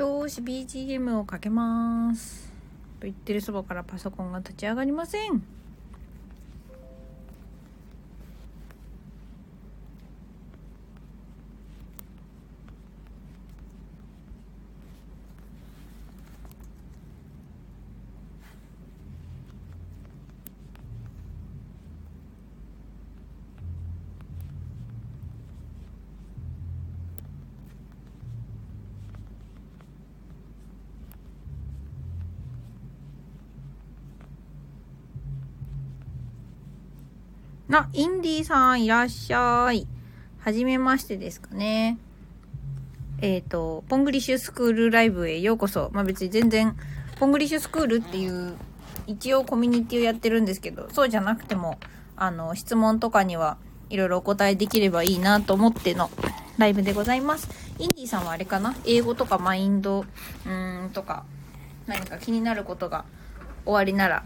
[0.00, 2.50] よーし BGM をかけます。
[3.00, 5.59] と言ってるそばからパソコンが立ち上がりません。
[37.70, 39.86] な、インディーさんいらっしゃい。
[40.40, 41.98] はじめましてですかね。
[43.20, 45.88] えっ、ー、と、ポングリッシュスクールライブへようこそ。
[45.92, 46.74] まあ別に全然、
[47.20, 48.54] ポングリッシュスクールっていう、
[49.06, 51.78] 一応コミュニティをやってるんですけど、そうじゃなくても、
[52.16, 53.56] あの、質問とかには
[53.88, 56.10] いろいろお答えできればいいなと思っての
[56.58, 57.48] ライブでございます。
[57.78, 58.74] インディーさんはあれかな？
[58.84, 61.24] 英語とかマインド、うーん、とか、
[61.86, 63.04] 何か気になることが
[63.64, 64.24] 終わりなら、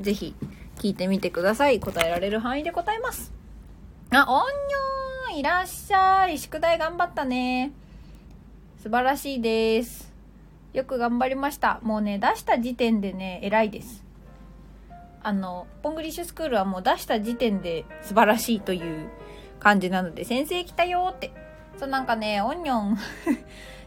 [0.00, 0.34] ぜひ
[0.78, 1.80] 聞いてみてください。
[1.80, 3.32] 答えられる範囲で答えます。
[4.10, 6.38] あ、おんにょーんいらっしゃい。
[6.38, 7.72] 宿題頑張ったね。
[8.82, 10.12] 素晴らしいです。
[10.72, 11.80] よく頑張りました。
[11.82, 14.04] もうね、出した時点でね、偉いです。
[15.22, 19.08] あの、ポングリッシュスクールはもう出した時点で素晴らしいという
[19.58, 21.32] 感じなので、先生来たよって。
[21.76, 22.98] そうなんかね、オンニョン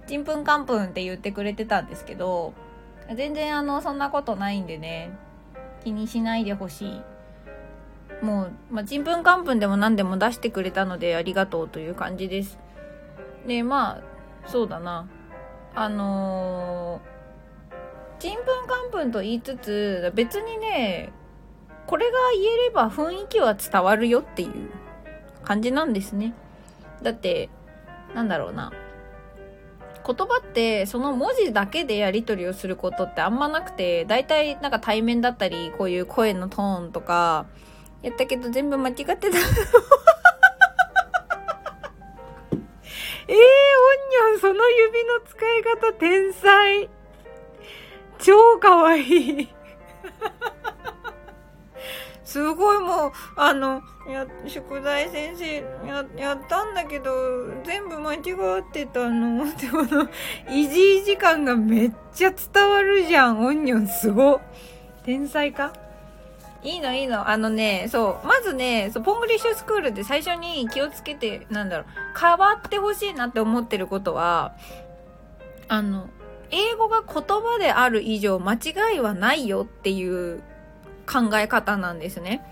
[0.08, 2.54] ちんぷんかんぷんって言ってくれてたんですけど、
[3.16, 5.12] 全然あの、そんなことないんでね、
[5.84, 7.02] 気にしないでほしい。
[8.24, 12.60] もう、まあ、ちんぷんかんぷんでも何でも出してくれたのでありがとうという感じです。
[13.48, 14.02] で、まあ、
[14.48, 15.08] そうだな。
[15.74, 21.12] あのー、ちんぷんかんぷんと言いつつ、別にね、
[21.88, 24.70] これが言えれば雰囲気は伝わるよっていう
[25.44, 26.34] 感じなんですね。
[27.02, 27.50] だって、
[28.14, 28.72] なんだろうな。
[30.06, 37.46] 言葉ってその文字だけでやり取りをすることってあんまなくて、大体なんか対面だったり、こういう声のトーンとか、
[38.02, 39.12] やったけど全部間違ってた。
[43.28, 46.90] えー、オンニョン、その指の使い方天才。
[48.20, 49.50] 超かわいい。
[52.32, 55.56] すごいもう、あの、や、宿題先生、
[55.86, 57.12] や、やったんだけど、
[57.66, 58.24] 全部間違っ
[58.72, 59.44] てたの。
[59.60, 60.08] でもの、
[60.50, 63.44] いじいじ感がめっちゃ伝わるじゃん。
[63.44, 64.40] オンニョンすご。
[65.04, 65.74] 天才か？
[66.64, 67.28] いいのいいの。
[67.28, 68.26] あのね、そう。
[68.26, 71.88] まずね、そう、ポングリッシュスクールで最初に気をつけて、なんだろう、
[72.18, 74.54] 変わってほしいなって思ってることは、
[75.68, 76.10] あの、
[76.50, 80.42] 英語が言葉である以上間違いはないよっていう
[81.12, 82.44] 考え方なんですね。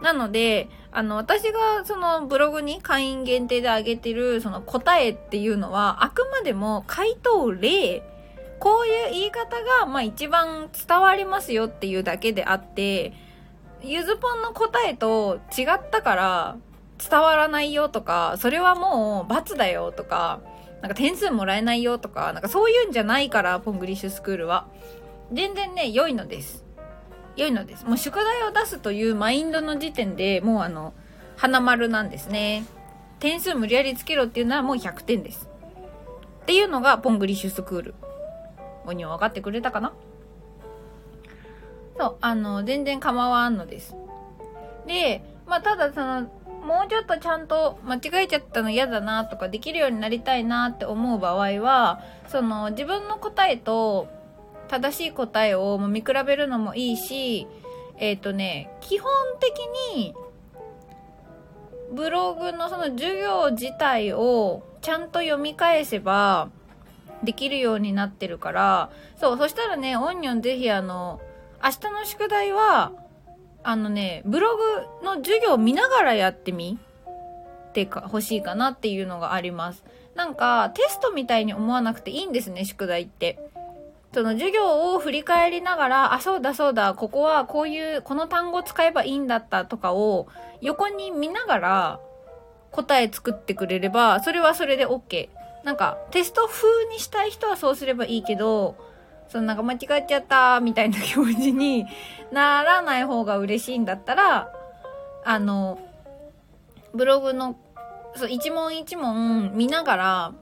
[0.00, 8.02] なので、あの、私がそのブログに会員限定で上げてるその答えっていうのは、あくまでも回答例、
[8.60, 13.12] こういう言い方が、まあ一番伝わりますよっていうだけであって、
[13.82, 16.56] ゆずぽんの答えと違ったから
[16.98, 20.40] 伝わらないよとか、それはもう罰だよとか、
[20.80, 24.66] なんか点数もらえないよとか、なんかそういうんじゃないから、ポングリッシュスクールは。
[25.32, 26.63] 全然ね、良いのです。
[27.36, 27.84] 良いのです。
[27.84, 30.94] もう宿題を出すというマインドの時点でもうあの、
[31.36, 32.64] 花丸なんですね。
[33.18, 35.48] 点数無理やりつけろっていうのはもう100点です。
[36.42, 37.94] っていうのがポングリッシュスクール。
[38.86, 39.92] 鬼は分かってくれたかな？
[41.98, 43.94] そう、あの、全然構わんのです。
[44.86, 46.22] で、まあ、ただその、
[46.64, 54.08] もうちょっとちゃんと間違えちゃったの嫌だなとかできるようになりたいなって思う場合は、その自分の答えと
[54.68, 57.46] 正しい答えをも見比べるのもいいし、
[57.98, 59.10] えっ、ー、とね、基本
[59.40, 59.52] 的
[59.96, 60.14] に、
[61.92, 66.48] ブログのその授業自体をちゃんと読み返せば、
[67.22, 71.20] できるようになってるから、そう、そしたらね、オンニョンぜひあの、
[71.62, 72.92] 明日の宿題は、
[73.62, 76.78] あのね、ブログの授業見ながらやってみ
[77.72, 79.82] てか、欲しいかなっていうのがあります。
[80.14, 83.38] なんか、テストみたいに思わなくていいんですね、宿題って。
[84.14, 90.28] その授業を振り返りながら、あ、そうだそうだ、ここはこういう、この単語使えばいいんだったとかを
[90.60, 92.00] 横に見ながら
[92.70, 95.28] 答え作ってくれれば、それはそれで OK。
[95.64, 98.76] なんかテスト風にしたい人はそうすればいいけど、
[99.28, 101.86] そのなんか間違っちゃったみたいな気持ちに
[102.30, 104.48] ならない方が嬉しいんだったら、
[105.24, 105.78] あの、
[106.94, 107.56] ブログの
[108.14, 110.32] そう一問一問見ながら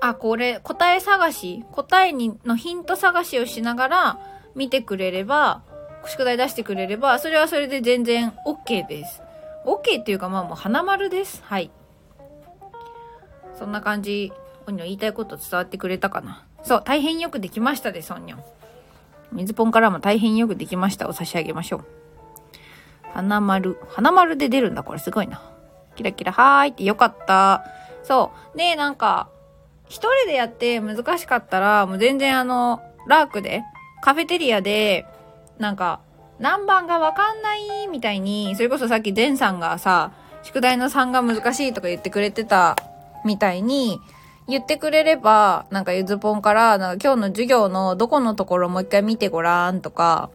[0.00, 4.18] あ、これ、答え探し、答えにのヒント探しをしながら
[4.54, 5.62] 見てくれれば、
[6.06, 9.22] 宿題出してくれれば、それはそれで全然 OK です。
[9.66, 11.42] OK っていうかまあもう花丸です。
[11.44, 11.70] はい。
[13.58, 14.32] そんな感じ
[14.66, 16.46] オニョン言いたいこと伝わってくれたかな？
[16.62, 18.42] そう、大変よくできましたです、オニョン。
[19.32, 21.84] 水ポンからも大変よくできましたを差し上げましょう。
[23.12, 23.78] 花丸。
[23.90, 25.42] 花丸で出るんだ、これすごいな。
[25.96, 27.64] キラキラ、はーいってよかった。
[28.02, 28.56] そう。
[28.56, 29.28] で、なんか、
[29.90, 33.64] 一人でやって難しかったら、もう全然あの、ラークで、
[34.00, 35.04] カフェテリアで、
[35.58, 36.00] なんか、
[36.38, 40.12] 何番がわかんないみたいに、それこそさっきデンさんがさ、
[40.44, 42.76] 宿題の3が難しいとか言ってくれてた
[43.24, 44.00] みたいに、
[44.48, 50.30] 言ってくれれば、なんかゆずぽんから、なんか今日の授業のどこのところもう一回見てごらんとか、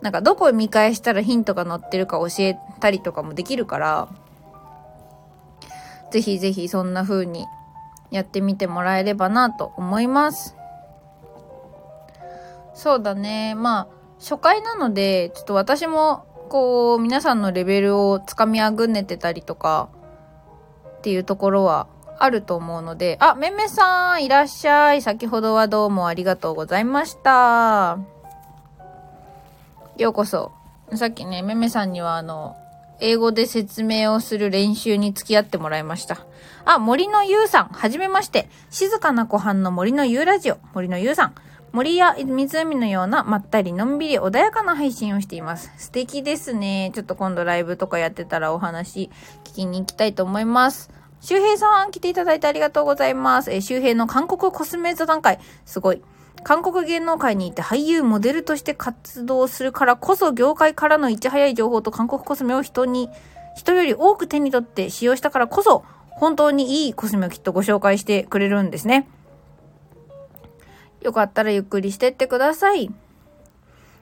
[0.00, 4.08] なんかどこ見返したらヒントが載ってるか教えたりとかもできるから、
[6.10, 7.44] ぜひぜひそんな風に
[8.14, 10.54] やってみてもらえればなと思います。
[12.72, 13.56] そうだね。
[13.56, 13.86] まあ、
[14.20, 19.88] 初回なので、ちょっと私も、こう、皆さんのレベルをつかみあぐねてたりとか、
[20.98, 21.88] っていうところは
[22.20, 25.02] あると思うので、あ、めめさん、いらっしゃい。
[25.02, 27.98] 先ほどはどうもありがとうございました。
[29.96, 30.52] ようこそ。
[30.94, 32.54] さっきね、めめさんにはあの、
[33.00, 36.26] 英語で説明をする練習に付き合ってもらいました。
[36.66, 38.48] あ、森のゆうさん、はじめまして。
[38.70, 41.34] 静かな湖畔の森のゆうラジオ、森のゆうさん。
[41.72, 45.72] 森や湖のようなまったりのんびり穏やかな配信をしています。
[45.76, 46.90] 素敵ですね。
[46.94, 49.10] ちょっと今度ライブとかやってたらお話
[49.44, 50.90] 聞きに行きたいと思います。
[51.20, 53.50] 周平さん、来ていただいてありがとうございます。
[53.50, 55.40] え、周平の韓国コスメ座談会。
[55.66, 56.00] すごい。
[56.44, 63.10] 韓国芸能界にいて俳優、モデルとして活動するからこそ、業界からのいち早い情報と韓国コスメを人に、
[63.56, 65.84] 人より多く手に取って使用したからこそ、
[66.16, 69.08] 本当にいいコスメをきっとご紹介してくれるんですね。
[71.02, 72.90] よかったらゆっくりしてってください。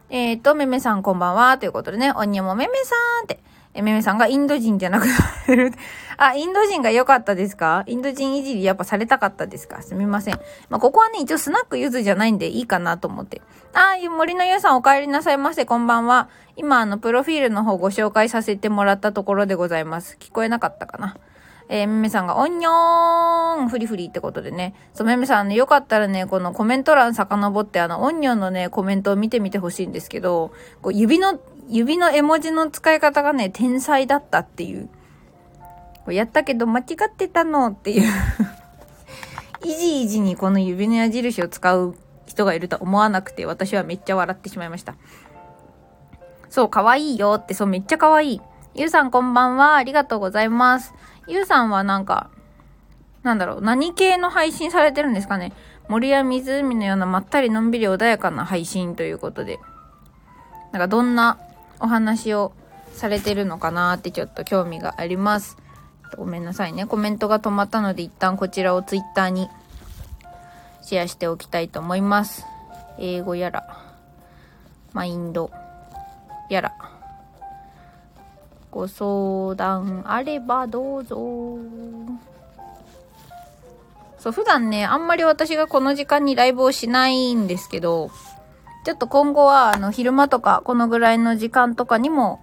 [0.08, 1.56] えっ、ー、と、めめさんこんばんは。
[1.58, 3.40] ということでね、おにゃもめめさんって。
[3.74, 5.72] え、めめさんがインド人じゃなくなる。
[6.18, 7.84] あ、インド人が良かったですか？
[7.86, 9.80] インド人いじりやっぱされたかったですか？
[9.80, 10.38] すみません。
[10.68, 13.40] まあ、ここはね、一応スナックゆずじゃないんでいいかなと思って。
[13.72, 15.64] あ、森のゆうさんお帰りなさいませ。
[15.64, 16.28] こんばんは。
[16.56, 20.18] 今、あの、プロフィールの方ご紹介させてもらったところでございます。
[20.20, 21.16] 聞こえなかったかな？
[21.68, 24.74] えー、めめさんが、おんにょーんフリフリってことでね。
[24.94, 34.88] そう、めめさんね、よかったらね、このコメント欄遡って、あの、オンニョンのね、コメントを見てみてほしいんですけど、こう指の、指の絵文字の使い方がね、天才だったっていう。
[36.04, 38.10] こうやったけど間違ってたのっていう
[39.64, 41.94] いじいじにこの指の矢印を使う
[42.26, 44.94] 人がいると思わなくて、私はめっちゃ笑ってしまいました。
[46.50, 48.40] そう、可愛いいよって、そう、めっちゃ可愛い。
[48.74, 49.76] ゆうさんこんばんは。
[49.76, 50.94] ありがとうございます。
[51.26, 52.30] ゆうさんはなんか、
[53.22, 55.52] なんだろう、何系の配信されてるんですかね？
[55.88, 59.58] 森や湖のようなまったりのんびり穏やかな配信ということで、
[60.72, 61.38] なんかどんな
[61.80, 62.52] お話を
[62.92, 65.56] されてるのかなってちょっと興味があります。
[66.16, 66.86] ごめんなさいね。
[66.86, 69.48] コメントが止まったので一旦こちらをツイッターに
[70.82, 72.44] シェアしておきたいと思います。
[72.98, 73.78] 英語やら、
[74.92, 75.50] マインド
[76.50, 76.91] やら。
[78.72, 81.58] ご相談あればどうぞ。
[84.18, 88.10] そう、普段ね、あんまり私がこの時間にライブをしないんですけど、
[88.84, 92.40] ちょっと今後は、あの、昼間とか、このぐらいの時間とかにも、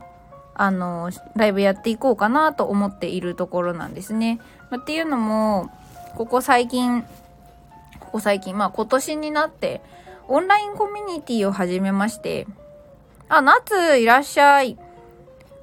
[0.53, 4.39] あの、ライブやっていこうかなと思っているところなんですね。
[4.69, 5.71] まっていうのも、
[6.15, 7.01] ここ最近、
[7.99, 9.81] ここ最近、まあ今年になって、
[10.27, 12.45] オンラインコミュニティを始めまして、
[13.29, 14.77] あ、夏いらっしゃい。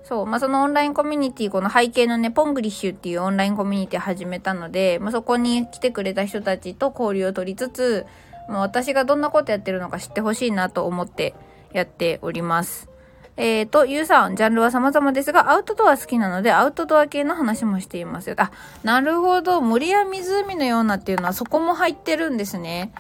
[0.06, 8.06] そう、まあ、そのオンラインコミュニティ、この背景のね、ポングリッシュっていうオンラインコミュニティ始めたので、まあ、そこに来てくれた人たちと交流を取りつつ、
[8.48, 11.34] まあ、私がどんなことやってるのか知ってほしいなと思って
[11.72, 12.88] やっております。
[13.36, 18.36] えっ、ー、と、ゆうさん、ジャンルは様々ですが、アウトドア好きなので、アウトドア系の話もしていますよ。
[18.38, 18.52] あ、
[18.84, 19.60] なるほど。
[19.60, 22.92] 森や湖のようなっていうのはそこも入ってるんですね。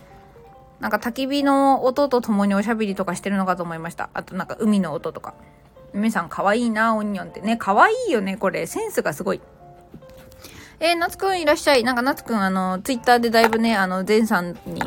[0.80, 4.10] なんか焚き火の音と共におしゃべりとかしてるのかと思いました。
[4.12, 5.34] あとなんか海の音とか。
[5.96, 7.56] 皆さん可愛いな、オニオンってね。
[7.56, 8.66] 可愛いよね、これ。
[8.66, 9.40] センスがすごい。
[10.78, 11.84] えー、夏くんいらっしゃい。
[11.84, 14.82] なんか夏くん、あの、ツイッターでだいぶね、あの、前さんに、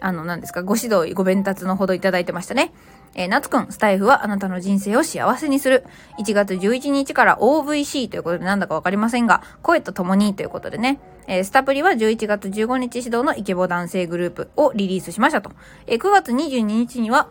[0.00, 2.74] あの、何ですか、ご指導、ご鞭達のほどいただいてましたね。
[3.14, 5.84] えー、夏くん、スタイフはあなたの人生を幸せにする。
[6.18, 15.52] 1月11日から OVC ということでなんだかわかりませんが、声と共にということでね、えー、スタプリは11月15日指導のイケボ男性グループをリリースしましたと。
[15.86, 17.28] えー、9月22日には、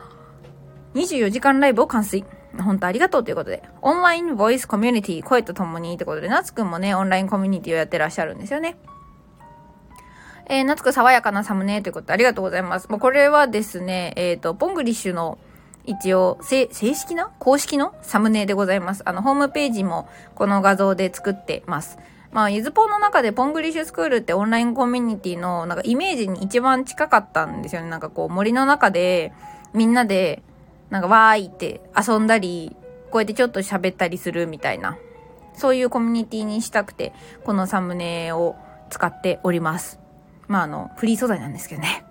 [0.96, 2.26] 24時間ライブを完遂。
[2.62, 8.78] 本当ありがとうということで、オンラインボイスコミュニティ、声と共にということで、夏くんもね、オンラインコミュニティをやってらっしゃるんですよね。
[10.48, 12.90] えー、夏くん爽やかなサムネということでありがとうございます。
[12.90, 15.40] もうこれはですね、えっ、ー、と、ポングリッシュの
[15.86, 17.32] 一応、正式な？
[17.40, 17.96] 公式の？
[18.02, 19.02] サムネでございます。
[19.06, 21.98] あの、ホームページもこの画像で作ってます。
[22.32, 27.90] まあ、ゆずぽんの中でポングリッシュスクールってオンラインコミュニティのなんかイメージに一番近かったんですよね。
[27.90, 29.34] なんかこう森の中で
[29.74, 30.42] みんなで
[30.94, 32.76] なんかわーいって遊んだり、
[33.10, 35.00] こうやってちょっと喋ったりするみたいな、
[35.56, 38.56] そういうコミュニティにしたくて、このサムネを
[38.92, 40.00] 使っております。
[40.48, 42.06] まあ、あの、フリー素材なんですけどね。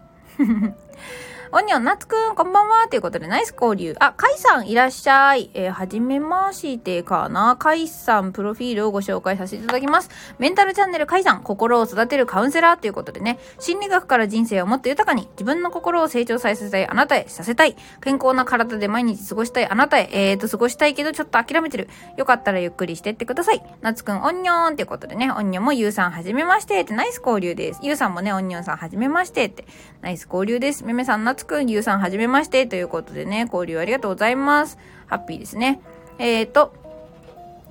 [1.54, 2.88] オニオン、ナツくん、こんばんは。
[2.88, 3.94] ということで、ナイス交流。
[4.00, 5.50] あ、カイさん、いらっしゃい。
[5.52, 7.56] えー、はじめましてかな。
[7.58, 10.08] カイさん、プロフィールをご紹介させていただきます。
[10.38, 17.76] メンタルチャンネルカイさん、心を育てるカウンセラーということでね、心理学から人生をもっと豊かに、自分の心を成長させたいあなたへ、させたい。
[18.00, 21.90] 健康な体で毎日過ごしたいあなたへ、えーと、過ごしたいけどちょっと諦めてる。
[22.16, 23.62] よかったらゆっくりしてってください。
[23.82, 27.80] ナツくん、オンニョンということでね、オンニョンもユウさん、はじめましてって、ナイス交流です。
[27.82, 29.66] ユウさんもね、オンニョンさん、はじめましてって、
[30.00, 30.86] ナイス交流です。
[30.86, 34.78] めめさん、ナツくん、ユウさん、はじめましてということでね、交流ありがとうございます。
[35.06, 35.80] ハッピーですね。
[36.18, 36.74] えーと、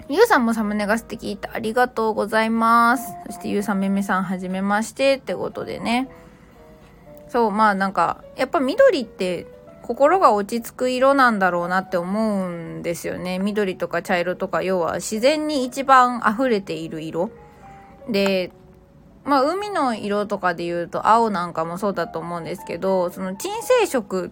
[0.09, 3.13] ゆうさんもサムネが素敵ってありがとうございます。
[3.27, 6.09] そしてゆうさんめめさんはじめましてってことでね。
[7.29, 9.47] そう、まあなんか、やっぱ緑って
[9.81, 13.39] 心が落ち着く色なんだろうなって思うんですよね。
[13.39, 17.29] 緑とか茶色とか、要は自然に一番溢れている色。
[18.09, 18.51] で、
[19.23, 24.31] まあ海の色とかで言うと青なんかもそうだと思うんですけど、その沈静色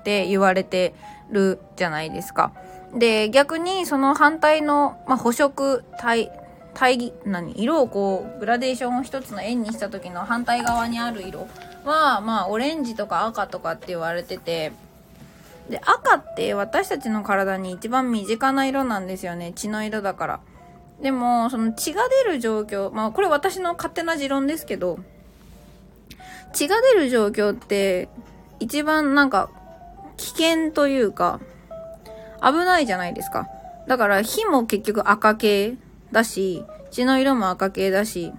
[0.00, 0.94] って言われて
[1.30, 2.52] るじゃないですか。
[2.94, 6.32] で、逆にその反対の、まあ、補色、対、
[6.72, 7.52] 対義、何？
[7.60, 11.46] 色をこう、グラデーションを一つの円にした時の反対側にある色
[11.84, 14.72] は、まあ、オレンジとか赤とかって言われてて、
[15.68, 19.52] で、赤って私たちの体に一番身近な色なんですよね。
[19.54, 20.40] 血の色だから。
[21.00, 24.98] でも、その血が出る状況、まあ、これ私の勝手な持論ですけど、
[26.52, 28.08] 血が出る状況って、
[28.60, 29.50] 一番なんか
[30.16, 31.40] 危険というか、
[32.42, 33.48] 危ないじゃないですか。
[33.86, 35.76] だから火も結局赤系
[36.12, 38.32] だし、血の色も赤系だし、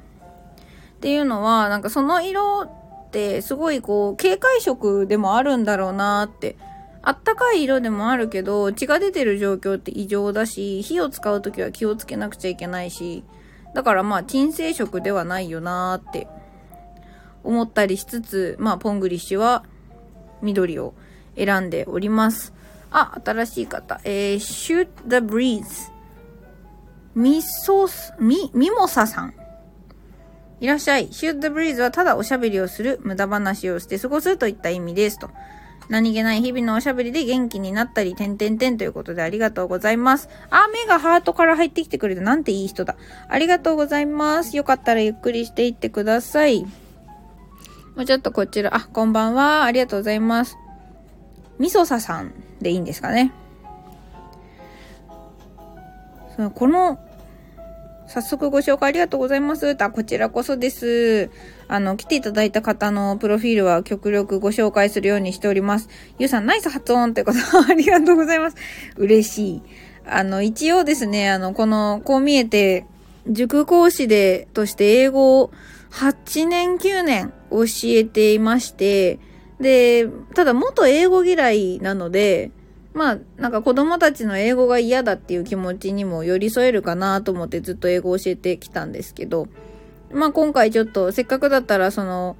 [0.97, 6.57] っていうのは、なんかその色ってすごいこう、警戒色でもあるんだろうなって。
[7.09, 13.23] あったかい色でもあるけど、血が出てる状況って異常だし、火を使うときは気をつけなくちゃいけないし、
[13.73, 16.27] だからまあ、鎮静色ではないよなーって
[17.43, 19.63] 思ったりしつつ、まあ、ポングリッシュは
[20.43, 20.93] 緑を
[21.35, 22.53] 選んでおります。
[22.91, 23.99] あ、新しい方。
[24.03, 25.91] えー、shoot the breeze.
[27.15, 29.33] みそす、み、みもささん。
[30.59, 31.07] いらっしゃい。
[31.07, 35.17] shoot the breeze はただおしゃべりをする、無駄話をして過ごすといった意味です。
[35.17, 35.31] と。
[35.89, 40.29] 何気ない日々のおしゃべりで元気になったり、てんてんてんということでありがとうございます。
[40.51, 42.95] あ、目がハートから入ってきてくれてなんていい人だ。
[43.27, 44.55] ありがとうございます。
[44.55, 46.63] よかったらゆっくりしていってください。
[47.95, 49.63] もうちょっとこちら、あ、こんばんは。
[49.63, 50.57] ありがとうございます。
[51.57, 53.33] みそささんでいいんですかね。
[56.35, 56.99] そのこの、
[58.09, 59.77] 早速ご紹介ありがとうございます。
[59.79, 61.29] あ、こちらこそです。
[61.67, 65.89] あの、来ていただいた方のプロフィールは極力ご紹介するようにしております。
[66.17, 67.37] ゆうさん、ナイス発音ってこと
[67.69, 68.57] ありがとうございます。
[68.97, 69.61] 嬉しい。
[70.07, 72.87] あの、一応ですね、あの、この、こう見えて、
[73.27, 75.51] 塾講師で、として英語を
[75.91, 79.19] 8年9年教えていまして、
[79.59, 82.49] で、ただ元英語嫌いなので、
[82.99, 89.47] まあ、なんか子供たちの英語が嫌だっていう気持ちにも寄り添えるかなと思ってずっと英語を教えてきたんですけど、
[90.11, 92.35] まあ今回ちょっとせっかくだったらその、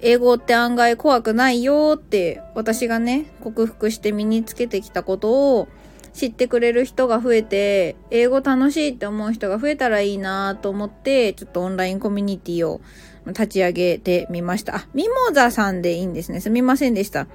[0.00, 5.68] 英語って案外怖くないよって私がね、克服して身につけてきたことを
[6.14, 12.80] 知ってくれる人が増えて、英語楽しいって思う人が増えたらいいなと思って、ちょっとオンラインコミュニティを
[13.26, 14.76] 立ち上げてみました。
[14.76, 16.40] あ、ミモザさんでいいんですね。
[16.40, 17.26] すみませんでした。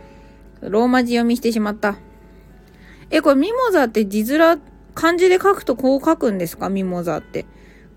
[0.62, 1.98] ローマ字読みしてしまった。
[3.16, 4.60] え、これミモザって字面、
[4.96, 6.70] 漢字で書くとこう書くんですか？
[6.70, 7.46] ミモザって。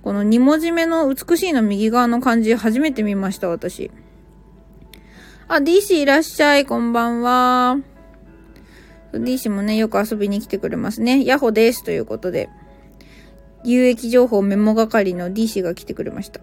[0.03, 3.91] この2文字目の美しいの右側の漢字初めて見ました、私。
[5.49, 7.79] あ、DC いらっしゃい、こんばんは。
[9.15, 11.25] DC もね、よく遊びに来てくれますね。
[11.25, 12.51] ヤホです、ということで。
[13.65, 16.41] 有益情報メモ係の DC が来てくれました。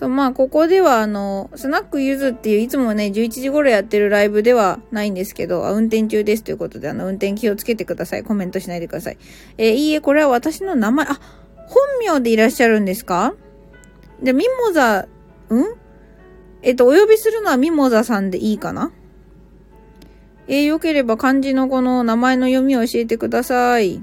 [0.00, 8.22] そう、まあ、ここでは、あの、スナックゆずっていう、いつもね、11時頃やってるライブではないんですけど、あ運転中ですということで、あの、運転気をつけてください。
[8.22, 9.18] コメントしないでください。
[9.58, 11.20] えー、いいえ、これは私の名前、あ、
[11.66, 13.34] 本名でいらっしゃるんですか？
[14.22, 15.06] で、ミモザ、ん？
[16.62, 18.92] えっと、お呼びするのはミモザさんでいいかな？
[20.48, 24.02] えー、よければ漢字のこの名前の読みを教えてください。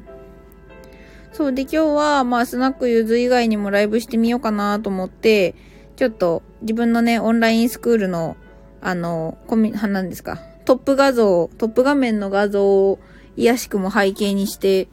[1.32, 5.56] そうで、今日は、まあ、スナックゆず以外にもライブしてみようかなと思って、
[5.98, 8.38] ちょっと自分のね、オンラインスクールの、
[8.82, 13.00] あの、コミ、なんですか、トップ画像、トップ画面の画像を
[13.36, 14.88] 癒しくも背景にして、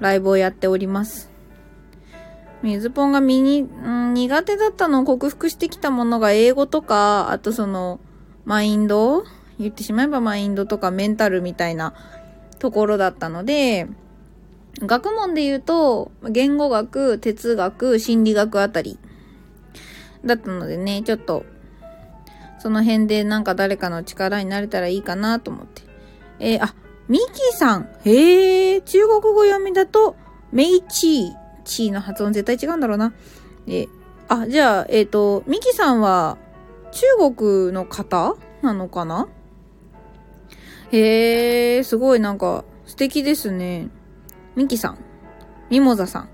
[0.00, 1.30] ライブをやっております。
[2.62, 8.00] 水ポンがミニ、ん、苦手だったのを克服してきたものが英語とか、あとその、
[8.46, 9.24] マインド
[9.58, 11.92] 言ってしまえばマインドとかメンタルみたいな
[12.58, 13.88] ところだったので、
[14.80, 18.98] 学問で言うと、言語学、哲学、心理学あたり
[20.24, 21.44] だったのでね、ちょっと、
[22.58, 25.82] その辺でなんか誰かの力になれたらいいかなと思って。
[26.38, 26.74] えー、あ、
[27.08, 27.88] ミキさん。
[28.04, 30.16] へえ、中国語読みだと、
[30.52, 31.44] メイチー。
[31.64, 33.12] チーの発音絶対違うんだろうな。
[33.66, 33.86] え、
[34.28, 36.38] あ、じゃあ、えっ、ー、と、ミキさんは、
[36.92, 39.28] 中国の方なのかな？
[40.92, 43.88] へえ、すごいなんか、素敵ですね。
[44.54, 44.98] ミキさん。
[45.70, 46.28] ミモザさん。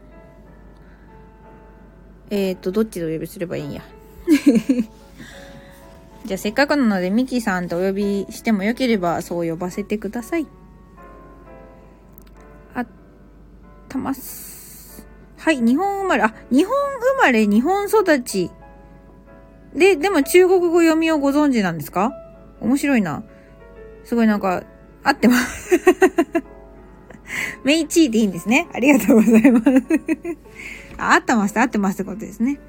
[2.30, 3.82] えっ、と、どっちでお呼びすればいいんや？
[6.26, 10.46] じゃあせっかくなのでミキさんとお呼びしてもよければそう呼ばせてください。
[12.74, 12.84] あ
[13.88, 15.06] たます。
[15.38, 16.74] はい、日本生まれ、あ、日本
[17.16, 18.50] 生まれ、日本育ち。
[19.74, 22.12] で、でも中国語読みをご存知なんですか？
[22.60, 23.24] 面白いな。
[24.04, 24.62] すごいなんか、
[25.02, 25.80] 合ってます
[27.64, 28.68] メイチーでいいんですね。
[28.74, 29.66] ありがとうございます
[31.00, 31.14] あ。
[31.14, 32.60] 合ってます、合ってますってことですね。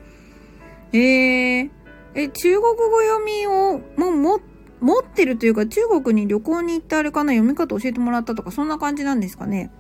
[0.94, 1.70] えー、
[2.16, 4.40] え、中国語読みを、もう、も、
[4.82, 9.72] 持ってるというか、中国に旅行に行ってあれかな、読み方教えてもらったとか、そんな感じなんですかね。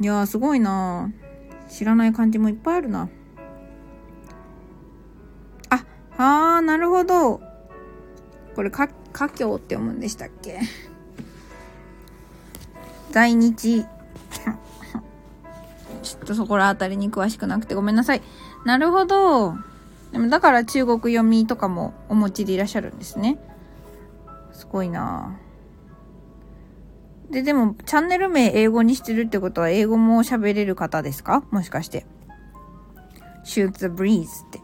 [0.00, 1.10] いやー、すごいな
[1.68, 3.08] 知らない漢字もいっぱいあるな。
[5.70, 5.84] あ、
[6.16, 7.40] あー、なるほど。
[8.54, 10.60] これ、か、家境って読むんでしたっけ？
[13.10, 13.84] 在日。
[16.06, 18.22] ちょっとそこら辺りに詳しくなくてごめんなさい。
[18.64, 19.54] なるほど。
[20.12, 23.38] でもだから中国読みとかもお持ちでいらっしゃるんですね。
[24.52, 25.36] すごいな
[27.30, 31.44] で、でもチャンネル名英語にしてるってことは英語も喋れる方ですか？
[31.50, 32.06] もしかして。
[33.44, 34.60] shoot the breeze って。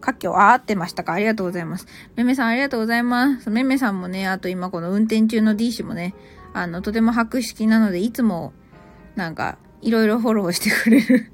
[0.00, 1.14] 活況、あ、合ってましたか？
[1.14, 1.86] ありがとうございます。
[2.16, 3.50] めめさんありがとうございます。
[3.50, 6.14] めめさんもね、あと今この運転中の D 氏もね、
[6.56, 8.54] あの、とても博識なので、いつも、
[9.14, 11.30] なんか、いろいろフォローしてくれる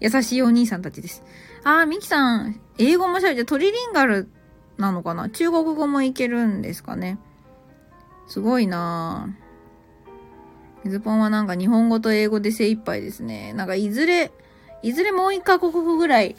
[0.00, 1.22] 優しいお兄さんたちです。
[1.62, 4.28] あー、ミキさん、英語もしゃべってトリリンガル
[4.76, 5.30] なのかな？
[5.30, 7.18] 中国語もいけるんですかね？
[8.26, 10.90] すごいなぁ。
[10.90, 13.52] ズポンはなんか日本語と英語で精一杯ですね。
[13.52, 14.32] なんかいずれ、
[14.82, 16.36] いずれもう一カ国語ぐらい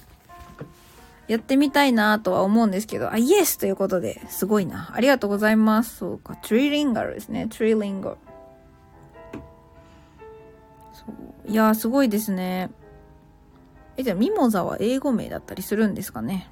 [1.28, 4.92] やってみたいなとは思うんですけど、あ、イエスということで、すごいな。
[4.94, 5.98] ありがとうございます。
[5.98, 7.48] そうか、トリリンガルですね。
[7.50, 8.18] トリリンガル。
[11.48, 12.70] いやー、すごいですね。
[13.98, 16.50] え、じゃあ、ミモザは英語名だったりするんですかね？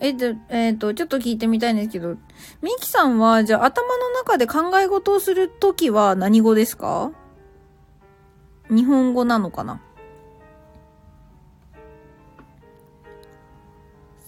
[0.00, 2.10] え、で、えっ、ー、と、ちょっと聞いてみたいんですけど、
[2.62, 7.10] ミキさんは、じゃあ頭の中で考え事をするときは何語ですか？
[8.70, 9.80] 日本語なのかな？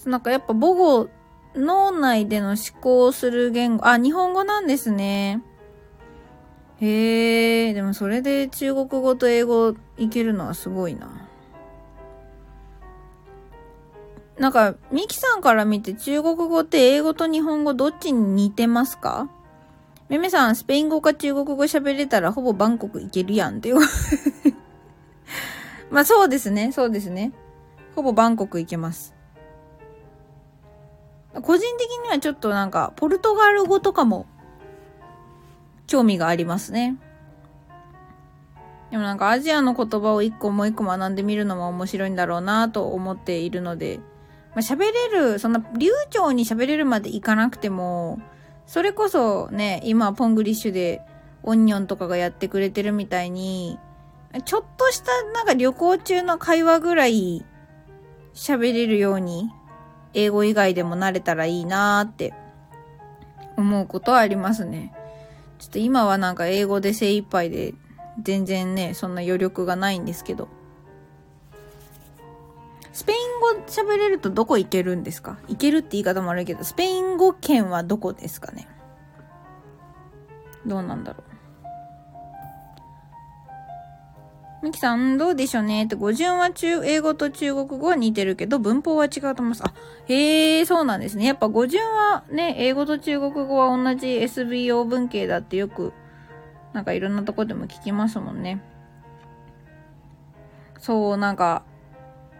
[0.05, 1.09] なんかやっぱ母語、
[1.55, 5.41] 脳内での思考をする言語、あ、日本語なんですね。
[6.79, 11.27] へえ、でもそれで中国語と英語いけるのはすごいな。
[14.37, 19.27] なんか、ミキさんから見て中国語って英語と日本語どっちに似てますか？
[20.09, 23.77] めめさん、スペイン語か中国語喋れたらほぼバンコク行けるやんっていう。
[25.89, 27.33] まあそうですね、そうですね。
[27.95, 29.15] ほぼバンコク行けます。
[31.41, 34.27] 個人的にはちょっとなんか、ポルトガル語とかも
[35.87, 36.97] 興味がありますね。
[38.91, 43.99] でもなんかアジアの言葉を一個もう一個学んでみるのも面白いんだろうなと思っているので、
[44.55, 48.19] まあ、喋れる、そんな流暢に喋れるまでいかなくても、
[48.65, 51.01] それこそね、今ポングリッシュで
[51.43, 53.77] オニョンとかがやってくれてるみたいに、
[54.45, 57.45] ちょっとしたなんか旅行中の会話ぐらい
[58.33, 59.49] 喋れるように、
[60.13, 62.33] 英語以外でもなれたらいいなーって
[63.57, 64.93] 思うことはありますね。
[65.59, 67.73] ちょっと今はなんか英語で精一杯で
[68.21, 70.47] 全然ね、そんな余力がないんですけど。
[72.93, 73.17] スペイン
[73.59, 75.37] 語喋れるとどこ行けるんですか？
[75.47, 78.67] 行けるって言い方もあるけど、スペイン語圏はどこですかね？
[80.65, 81.26] どうなんだろう。
[84.67, 89.63] ミキさん、どうでしょうねって、語順は中、英語と中国語は似てるけど、文法は違うと思います。
[89.63, 89.73] あ、
[90.07, 91.25] へえ、そうなんですね。
[91.25, 95.93] やっぱ語順はね、英語と中国語は同じ SBO 文系だってよく、
[96.73, 98.61] なんかいろんなとこでも聞きますもんね。
[100.79, 101.63] そう、なんか、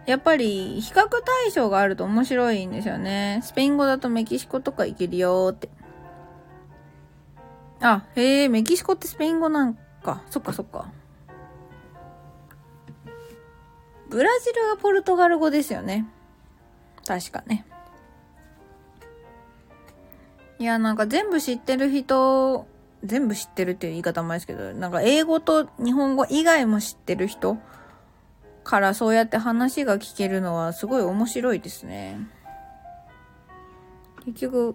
[0.04, 3.40] やっぱり比較対象があると面白いんですよね。
[3.42, 5.70] スペイン語だとメキシコとか行けるよって。
[7.80, 10.22] あ、へえ、メキシコってスペイン語なんか。
[10.28, 10.92] そっかそっか。
[14.08, 16.06] ブラジルはポルトガル語ですよね。
[17.06, 17.64] 確かね。
[20.58, 22.66] いや、なんか全部知ってる人、
[23.04, 27.58] 全部知ってるっていう言い方もですけど、なんか英語と日本語以外も知ってる人
[28.64, 32.18] からそうやって話が聞けるのはすごい面白いですね。
[34.24, 34.74] 結局、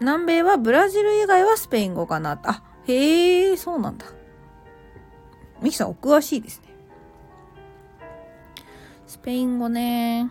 [0.00, 2.38] 南米はブラジル以外はスペイン語かな。
[2.42, 4.06] あ、へえ、そうなんだ。
[5.62, 6.60] ミキさんお詳しいです。
[9.14, 10.24] スペイン語ね。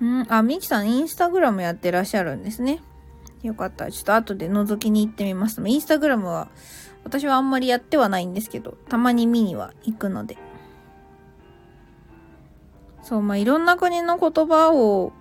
[0.00, 2.80] んあ、ミキさんインスタグラムやってらっしゃるんですね。
[3.42, 5.60] よかったちょっと後で覗きに行ってみます。
[5.66, 6.46] インスタグラムは
[7.02, 10.38] 私はあんまりやってはないんですけど、たまに見には行くので。
[13.02, 15.12] そう、まあ、いろんな国の言葉を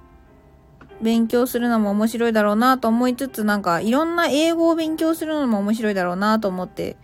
[1.01, 6.97] 勉強するのも面白いだろうなと思いつつ、なんかいろんな英語を勉強するのも面白いだろうなと思って、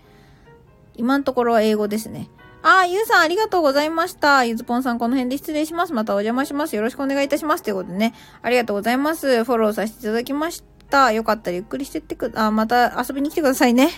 [0.94, 2.30] 今のところは英語ですね。
[2.66, 4.44] ああ、ゆうさんありがとうございました。
[4.44, 5.94] ゆずぽんさんこの辺で失礼します。
[5.94, 6.76] またお邪魔します。
[6.76, 7.64] よろしくお願いいたします。
[7.64, 9.44] ということでね、ありがとうございます。
[9.44, 11.12] フォローさせていただきました。
[11.12, 13.92] よかったらゆっくりしてってく、あ、また遊びに来てくださいね。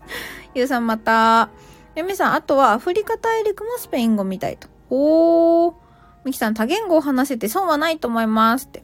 [0.56, 1.50] ゆうさんまた。
[1.94, 4.68] ゆみさん、あとはアフリカ大陸もスペイン語みたいと。
[4.88, 5.74] おー。
[6.24, 8.82] みきさん、多言語を話せて損はないと思いますって。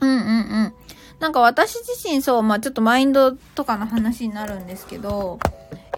[0.00, 0.74] うんうんうん。
[1.20, 5.38] なんか私自身そう、まあちょっとマインドとかの話になるんですけど、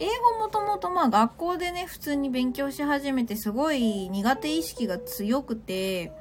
[0.00, 6.12] 英語もともとまあ学校でね、普通に勉強し始めてすごい苦手意識が強くて、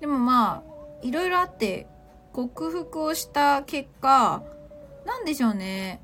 [0.00, 0.62] でもまあ、
[1.02, 1.86] いろいろあって
[2.32, 4.42] 克服をした結果、
[5.04, 6.00] なんでしょうね。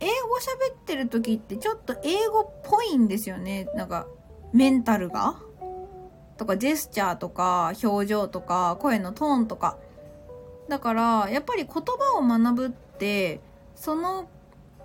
[0.00, 3.68] 英語喋ってる時ってちょっと英語っぽいんですよね。
[3.74, 4.06] なんか、
[4.52, 5.36] メンタルが。
[6.38, 9.76] とか、ジェスチャーとか、表情とか、声のトーンとか。
[10.70, 13.40] だからやっぱり言葉を学ぶって
[13.74, 14.30] その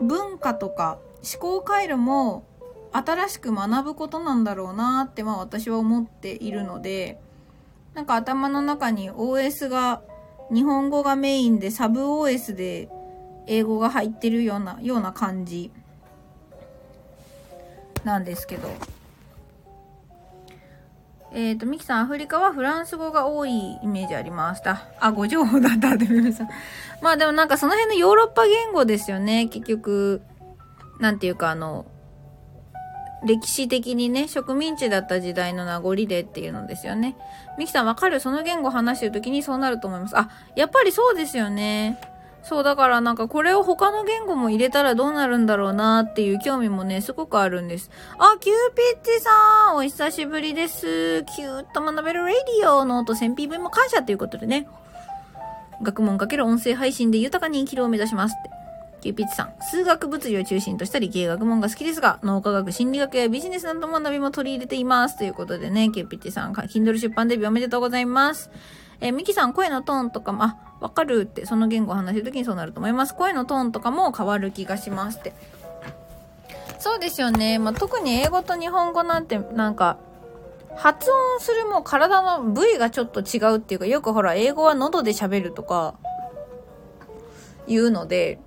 [0.01, 2.45] 文化とか思考回路も
[2.91, 7.19] 新しく学ぶことなんだろうなってまあ私は思っているので
[7.93, 10.01] なんか頭の中に OS が
[10.53, 12.89] 日本語がメインでサブ OS で
[13.47, 15.71] 英語が入ってるようなような感じ
[18.03, 18.69] なんですけど
[21.35, 24.87] えっ、ー、と、ミキさん、アフリカはフランス語が多いイメージありました。
[25.01, 26.49] あ、ご情報だった、デビさん。
[27.01, 29.47] まあでもなんかその辺のヨーロッパ言語ですよね。
[29.47, 30.21] 結局、
[30.99, 31.85] なんていうかあの、
[33.25, 37.15] 歴史的にね、植民地だった時代の名残でっていうのですよね。
[37.57, 38.19] ミキさんわかる？
[38.19, 40.17] その言語話してる時にそうなると思います。
[40.17, 41.99] あ、やっぱりそうですよね。
[42.43, 47.89] そう、だからなんかこれを他の言語も入れたらどうなるんだろうなっていう興味もね、すごくあるんです。
[48.19, 51.23] あ、キューピッチさんお久しぶりです。
[51.23, 54.67] キューッと学べるラディオの音 1000PV も感謝ということでね。
[55.81, 58.64] 学問かける音声配信で豊かに生きるを目指しますって。
[59.05, 65.17] キューピッチさん、数学物理を中心とした理系学問が好きですが、脳科学、心理学やビジネスなどの学びも取り入れています。
[65.19, 68.49] ということでね、キューピッチさん、Kindle 出版デビューおめでとうございます。
[69.01, 73.13] えー、ミキさん、声のトーンとかも、あ、わかるって、その言語を話してる時にそうなると思います。
[73.13, 75.33] 声のトーンとかも変わる気がしますって。
[76.79, 77.59] そうですよね。
[77.59, 79.99] まあ、特に英語と日本語なんて、なんか、
[80.75, 85.93] 発音するも体の部位がちょっと違うっていうか、よくほら、英語は喉で喋るとか、
[87.67, 88.39] 言うので、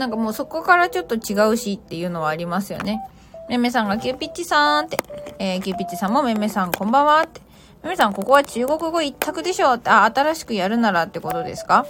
[0.00, 3.02] なんかもうそこからちょっと違うしっていうのはありますよね。
[3.50, 4.96] めめさんがキューピッチさんって、
[5.38, 7.42] えー、キューピッチさんもめめさんこんばんはって。
[7.82, 11.84] 皆さん、ここは中国語一択でしょうあ、新しくやるならってことですか？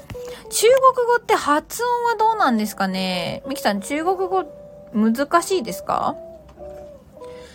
[0.51, 3.45] 中国語って発音はどうなんですかね？
[3.47, 4.45] ミキさん、中国語
[4.93, 6.17] 難しいですか？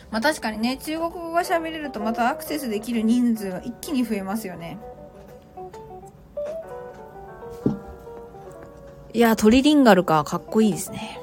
[0.10, 4.78] まあ確かにね、中国語が喋れるとまたアクセスできる人数が一気に増えますよね。
[9.16, 11.22] いや、トリリンガルか、かっこいいですね。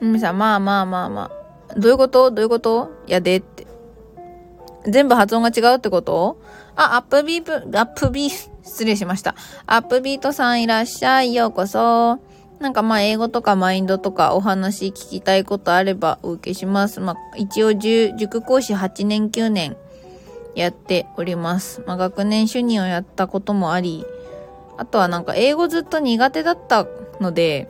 [0.00, 1.30] みさ、まあまあまあま
[1.70, 1.74] あ。
[1.78, 2.30] どういうこと？
[2.30, 2.90] どういうこと？
[3.06, 3.66] やでって。
[4.86, 6.38] 全部発音が違うってこと？
[6.74, 9.34] あ、アップビープ、アップビー、失礼しました。
[9.66, 11.34] アップビートさんいらっしゃい。
[11.34, 12.18] ようこそ。
[12.60, 16.98] なんかまあ英語とかマインドとかお話聞きたいことあればお受けします。
[17.00, 19.76] まあ一応塾講師8年9年
[20.58, 21.82] やっております。
[21.86, 24.04] まあ学年主任をやったこともあり、
[24.76, 26.86] あとはなんか英語ずっと苦手だった
[27.20, 27.68] ので、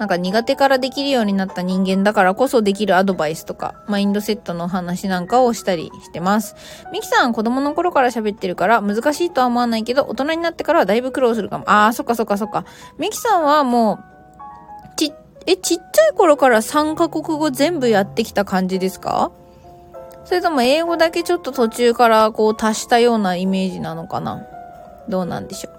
[0.00, 6.56] なんか苦手からできるようになった人間だからこそできるアドバイスとか、マインドセットの話なんかをしたりしてます。
[6.92, 11.64] ミキさん子供の頃から喋ってるから難しいとは思わないけど、大人になってからはだいぶ苦労するかも。
[11.68, 12.64] あー、そっかそっかそっか。
[12.98, 14.00] ミキさんはも
[14.92, 15.12] う、ち、
[15.46, 19.30] え、ちっちゃい頃から3カ国語全部やってきた感じですか？
[20.24, 24.46] それとも英語だけちょっと途中からこう足したようなイメージなのかな？
[25.08, 25.74] どうなんでしょう？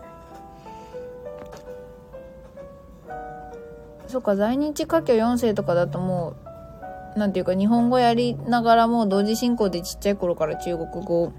[4.07, 6.35] そっか在日華僑4世とかだとも
[7.15, 11.33] う何ていうか日本語やりながらも同時進行でちっちゃい頃から中国語を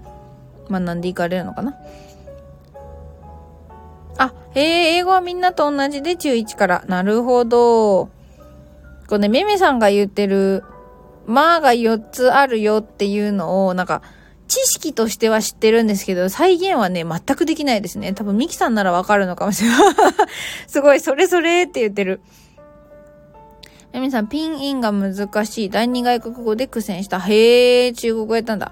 [0.69, 1.77] 学んでいかれるのかな？
[4.17, 6.83] あ、へえ、英語はみんなと同じで中1から。
[6.87, 8.05] なるほど。
[8.05, 8.11] こ
[9.11, 10.63] れね、めめさんが言ってる
[11.27, 14.01] まあが4つあるよっていうのを、なんか、
[14.47, 18.13] 知識としては知ってるんですけど、再現はね、全くできないですね。
[18.13, 19.79] 多分ミキさんならわかるのかもしれない。
[20.67, 22.21] すごい、それそれって言ってる。
[23.91, 25.69] めめさん、ピンインが難しい。
[25.69, 27.19] 第二外国語で苦戦した。
[27.19, 28.71] へえ、中国語やったんだ。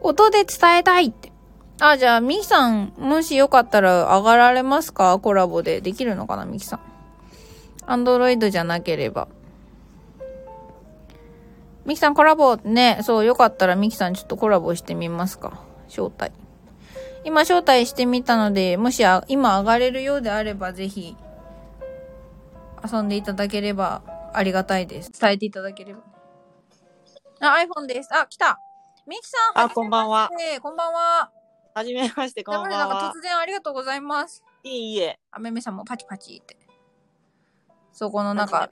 [0.00, 1.30] 音で伝えたいって。
[1.80, 5.18] あ、じゃあ、ミキさん、もしよかったら上がられますか？
[5.20, 5.80] コラボで。
[5.80, 6.80] できるのかなミキさん。
[7.86, 9.28] アンドロイドじゃなければ。
[11.84, 16.32] ミキさんコラボね、そう、よかったらミキさんちょっとコラボしてみますか招待。
[17.24, 21.16] 今招待してみたので、もしあ今上がれるようであれば、ぜひ、
[22.92, 25.12] 遊んでいただければありがたいです。
[25.18, 26.00] 伝えていただければ。
[27.40, 28.08] あ、iPhone です。
[28.14, 28.58] あ、来た。
[29.06, 29.64] ミキさん。
[29.64, 30.30] あ、こんばんは。
[30.54, 31.30] えこんばんは。
[31.74, 33.12] はじめまして、こんばんなんかは。
[33.14, 34.42] 突然ありがとうございます。
[34.62, 35.18] いいいえ。
[35.30, 36.56] あめめさんもパチパチって。
[37.92, 38.70] そこのなんか、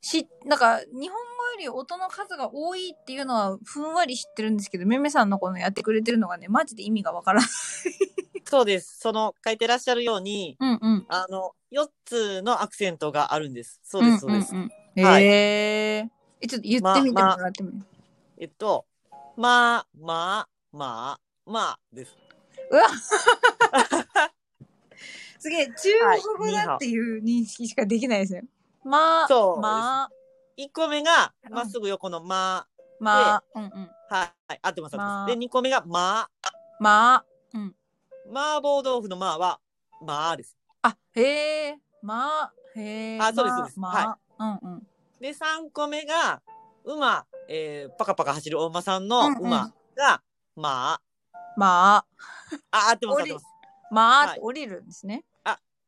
[0.00, 7.48] しなんか、日本語より音の数が多いっていうのはふんわり知ってるんですけど、めめさんのこのやってくれてるのがね、マジで意味がわからない。
[8.44, 8.98] そうです。
[8.98, 11.06] その、書いてらっしゃるように、うんうん。
[11.08, 13.80] あの、4つのアクセントがあるんです。
[13.82, 14.54] そうです、そうです。
[14.54, 14.60] んん
[14.96, 17.82] うんはいへーえ、ちょっと言ってみてもらってもいい、
[18.38, 18.86] えっと、
[19.36, 22.16] まあ、まあ、まあ、まあです。
[22.70, 22.82] うわ
[25.38, 25.72] すげえ、中
[26.36, 28.42] 国語だっていう認識しかできないですよ。
[28.84, 29.28] まあ、
[29.60, 30.10] まあ、
[30.56, 32.66] 1個目が、うんまっすぐ横のま
[33.00, 33.90] まあ、うんうん。
[34.10, 35.26] あ、はい、合ってます、合ってまあ。
[35.26, 36.30] で、2個目がまあ、
[36.80, 37.74] まあ、うん。
[38.30, 39.60] 麻婆豆腐のまあは、
[40.00, 40.56] まあです。
[40.82, 43.20] あ、へえ、まあ、へえ。
[43.20, 44.86] あそうですそうですまあ、まあうんうん。
[45.20, 46.42] で、3個目が、
[46.84, 50.22] 馬、えー、パカパカ走るお馬さんのうんうん馬が、
[50.56, 51.00] ま
[51.56, 52.06] まあ、
[52.70, 53.46] あ、あ、合ってます、合降りってます。
[53.90, 55.24] まあ、はい降りるんですね。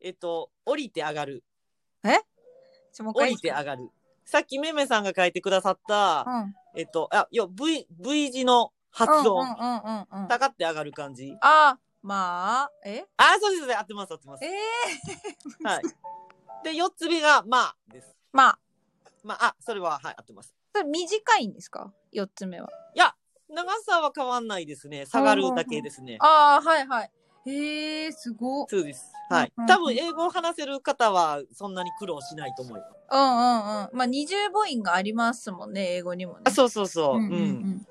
[0.01, 1.43] えっと、降りて上がる。
[2.93, 3.91] ちょもう一回降りて上がる。
[4.27, 6.55] さっきめめさんが書いてくださった、うん。
[6.75, 9.35] えっと、あ、要は V、V 字の発うん音。
[9.35, 10.29] うんうんうんうん。
[10.29, 11.37] 下がって上がる感じ。
[11.41, 13.05] あ、まあ、え？
[13.17, 14.49] あ、そうです、そうです合ってます、合ってますえ。
[14.49, 15.83] えはい。
[16.65, 18.17] で、四つ目が、まあ、です。
[18.33, 18.59] まあ、
[19.23, 20.53] まあ、あ、それは、はい、合ってます。
[20.75, 21.93] それ短いんですか？
[22.11, 22.69] 四つ目は。
[22.95, 23.15] いや、
[23.49, 25.07] 長さは変わんないですね。
[25.07, 26.19] 下がるだけですね。
[26.21, 27.11] ああ、はいはい。
[27.47, 28.67] へえ、すごっ。
[28.69, 29.13] そうです。
[29.29, 29.69] はいうんうん。
[29.69, 32.91] 多分、英語を話せる方は、そんなに苦労しないと思います。
[33.11, 33.97] うんうんうん。
[33.97, 36.41] まあ、二重母音がありますもんね、英語にもね。
[36.45, 37.17] あ、そうそうそう。
[37.17, 37.31] うんん。
[37.31, 37.43] ううんう
[37.75, 37.87] ん。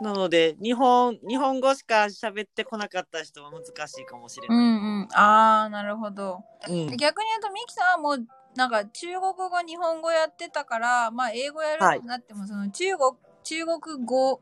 [0.00, 4.58] なので、日本、日本語しか喋ってこなかった人は難しいかもしれうない。
[4.58, 5.08] んうん。
[5.12, 6.42] ああ、なるほど。
[6.68, 6.86] うん。
[6.96, 13.12] 逆に言うとミキさんはもうなんか中国語日本語やってたからまあ英語やるようになっても、その中国
[13.44, 14.40] 中国語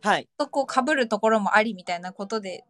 [0.00, 0.28] はい。
[0.38, 2.64] とこう被るところもありみたいなことで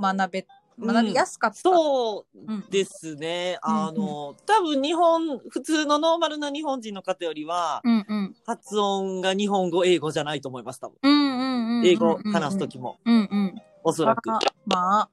[0.00, 0.46] 学べ
[0.78, 3.58] 学びやすかった、そううんですね。
[3.66, 10.96] うんあの、多分日本、普通のノーマルな日本人の方よりは、うんうん発音が日本語、英語じゃないと思います、多分。
[11.02, 14.28] うんうん英語話すときも、うんうんおそらく。
[14.28, 15.10] まあまあ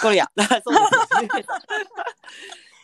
[0.00, 0.30] これや。
[0.36, 1.44] そうですね。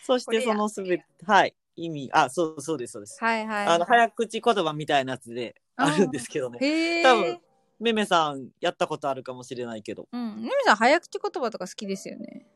[0.02, 1.54] そしてそのすべて、はい。
[1.76, 3.22] 意味、あ、そうそうです、そうです。
[3.22, 7.02] はいはいあの、早口言葉みたいなやつであるんですけどね。
[7.02, 7.40] 多分
[7.78, 10.08] めめさん、やったことあるかもしれないけど。
[10.12, 12.46] うんねみさん早口言葉とか好きですよね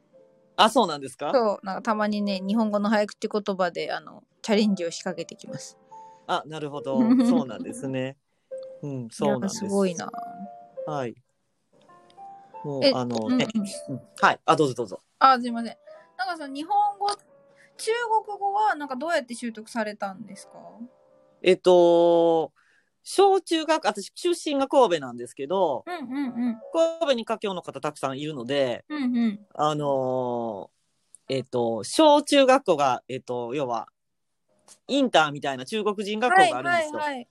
[0.56, 1.32] あ、そうなんですか？
[1.32, 5.78] そうなんかたまにね日本語の早口言葉であのチャレンジを仕掛けてきます
[6.26, 6.98] あ、なるほど。
[7.28, 8.16] そうなんですね。
[8.82, 9.58] うん、そうなんです。
[9.58, 10.10] すごいな
[10.86, 11.14] はい。
[12.64, 13.46] もうえ、あのね、
[13.88, 14.40] うんはい。
[14.44, 15.00] あ、どうぞどうぞ。
[15.18, 15.76] あ、すいません。
[16.16, 17.08] なんかその日本語、
[17.76, 17.90] 中
[18.26, 20.52] 国語はなんかどうやって習得されたんですか？
[21.42, 22.52] えっと、
[23.04, 26.60] 小中学、私、出身が神戸なんですけど、うんうんうん。
[26.72, 29.46] 神戸に華僑の方たくさんいるので、うんうん。
[29.54, 33.88] あのーえっと、小中学校が、えっと、要は、
[34.86, 36.98] インターみたいな中国人学校はいがあるんですよ。
[36.98, 37.28] はいはい。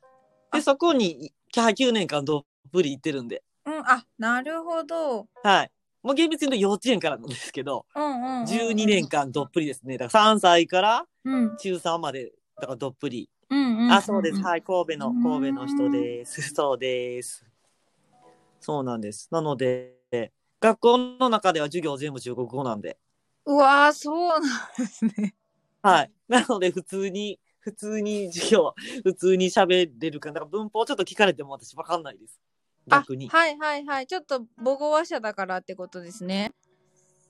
[0.53, 5.27] で、そこに、9年間どっぷり行ってるんで、うん、あ、なるほど。
[5.43, 5.71] はい。
[6.01, 8.45] もう厳密に言うと幼稚園からなんですけど、うんうんうんうん。
[8.45, 9.97] 12年間どっぷりですね。
[9.97, 11.57] だから3歳からうん。
[11.57, 13.21] 中3まで、だからどっぷり。
[13.21, 13.91] うんうんうん。
[13.91, 14.39] あ、そうです。
[14.39, 14.43] い。
[14.43, 14.61] はい。
[14.61, 16.41] 神戸の、うん神戸の人です。
[16.53, 17.45] そうです。
[18.61, 19.27] そうなんです。
[19.31, 19.97] なので、
[20.61, 22.97] 学校の中では授業全部中国語なんで。
[23.45, 24.41] うわー、そうなん
[24.77, 25.35] ですね。
[25.81, 26.11] はい。
[26.27, 30.29] なので、普通に、普通に授業、普通に喋れるか。
[30.29, 32.39] だから文法ちょっと聞かれても私わかんないです。
[32.87, 33.29] 逆に。
[33.31, 34.07] あはいはいはい。
[34.07, 36.51] ちょっと母語話者だからってことですね。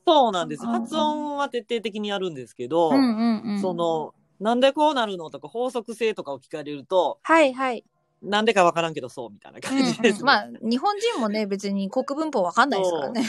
[0.05, 0.65] そうなんです。
[0.65, 3.61] 発音は徹底的にやるんですけど、うんうんうん。
[3.61, 7.85] その、なんでこうなるのとか法則性とかを聞かれると、はいはい。
[8.23, 13.23] なんでかわからんけどそうみたいなうん感じです、うん、まあ、日本人もね、別に国文法わかんないですからね。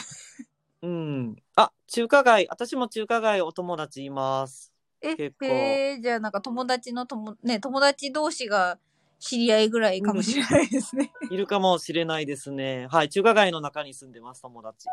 [0.82, 1.36] うん。
[1.54, 4.72] あ、中華街、私も中華街お友達います。
[5.02, 8.78] え、結構へえ、じゃあなんか友達の友、ね、友達同士が
[9.18, 11.12] 知り合いぐらいかもしれないですね。
[11.30, 12.86] いるかもしれないですね。
[12.90, 13.10] はい。
[13.10, 14.88] 中華街の中に住んでます、友達。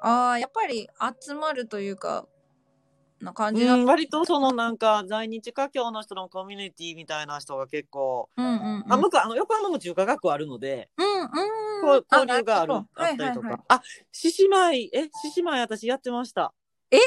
[0.00, 0.88] ああ、やっぱり
[1.20, 2.26] 集まるというか、
[3.20, 3.74] な感じな。
[3.74, 8.92] うん、割とそのなんか在日華僑の人のコミュニティみたいな人が結構、うんうんうん。
[8.92, 12.02] あ、向こう、あの、横浜も中華学校あるので、うんうん。
[12.10, 13.24] 交流がある、あったりとか。
[13.24, 16.52] はいはいはいあ、獅子舞、え、獅子舞私やってました。
[16.90, 16.98] え？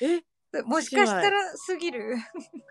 [0.00, 0.22] え、
[0.62, 2.16] もしかしたらすぎる。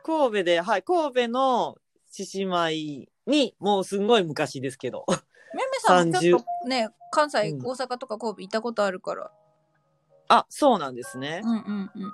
[0.03, 1.77] 神戸で、はい、神戸の
[2.09, 5.05] 獅子舞に、もうすんごい昔ですけど。
[5.07, 9.31] めめさんもちょっ30とね、関西、うん大阪とか神戸行ったことあるから。
[10.29, 11.41] あ、そうなんですね。
[11.43, 12.13] うんうんうん。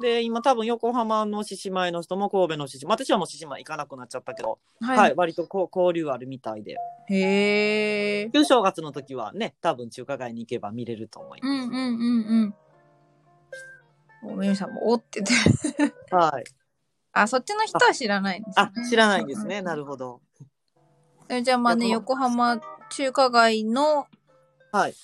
[0.00, 6.76] で、今多分横浜の獅子舞の人も神戸の獅子舞、私はもう獅子舞行かなくなっちゃったけど、ははい、割とこう交流あるみたいで。
[7.08, 8.30] へえ。
[8.32, 12.54] 旧正月の時はね、多分中華街に行けば見れると思いまうんうんうん
[14.24, 14.32] うん。
[14.32, 15.32] おめめさんもおってて。
[15.32, 15.74] す。
[16.10, 16.44] はい。
[17.12, 19.62] あ、そっちの人は知らないんですねあ。、知らないんですね。
[19.62, 20.20] なるるほど。
[21.28, 24.06] えじゃあまあね、横浜中華街の
[24.72, 24.94] はい。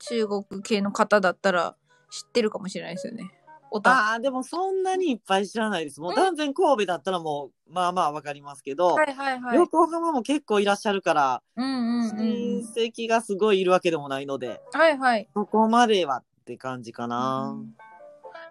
[0.00, 1.76] 中国系の方だったら
[2.10, 3.30] 知ってるかもしれないですよね。
[3.70, 3.92] おた。
[3.92, 6.00] ああ、でもそんなにいっぱい知らないです。
[6.00, 9.56] もう断然神戸だったらもう、まあまあわかりますけど、はいはいはい。
[9.56, 12.64] 横浜も結構いらっしゃるから、うんうんうんう親ん。
[12.74, 15.28] 戚がすごいいるわけでもないので、はいはい。
[15.34, 17.54] そこまではって感じかな。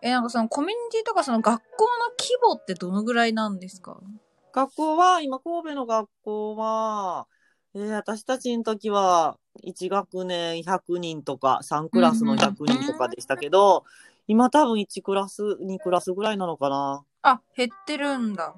[0.01, 3.99] え、なんかそのコミュニティとかその学校の規模ってどのぐらいなんですか？
[4.53, 7.27] 学校は、今神戸の学校は、
[7.75, 13.84] えー私たちの時は1学年100人とか3クラスの100人とかでしたけど、
[14.28, 17.06] 今多分1クラス2クラスぐらいなのかな。
[17.22, 18.56] あ、減ってるんだ。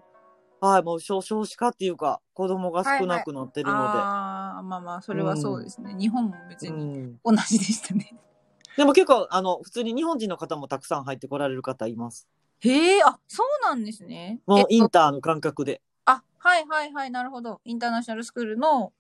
[0.61, 5.95] はい、もう少少子化っていうか子供が少なくなってるのああ、まあまあ、それはそうですね。
[5.99, 6.69] 日本も別で。
[6.69, 8.15] うにん、同じでしたね。
[8.77, 12.27] でも結構あの普通に日本人の方もたくさん入ってこられる方います。
[12.59, 14.39] へえ、あ、そうなんですね。
[14.45, 15.81] もうえっとインターの感覚で。
[16.05, 17.59] あ、はいはいはい、なるほど。
[17.65, 18.93] インターナショナルスクールの、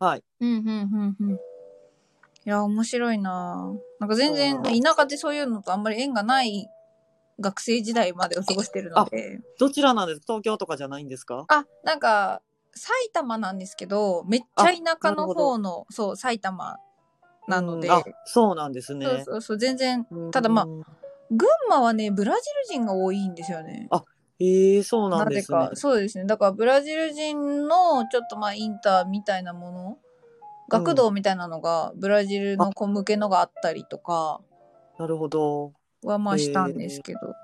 [0.00, 0.24] はい。
[0.40, 1.30] うんうんうんうん。
[1.34, 1.38] い
[2.44, 6.68] や、面白いななんか全然、田舎でそういうのとあんまり縁がない
[7.40, 9.40] 学生時代までを過ごしてるので。
[9.58, 10.24] どちらなんですか？
[10.26, 11.44] 東京とかじゃないんですか？
[11.48, 12.42] あ、なんか、
[12.74, 16.76] 埼玉なんですけど、めっちゃ田舎の方の、そう、埼玉
[17.46, 17.88] なので、
[18.24, 19.06] そうなんですね。
[19.06, 20.84] そうそうそう、全然、ただまあうん
[21.30, 22.38] 群馬はね、ブラジ
[22.70, 23.88] ル人が多いんですよね。
[24.40, 25.76] ええそうなんですねぜか。。
[25.76, 26.24] そうですね。
[26.24, 29.98] だから、ブラジル人の、ちょっとまあ、インターみたいなもの、
[30.68, 34.40] 学童みたいなのが、ブラジルの子向けのがあったりとか
[34.98, 35.72] なるほど。
[36.02, 37.34] はまあしたんですけど。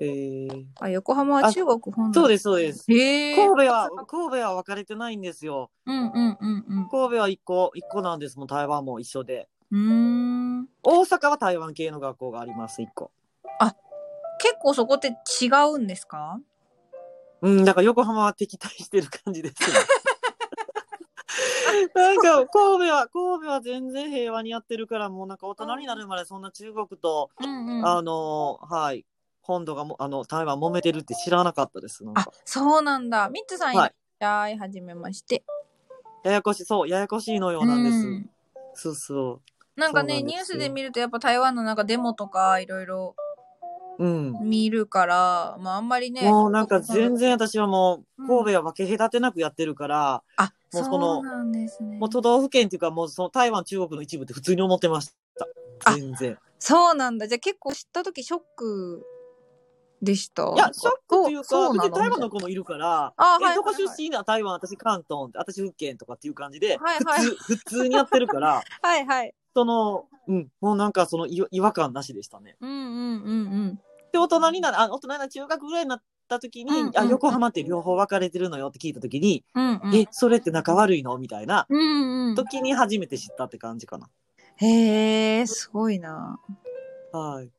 [0.00, 2.20] ええあ、横浜は中国本土。
[2.20, 2.84] そうです、そうです。
[2.90, 3.36] へえ。
[3.36, 5.70] 神戸は、神戸は分かれてないんですよ。
[5.86, 6.88] うんうんうんうん。
[6.88, 9.48] 神戸は一個、一個なんですもん、台湾も一緒で。
[9.70, 10.68] うーん。
[10.82, 13.10] 大阪は台湾系の学校があります、一個。
[14.44, 16.38] 結構そこって違うんですか？
[17.40, 19.76] うん、だから横浜は敵対してる感じですね。
[21.94, 27.86] なんか、神戸は、神戸は全然平和にやってるから、もうなんか大人になるまでそんな中国と、うんうん。
[27.86, 29.04] あの、はい、
[29.42, 32.04] 本土がも、あの、台湾揉めてるって知らなかったです。
[32.04, 33.28] なんあか、そうなんだ。
[33.30, 34.58] ミッツさんはっしゃい。
[34.58, 35.42] はじめまして。
[36.22, 37.96] ややこしい、そう、ややこしいのようなんです。
[37.96, 38.30] うん
[38.74, 39.40] そうそ
[39.76, 39.80] う。
[39.80, 43.16] なんかね、ニュースで見るとやっぱ台湾のなんかデモとかいろいろ
[43.98, 44.38] うん。
[44.40, 46.22] 見るから、まああんまりね。
[46.22, 51.68] もうなんか全然私はもううん神戸は分け隔てなくやってるから、あ、もうそこのね。
[51.98, 55.46] もう都道府県っていうかもうその台湾中国の一部って普通に思ってました。
[55.84, 56.38] あ全然。
[56.58, 57.28] そうなんだ。
[57.28, 59.04] じゃあ結構知った時ショック
[60.02, 60.52] でした？
[60.54, 61.90] いや、ショックっていうか、そうなの？
[61.90, 64.10] 別に台湾の子もいるから、え、あはいはいどこ出身？
[64.10, 69.34] な台湾、私関東、私福建とかっていう感じで、はいはい普通、普通にやってるから、 はいはい。
[69.54, 72.56] その、うん、もうなんかその違違和感なしでしたね。
[72.60, 73.42] うんうんうんう
[73.72, 73.80] ん。
[74.12, 79.94] で、大人になる、あ、大人になる中学ぐらいになった時に、うんうんあ、横浜って両方分かれてるのよって聞いた時に、うんうん。
[79.94, 82.34] え、それって仲悪いのみたいなうんうん。
[82.34, 84.08] 時に初めて知ったって感じかな。
[84.56, 86.40] へえ、すごいな。
[87.12, 87.50] はい。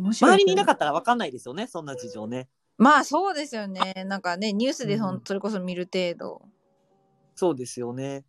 [0.00, 2.48] 周りにいなかったら分かんないですよね、そんな事情ね。
[2.76, 4.04] まあそうですよね。
[4.06, 6.42] なんかね、ニュースでそ,、うんそれこそ見る程度。
[7.34, 8.24] そうですよね。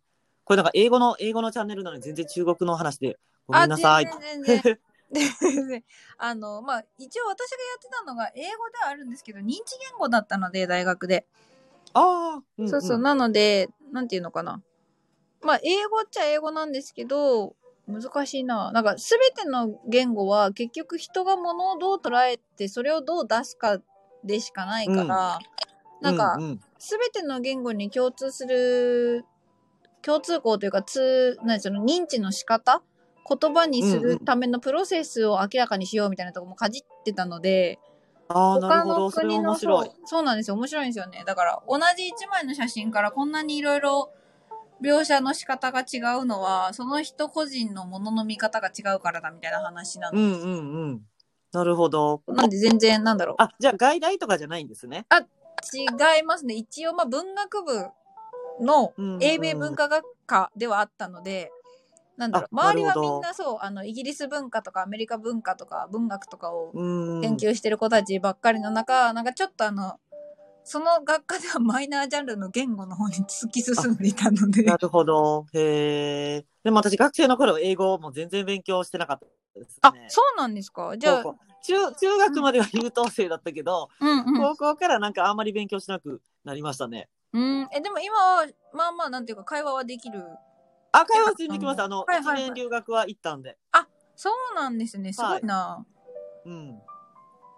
[0.46, 3.18] これなんか英語の、英語のチャンネルなのに全然中国の話で、
[3.48, 4.04] ごめんなさい。
[4.04, 4.62] 全然
[5.40, 5.84] 全然。
[6.18, 11.26] あの、まあ、一応私がやってたのが英語ではあるんですけど、認知言語だったので、大学で。
[11.94, 12.98] ああ、うんんそうそう。
[12.98, 14.62] なので、なんていうのかな。
[15.42, 17.56] まあ、英語っちゃ英語なんですけど、
[17.88, 18.70] 難しいな。
[18.70, 23.80] なんか、すべての言語は結局人が物をどう捉えて、それをどう出すか
[24.22, 25.38] でしかないから、
[26.00, 29.24] なんかう、んすべての言語に共通する、
[30.02, 32.82] 共通項というか、つ、何その認知の仕方
[33.28, 37.80] 言葉にするためのプロセスを明らかにしようみたいなところもかじってたので、
[38.28, 39.00] ああ、な他るほど。
[39.00, 39.94] の国の面白いそう。
[40.04, 40.56] そうなんですよ。
[40.56, 41.24] 面白いんですよね。
[41.26, 44.12] だから、同じ一枚の写真からこんなにいろいろ
[44.82, 50.18] 描写の仕方が違うのは、その人個人のものの見方が違うからだみたいな話なの。
[50.18, 51.02] うんうんうん。
[51.52, 52.22] なるほど。
[52.26, 53.36] なんで全然、なんだろう。
[53.38, 55.06] あ、じゃあ外来とかじゃないんですね。
[55.72, 56.54] 違いますね。
[56.54, 57.86] 一応、まあ、文学部
[58.60, 61.50] の英米文化学科ではあったので、
[62.16, 62.56] なんだろう。
[62.58, 67.20] あ周りはみんなそう、あの、イギリス文化とかアメリカ文化とか文学とかをうん。
[67.20, 69.98] 研究してる子たちばっかりの中、なんかちょっとあの、
[70.64, 75.46] その学科では マイナージャンルの言語の方に突き進んでいたので、なるほど。
[75.52, 76.46] へえ。
[76.64, 79.18] でも私学生の頃英語も全然勉強してなかっ
[79.54, 80.96] たですあね。、そうなんですか？
[80.98, 81.22] じゃあ、
[81.66, 84.36] 中中学までは優等生だったけど、うんうん。
[84.36, 87.08] 高校からなんかあんまり勉強しなくなりましたね。
[87.32, 90.22] うん、え、でも今は、まあまあ、なんていうか、会話はできる。
[90.92, 91.82] あ、会話全然できます。
[91.82, 93.58] あの、はいはいはい1年留学は行ったんで。
[94.16, 95.12] そうなんですね。
[95.12, 95.84] すごいな。
[96.46, 96.80] うん。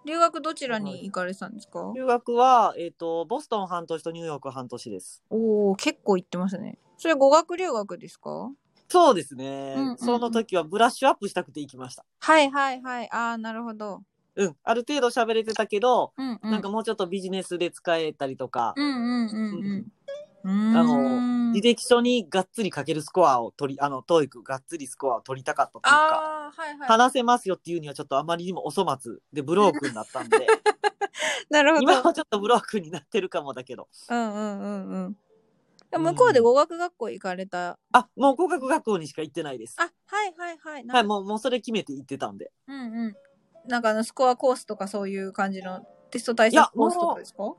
[0.05, 1.93] 留学どちらに行かれてたんですか？
[1.95, 5.23] 留学は、えっ、と、ボストン半年とニューヨーク半年です。
[5.31, 6.79] おお結構行ってますね。
[6.97, 8.51] それ語学留学ですか？
[8.89, 12.05] そうですね、うんうんうんその時はブラッシュアップしたくて行きました。
[12.21, 13.09] はいはいはい。
[13.13, 14.03] ああ、なるほど。
[14.37, 14.57] うん。
[14.63, 16.51] ある程度喋れてたけど、うんうん。
[16.51, 19.93] なんかもうちょっとビジネスで使えたりとか、うんうんうんうん。
[20.45, 26.89] うーんあの履歴書にがっつり書けるスコアを取り、あの、トーイックがっつりスコアを取りたかったというか、はいはい。
[26.89, 30.47] 話せますよっていうにはちょっとあまりにもお粗末でブロークになったんで、
[31.51, 31.83] なるほど。
[31.83, 33.89] 今はちょっとブロークになってるかもだけど。
[34.09, 35.17] うんうんうんうん。
[35.91, 37.79] でも向こうで語学学校行かれた。
[37.93, 39.77] あ、もう語学学校にしか行ってないです。
[39.79, 40.87] あ、はいはいはい。
[40.87, 42.51] はい、もう、もうそれ決めて行ってたんで。
[42.67, 43.17] うんうん。
[43.67, 45.81] なんかあの、スコアコースとかそういう感じの
[46.11, 47.43] テスト対策コースとかですか？
[47.43, 47.59] も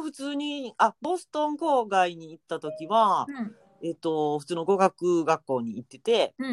[0.00, 3.56] う普通に、あ、ボストン郊外に行った時は、うん。
[3.82, 6.50] えっと、普通の語学学校に行ってて、うんう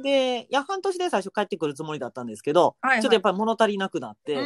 [0.00, 0.02] ん。
[0.02, 4.36] で、いや、半年で最初帰ってくるつもりだったんですけど、はいはいちょっとやっぱり物足りなくなって。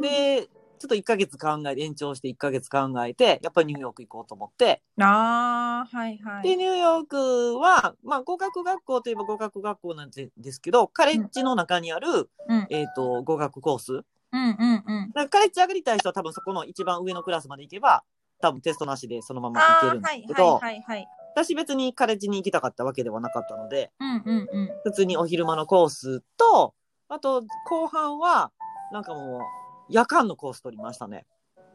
[0.00, 0.48] で、
[0.82, 6.56] ちょっと1ヶ月考えて、延長して1ヶ月考えて、やっぱりニューヨーク行こうと思って、ああ、はいはで、い。
[6.56, 13.92] ニューヨークは、まあ、語学学校といえば語学学校なんですけど、カレッジの中にある、うんえっ、と、語学コース。
[13.92, 14.02] うん
[14.32, 15.12] うんうん。
[15.14, 18.02] だからカレッジ上がりたい人は多分そこの一番上のクラスまで行けば、
[18.40, 21.08] 多分テストなしでそのまま行けるんではいすけど、はいはいはい。
[21.36, 24.70] 私別にカレッジに行きたかったわけではなかったので、うんうんうん。
[24.82, 26.74] 普通にお昼間のコースと、
[27.08, 28.50] あと後半は、
[28.90, 29.61] なんかもう、
[29.92, 31.26] 夜間のコース取りましたね。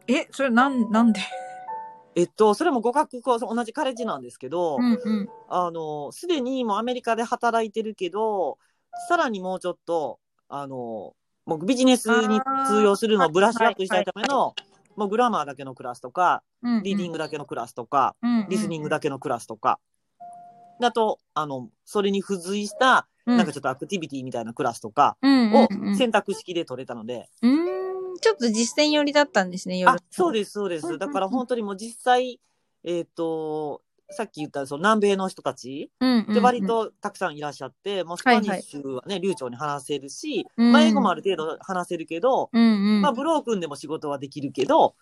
[0.07, 1.22] え、それなん、なんで？
[2.15, 5.30] えっと、それも語学コース、同じカレッジなんですけど、うんうん。
[5.47, 8.57] あの、すでにもうアメリカで働いてるけど、
[9.07, 11.13] さらにもうちょっと、あの、
[11.45, 14.55] もうビジネスに通用するのをブラッシュアップしたいための、
[14.95, 16.84] もうグラマーだけのクラスとか、うんうん。
[16.84, 18.49] リーディングだけのクラスとか、うんうん。
[18.49, 19.80] リスニングだけのクラスとか、
[20.80, 27.86] だと、あの、それに付随した、うん、なんかちょっとアクティビティみたいなクラスとかうんをうんうん選択式で取れたので、うーん、
[28.20, 29.91] ちょっと実践寄りだったんですね、夜。
[29.91, 30.39] あ、そうす。
[30.39, 30.97] です、そうです。
[30.97, 32.39] だから本当にもう実際、
[32.84, 35.91] えっ、と、さっき言ったその南米の人たち
[36.30, 42.49] で割とたくさんいらっしゃって、もうスパニッシュはね、流暢に話せるし、うんまあ英語もある程度話せるけど。
[42.53, 44.95] まあブロークンでも仕事はできるけど、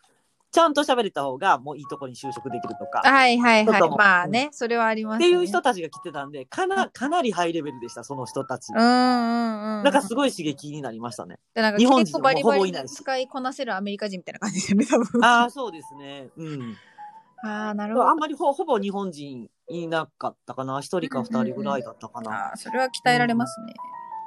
[0.56, 3.82] ちゃんと喋れた方がもういいとこに就職できるとか、はいはいはい。
[3.90, 5.28] まあね、それはありますね。
[5.28, 8.72] っていう人たちが来てたんで、かな、かなりハイレベルでした、その人たち。
[8.74, 9.84] うんうんうん。
[9.84, 11.40] なんかすごい刺激になりましたね。
[11.54, 15.26] でなんか日本人もほぼいないし使いこなせるアメリカ人みたいな感じですよね、多分。
[15.26, 16.30] ああ、そうですね。
[16.38, 16.78] うん。
[17.44, 18.08] あー、なるほど。
[18.08, 20.80] あんまりほほぼ日本人いなかったかな。
[20.80, 22.52] 一人か二人ぐらいだったかな。
[22.52, 23.74] あーそれは鍛えられますね。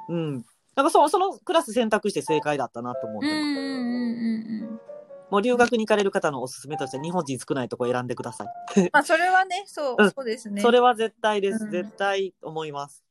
[0.09, 0.45] うん。
[0.75, 4.88] なんかそそのクラス選択して正解だったなと思ってうんうんうんうん。
[5.29, 8.47] もう留学に行かれる方のおすすめとしては日本人少ないとこ選んでください。
[8.91, 10.61] ま あそれはね、そう、うんそうですね。
[10.61, 11.63] それは絶対です。
[11.63, 13.03] うん絶対思います。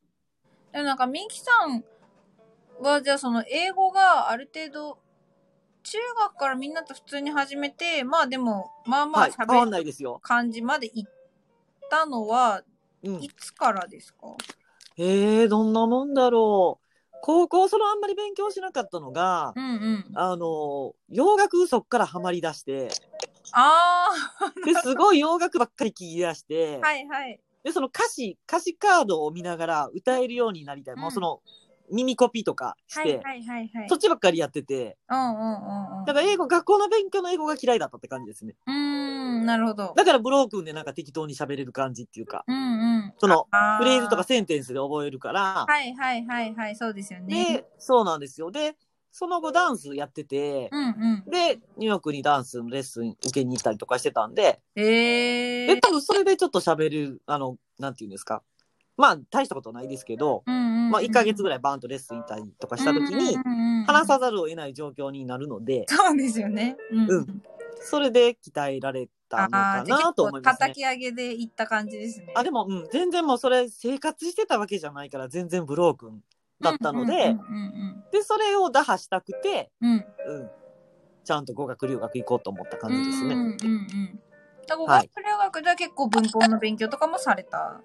[0.73, 1.85] でもなんかミキさん
[2.83, 4.99] はじゃあその英語がある程度
[5.83, 10.21] 中学からみんなと普通に始めてまあでもまあまあ喋るないですよ。
[10.23, 11.11] 感じまで行っ
[11.91, 12.63] たのは
[13.03, 13.29] うんい。
[13.31, 14.37] つからですか、
[14.97, 16.88] えー、どんなもんだろう。
[17.23, 20.05] 高校そのあんまり勉強しなかったのが、うんうん。
[20.15, 22.91] あの、洋楽そっからハマり出して、
[23.53, 24.09] あ
[24.65, 27.41] で、すごい洋楽ばっかり聞き出して、あはいはい。
[27.65, 30.95] で、その歌詞、歌詞カードを見ながら歌えるようになりたい。
[30.95, 31.41] うんもうその、
[31.91, 33.89] 耳コピーとかして、はいはいはいはい。
[33.89, 36.05] そっちばっかりやってて、うんうんうんうん。
[36.05, 38.55] だから英語、学校の勉強の英語が嫌いだったって感じですね。
[38.67, 39.08] うーん。
[39.39, 39.93] ん、なるほど。
[39.97, 42.59] だからブロークンでなんか適当に喋れる感じっていうか、うんう
[43.09, 43.15] ん。
[43.19, 47.45] そのあフレーズとかセンテンスで覚えるから、はいはいはいはい、そうですよね。
[47.55, 48.51] で、そうなんですよ。
[48.51, 48.77] で、
[49.11, 50.89] その後ダンスやってて、うん
[51.27, 51.31] うん。
[51.31, 55.81] で、ニューヨークにダンスのレッスン受けに行ったりとかしてたんで、で、えー。
[55.81, 58.43] 多分それでちょっと喋る、あの、なんていうんですか。
[58.97, 63.37] まあ、大したことないですけど、うんうんうんまあ、1ヶ月ぐらいバーンとレッスン行ったりとかした時に、
[63.87, 66.77] 話さざるを得ない状況になるので、そうですよね。
[66.91, 67.43] うんうん
[67.81, 70.81] それで鍛えられたのあかなと思いますね叩。
[70.81, 72.27] き上げでいった感じですね。
[72.35, 76.21] あ、でも、うん、全然もうそれ生活してたわけじゃないから全然ブロークン
[76.61, 77.35] だったので、
[78.13, 79.97] で、それを打破したくて、うんうん。
[80.41, 80.51] うん、
[81.25, 83.35] ちゃんと語学留学行こうと思った感じですね。
[83.35, 84.21] うんうんうん。
[84.77, 87.81] 語はい学留学では結構文法の勉強とかもされた？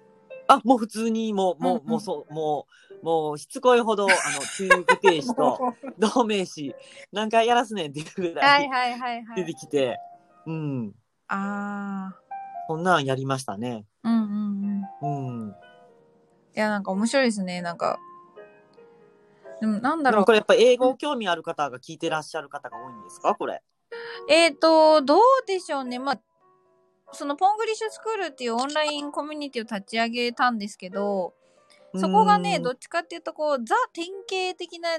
[0.46, 4.14] あ、もう普通にもう、もう、もうそう、もう、もうしつこいほど、あの、
[4.56, 5.76] 中国停止と
[6.14, 6.74] 同名詞、
[7.12, 9.54] 何回やらすねんっていうぐらはいいはいはいは出てい。
[9.54, 9.98] きて、
[10.46, 10.94] うん、
[11.28, 12.20] ああ。
[12.66, 13.84] こんなんやりましたね。
[14.02, 15.42] うんうんうん。
[15.42, 15.50] うん。
[15.50, 17.60] いや、なんか面白いですね。
[17.60, 17.98] なんか。
[19.60, 20.32] でもなんだろうこ。
[20.32, 23.34] れやっぱ英語興味ある方が聞いてらっしゃる方が多いんですか？
[23.34, 23.62] これ。
[24.30, 25.98] えっ、と、どうでしょうね。
[25.98, 26.20] まあ、
[27.12, 31.34] そのポングリッシュスクールっていうオンラインコミュニティを立ち上げたんですけど、
[31.96, 34.98] そこがね、うんどっちかっていうと、こう、ザ典型的な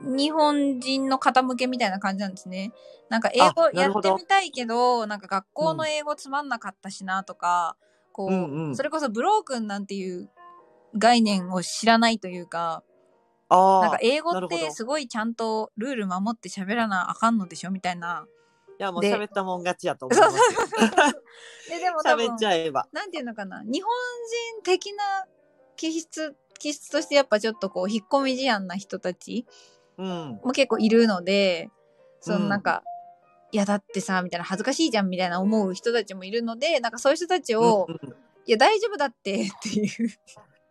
[0.00, 2.72] 日本人の方向けみたいな感じなんですね。
[3.08, 7.76] なんか英語やってみたいけど、なんか学校の英語つまんなかったしなとか、
[8.12, 10.30] こう、うんうんそれこそブロークンなんていう
[10.96, 12.82] 概念を知らないというか。
[13.50, 18.24] なんか英語ってすごいちゃんとルール守って喋らなあかんのでしょみたいな。
[18.78, 20.28] いや、もうで喋ったもん勝ちやと思いま。
[21.68, 22.88] で、でも多分喋っちゃえば。
[22.92, 23.90] なんていうのかな、日本
[24.54, 25.26] 人的な
[25.80, 29.46] 気質、気質としてやっぱちょっとこう、引っ込み思案な人たち
[29.96, 30.40] うん。
[30.44, 31.70] も結構いるので、
[32.20, 32.82] そのうんなんか、
[33.50, 38.14] いやだってさ、みたいな恥ずかしいじゃんみたいな思う人たちもいるので、なんかそういう人たちを、うんうん
[38.46, 40.10] いや大丈夫だって っていう。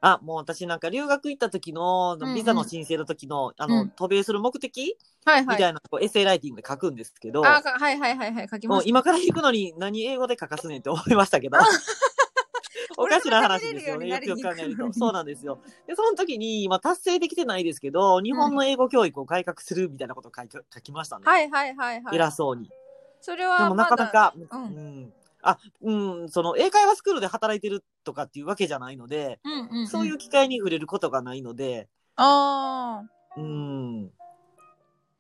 [0.02, 5.56] あ、もう私なんか留学行った時の、うんうんビザの申請の時の、あの、うん渡米する目的、はいはい。
[5.56, 8.78] みたいなこうエッセイライティングで書くんですけど、あかはいはいはいはい、書きます。
[8.78, 11.58] もう今から行くのに何英語で書かすねんって思いましたけど。
[13.02, 14.92] おかしな話ですよね、よくよく考えると。
[14.92, 15.62] そうなんですよ。
[15.88, 21.24] で、その時に、まあ達成できてないですけど、日本の英語教育を改革するみたいなことを書いて書きましたね。
[21.26, 22.16] はいはいはいはい。
[22.16, 22.70] 偉そうに。
[23.22, 25.14] それはでもなかなか、ううんん。
[25.42, 29.88] あ、うん、その英会話スクールで働いてるとかっていうわけじゃないので、うんうん、うん。
[29.88, 31.88] そういう機会に触れることがないので、
[32.18, 33.04] あ
[33.38, 34.12] うん、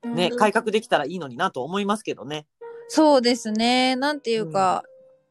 [0.03, 0.07] あ。
[0.07, 2.45] ね、うん改革できたらいいのになと思いますけどね。
[2.87, 3.95] そうですね。
[3.95, 4.83] なんていうか、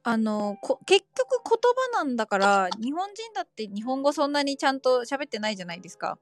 [0.03, 1.59] あのこ結局言
[1.94, 6.18] 葉なんだから日本人だって日本語そんなにちゃんと喋ってないじゃないですか。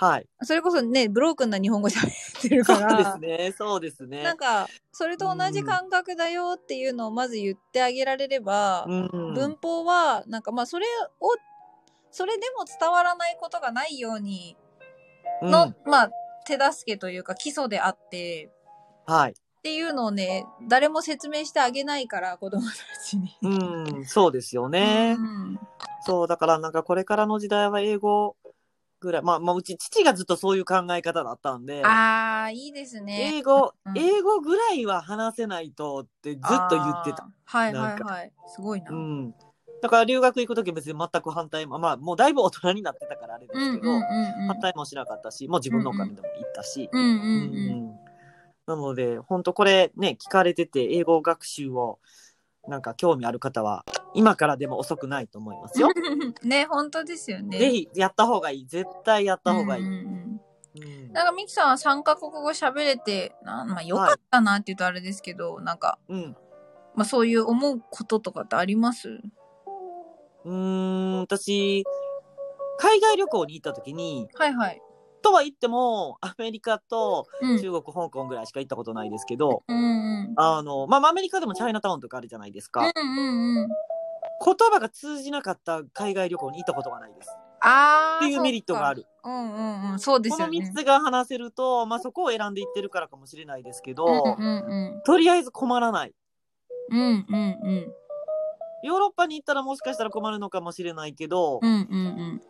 [0.00, 0.26] はい。
[0.42, 2.96] それこそねブロークンな日本語喋ってるそうから。
[2.96, 4.22] ですね、そうですね。
[4.22, 10.86] なんかそれと同じ感覚だよっていうのをまず言ってあげられれば、うん、文法はなんかまあそれ
[11.20, 11.34] を
[12.12, 14.56] それでも伝わらないことがないように
[15.42, 16.10] の、うんまあ
[16.46, 18.50] 手助けというか基礎であって
[19.06, 19.34] はい。
[19.58, 22.72] っていうのをね誰も説明してあげないから子供た
[23.04, 23.36] ちに。
[23.42, 25.16] うん、そうですよね。
[25.18, 25.58] うん
[26.00, 28.36] そう、だからなんかこれからの時代は英語
[29.00, 33.34] ぐらい、まあ、まあ、うち父がずっとそういう考え方だったんで、ああ、いいですね。
[33.36, 37.24] 英語、うん英語ぐらいは話せないとってずっと言ってた。
[37.24, 37.30] あー。
[37.44, 38.32] はいはなんかいはい。
[38.46, 38.90] すごいな。
[38.90, 39.34] ううんん。
[39.82, 44.02] だから留学行くとき別に全く反対も、まあもうだいぶ大人になってたからあれですけど、うんうん
[44.42, 44.48] うん。
[44.48, 46.88] 反対もしなかったし、もう自分のお金でも行ったし。
[46.92, 47.18] うんうんうん。
[47.22, 48.07] うん
[48.68, 51.98] なので、本当これね、聞かれてて、英語学習を、
[52.68, 53.82] なんか興味ある方は、
[54.14, 55.88] 今からでも遅くないと思いますよ。
[56.44, 57.58] ね、本当ですよね。
[57.58, 58.66] ぜひ、やった方がいい。
[58.66, 59.84] 絶対やった方がいい。
[59.84, 60.40] うんうん
[61.10, 66.36] なんかミキさんは3カ国語喋れて、なまあよかったなって言うとあれですけど、なんか、うん。
[66.94, 69.08] まあそういう思うこととかってあります？
[70.44, 71.84] うーん、私、
[72.78, 74.82] 海外旅行に行った時に、はいはい。
[75.22, 77.58] とは言っても、アメリカとうん。
[77.58, 79.62] 中国、香港ぐらいしか行ったことないですけど。
[80.36, 82.92] あの、まあ、アメリカでもチャイナタウンとかあるじゃないですか。
[84.44, 87.28] 言葉が通じなかった海外旅行に行ったことがないです。
[87.60, 88.24] ああ。
[88.24, 89.06] っていうメリットがある。
[89.24, 89.98] そうんうんうん。
[89.98, 90.70] そうですこのよね。
[90.72, 94.36] 3つが話せると、まあ、そこを選んでいってるからかもしれないですけど、
[95.04, 96.14] とりあえず困らない。
[96.90, 96.98] うん。
[96.98, 97.92] うんうんうん。
[98.82, 101.86] ヨーロッパに行ったらもしかしたら困るのかもしれないけどう、んうんう
[102.34, 102.42] ん、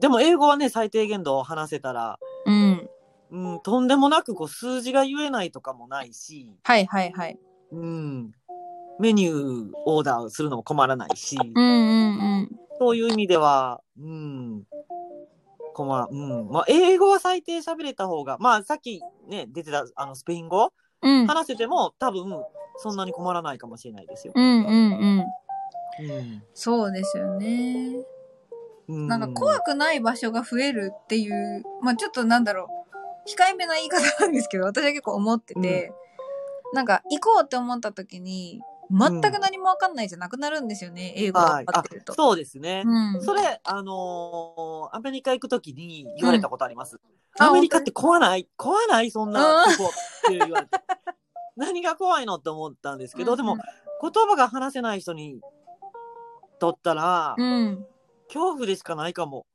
[0.00, 2.88] でも英語はね、最低限度話せたら、うん。
[3.30, 3.52] うん。
[3.54, 7.38] うん、とんでもなくこう数字が言えないとかもないし、はいはいはい。
[7.72, 8.32] うん、
[9.00, 12.50] メニューオーダーするのも困らないし、うんうんうん。
[12.78, 14.64] そういう意味では、うん、
[15.74, 21.26] 困うん、まあ、英語は最低喋れた方が、まあ、さっきね、出てた、あの、スペイン語うん。
[21.26, 22.42] 話せても、多分、
[22.76, 24.32] そんなに困らないかもしれないですよ。
[24.34, 25.24] うんうんうん。
[26.00, 28.04] うんそうですよね。
[28.88, 32.68] うんなんか怖くない場所が増えるっていう、まあちょっとなんだろ
[33.26, 35.92] う、控えめな言い方なんですけど、私は結構思ってて、
[36.74, 38.60] なんか行こうって思った時に、
[38.90, 42.12] 全く何もわかんないじゃなくなるんですよね、英語がってると。
[42.12, 42.82] そうですね。
[42.84, 43.22] うん。
[43.22, 47.00] それ、あのーアメリカ行くときに言われたことあります？
[47.38, 48.46] あアメリカって怖ない？
[48.56, 49.10] 怖ない？
[49.10, 50.70] そんなうんとこって言われて。
[51.56, 53.58] 何が怖いのって思ったんですけど、でもうん、
[54.12, 55.40] 言葉が話せない人に
[56.58, 57.86] とったら、うん。
[58.34, 59.46] 恐怖でしかないかも。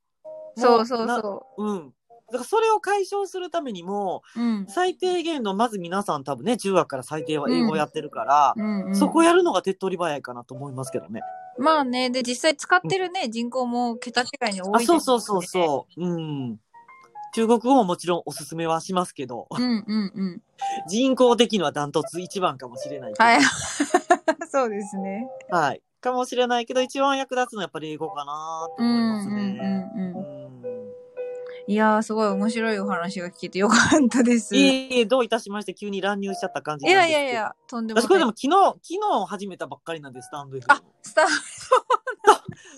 [0.55, 1.93] そうそうなそうん。
[2.31, 4.41] だからそれを解消するためにも、う。
[4.41, 4.65] うん。
[4.67, 11.21] 最低限の、まず皆さん多分ね、中学から最低は英語をやってるから、うんうん、そこやるのが手っ取り早いかなと思いますけどね。
[11.57, 16.05] まあね、で、実際使ってるね、人口も桁違いに多いあ、ですそうそうそうそう。
[16.05, 16.59] うん。
[17.33, 19.55] 中国語ももちろんおすすめはしますけど、う。
[19.55, 20.41] うんうんうん。
[20.87, 23.13] 人口的にはダントツ一番かもしれない。
[23.17, 23.39] はい。
[24.49, 25.27] そうですね。
[25.49, 25.81] はい。
[25.99, 29.89] かもしれないけど、一番役立つのはやっぱり英語かなとうん思いますうんね。
[29.95, 30.33] うんうん。
[30.33, 30.39] うん
[31.67, 34.55] いやー、すごい面白いお話が聞けてよかったです。
[34.55, 38.05] いいどういたしまして急に乱入しちゃった感じなんやいやいや、とんでもない。
[38.05, 41.25] 私これでも昨日、昨日始めたばっかりなんで、スタンド FM あ、スター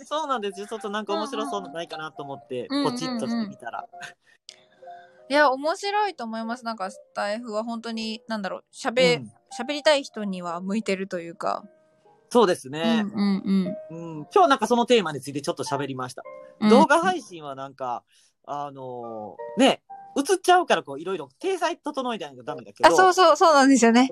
[0.06, 0.68] そうなんですよ。
[0.68, 3.86] ちょっとなんか面白そうないかなと思って、うんうんうんポチッとしてみたら。
[5.30, 6.66] いや、面白いと思います。
[6.66, 11.64] なんか、スタイフは本当に、なんだろう、喋、うん喋りたい人には向いてるというか。
[12.32, 16.24] そうですうんね、うんうんうん今日なんかそのテーマについてちょっと喋りました。
[16.62, 16.70] うん。
[16.70, 18.04] 動画配信はなんか、
[18.46, 19.82] あのーね、
[20.16, 22.90] 映っちゃうからこういろいろ体裁整えないとダメだけど。
[22.90, 24.10] あ、そうそう、そうなんですよね。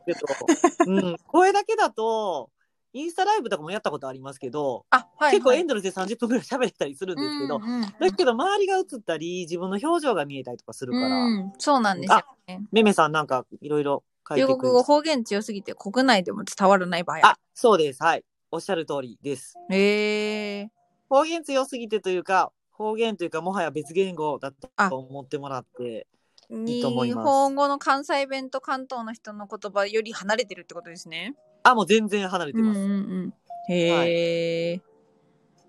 [0.86, 2.50] うん、声だけだと、
[2.92, 5.32] インスタライブとかもやったことありますけど、あ、はい。
[5.32, 12.62] 結構エはいンドレスで30分ぐらい喋れたりするんですけど、うんうんうんだけど周りが映ったり、自分の表情が見えたりとかするから、うん、そうなんですよね。
[12.72, 14.04] めめさんなんかいろいろ
[14.36, 18.04] 中国語方言強すぎて国内でも伝わらない場合あ、そうです。
[18.04, 18.24] はい。
[18.52, 19.56] おっしゃる通りです。
[19.70, 20.70] へえ
[21.10, 26.08] 方言強すぎてというか、方言というかもはや別言語だと思ってもらって、
[26.50, 31.36] いいと思い日ます本語の関西弁と関東の人の言葉より離れてるってことですね。
[31.64, 32.80] あ、もう全然離れてます。
[32.80, 32.94] うんうんう
[33.28, 33.34] ん。
[33.68, 34.82] へえ、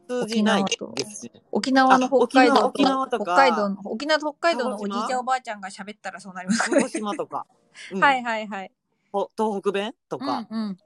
[0.08, 1.42] 通じない沖縄とですね。
[1.52, 7.46] 沖縄の北海道沖縄とか北海道の沖縄と北海道のおじいちゃんおばあちゃんが喋ったらそうなります鹿児島とか、
[7.92, 8.72] うんはいはいはい。
[9.12, 10.76] ほ東北弁とうか、んうん。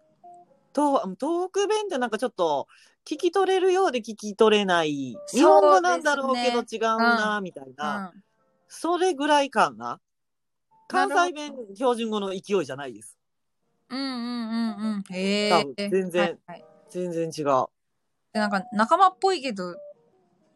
[0.74, 2.66] 東東北弁ってなんかちょっと
[3.04, 8.22] 聞き取れるようで聞き取れない日本語なんだろうけど違うなみたいな、うん
[8.66, 10.00] それぐらいかな
[10.88, 13.16] 関西弁標準語の勢いじゃないです
[13.88, 15.14] うんうんうんうん。
[15.14, 15.50] へえ。
[15.50, 17.66] 多分全然はいはい全然違う
[18.32, 19.76] でなんか仲間っぽいけど、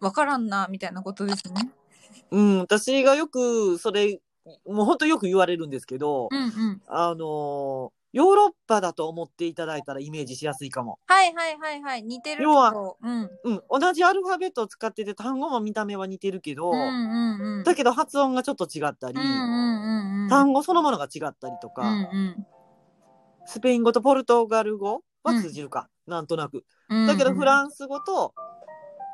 [0.00, 1.70] わからんな、みたいなことですね。
[2.32, 4.20] うん私がよくそれ
[4.66, 6.82] もうほんとよく言われるんですけど、うんうん。
[6.86, 10.98] あのーヨーロッパだと思っていただいたらイメージしやすいかも。
[11.06, 12.02] はいはいはいはい。
[12.02, 12.96] 似てるけ要はど。
[13.02, 13.30] うん。
[13.44, 17.64] うん、同じアルファベットを使ってて単語も見た目は似てるけど、うんうんうん。
[17.64, 20.28] だけど発音がちょっと違ったり、うんうんうんうん。
[20.30, 22.46] 単語そのものが違ったりとか、うん
[23.50, 26.64] スペイン語とポルトガル語は通じるか、なんとなく。
[26.90, 27.06] うん。
[27.06, 28.34] だけどフランンス語と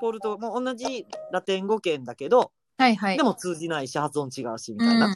[0.00, 3.16] ポルトもう同じラテン語圏だけど、はいはい。
[3.16, 5.06] でも通じないし発音違うしみうんたいな。
[5.06, 5.14] うん。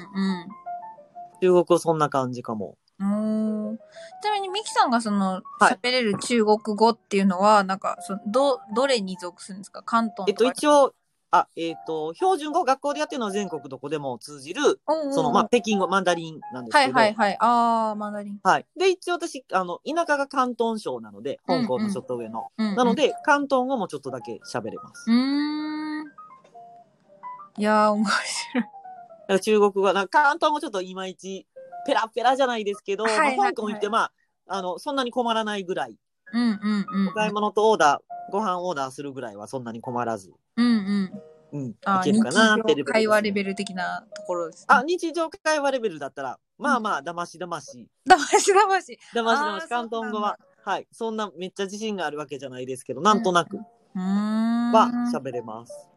[1.41, 2.77] 中国語そんな感じかも。
[3.01, 3.77] おー
[4.23, 9.83] ちなみにミキさんがそのはい喋れる中国語っていうのは、なんかそのどどれに属するんですか？
[9.83, 10.95] 関東えっと一応、
[11.31, 16.99] あ、えっと、標準語学校でやってるのは全国どこでも通じる、おうおうおうその、まあ、北京語、マンダリンなんですはいけど。
[16.99, 17.37] はいはい。
[17.39, 18.41] あー、マンダリン。
[18.43, 18.67] はい。
[18.77, 22.49] で、一応私、あの、田舎が広東省なので、うんうん香港のちょっと上の。
[22.57, 25.11] うんうんなの、で、広東語もちょっとだけ喋れます。
[25.11, 25.88] うーん。
[27.59, 29.41] いやー、面白い。
[29.41, 31.47] 中国語、なんか広東語ちょっといまいち、
[31.87, 34.13] ペラペラじゃないですけど、はいまあ香港行って、まあ、
[34.47, 35.97] あの、そんなに困らないぐらい、
[36.33, 37.09] うんうんうん。
[37.09, 41.23] お買い物とオーダー、ご飯オーダーするぐらいはそんなに困らず、うんうん。
[41.51, 43.51] うん、いけるかなって日常会話レベル。
[43.51, 44.67] ル的なところです、ね。
[44.69, 47.89] あ、日常会話レベルだったら、まあまあ、だましだまし。
[48.07, 48.99] だましだまし。
[49.15, 50.87] だましだまし、広東語は、はい。
[50.93, 53.59] そんなめっちゃ自信があるわけじゃないですけど、なんとなく。
[53.95, 55.89] は喋れます。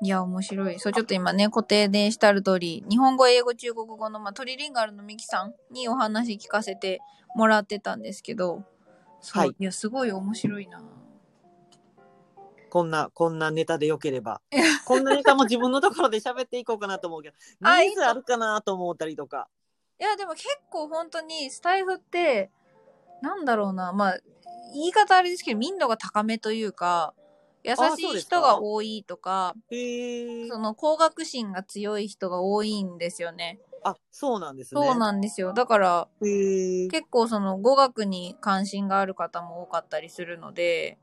[0.00, 0.78] いや、面白い。
[0.78, 7.00] そう、ちょっと今ね、固定でしてある通り、日本語、英語、中国語の、まあ、トリリンガルのミキさんにお話聞かせて
[7.34, 8.64] もらってたんですけど、
[9.20, 10.82] そう、はいい、や、すごい面白いな。
[12.70, 14.40] こんな、こんなネタでよければ。
[14.84, 19.48] こんなネタも自分のところで喋っていこうかなと思うけど、 あニーズあるかなと思ったりとか。
[20.00, 22.50] いや、でも結構本当にスタイフって、
[23.20, 24.18] なんだろうな、まあ、
[24.72, 27.14] 言い方あれですけど、民度が高めというか、
[27.68, 29.54] 優しい人が多いとか、
[30.48, 33.60] その高学心が強い人が多いんですよね。
[33.84, 34.80] あ、そうなんですね。
[34.80, 35.52] そうなんですよ。
[35.52, 40.98] だから、結構その語学に関心がある方も多かったりするので、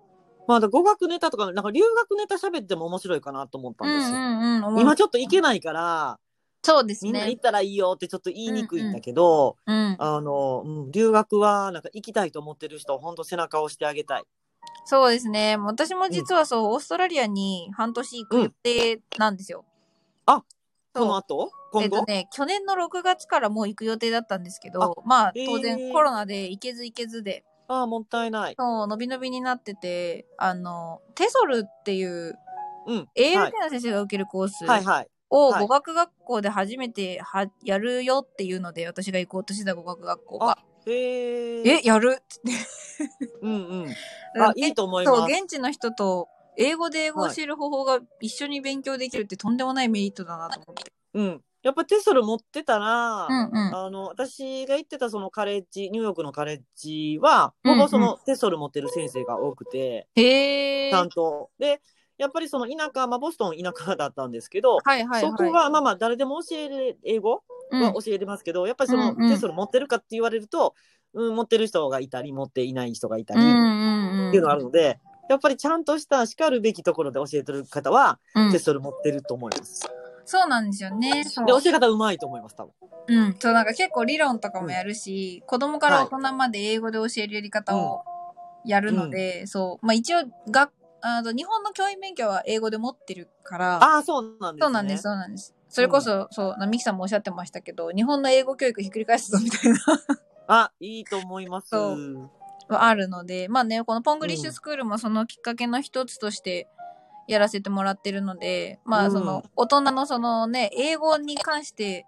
[0.48, 4.18] まあ、語学ネタとか、なんか留学ネタ喋っても面白いかなと思ったうんんですよ。
[4.18, 4.82] うんうん。
[4.82, 6.20] 今ちょっと行けないから、
[6.64, 7.42] そうですねみんな行っ。
[7.42, 9.96] たらいいよってちょっと言いにくいんだけど、うん。
[9.98, 14.24] あの、うん留学はなんか行きたいと思ってる人は本当背中を押してあげたい。
[14.86, 15.58] そうですね。
[15.58, 19.66] 私も実はそう、オーストラリアに半年行く予定なんですよ。
[20.26, 20.44] あ
[20.94, 21.04] そう。
[21.04, 21.52] この後？
[21.72, 25.46] 今後、えっとね、去年の6月からもう行く予定だったんですけど、まあ、へー。
[25.46, 28.56] 当然コロナで行けず行けずで、ああ、もったいない。
[28.58, 32.38] そう、伸び伸びになってて、あの、テソルっていう
[32.88, 33.10] うん。
[33.16, 34.66] ALT はいの先生が受けるコース
[35.30, 41.70] を語学学校で初めてはやるよっていうので、私が行こうとしてた語学学校が、へえ。
[41.78, 42.18] え、やる？
[42.20, 42.52] っつって。
[43.42, 43.56] うんう
[43.88, 43.96] ん。
[44.42, 45.32] あ、いいと思いそう、ます。
[45.34, 46.28] 現地の人と
[46.58, 50.92] 英語で英語を教える方法が一緒に勉強できるってとんでもないメリットだなと思って。
[51.14, 51.42] うん。
[51.64, 53.76] やっぱテストル持ってたら、うんうん。
[53.76, 60.92] あの、私が行ってたそのカレッジ、ニューヨークのカレッジは、うんうんほぼそのテストル持ってる先生が多くて、へえ。
[60.92, 61.50] ちゃんと。
[61.58, 61.82] で、
[62.18, 65.22] やっぱりその田舎、まあボストン田舎だったんですけど、はいはいはい。
[65.22, 70.76] そこが、まあまあ誰でも教える英語うんは教えれますけど、やっぱりそのうんうんテストル持ってるかって言われると、
[71.14, 74.32] うん、持ってる人がいたり、持っていない人がいたり、っうんうんうん。
[74.32, 75.00] ていうのがあるので、
[75.30, 79.88] やっぱりちゃんとしたしかるべきところで教えてる方は、うんテストル持ってると思います。
[80.26, 81.24] そうなんですよね。
[81.24, 82.74] で、教え方うまいと思います、多分。
[83.08, 83.36] うん。
[83.40, 88.04] そう、なんか結構理論とかもやるし、子供から大人まで英語で教えるやり方を
[88.66, 89.86] やるので、そう。
[89.86, 94.66] まあ一応、があの、日本の教員免許は英語で持ってるから、ああ、そうなんですね。
[94.66, 95.55] そうなんです、そうなんです。
[95.76, 99.78] それこそ、そう、なミキさんもおっしゃってましたけど、日本の英語教育ひっくり返すぞみたいな
[100.48, 101.68] あ、いいと思います。
[101.68, 102.30] そう
[102.70, 106.70] はあるので、まあね、このポングリッシュスクールもそのきっかけの一つとして
[107.28, 112.06] やらせてもらってるので、まあうんその大人のそのね、英語に関して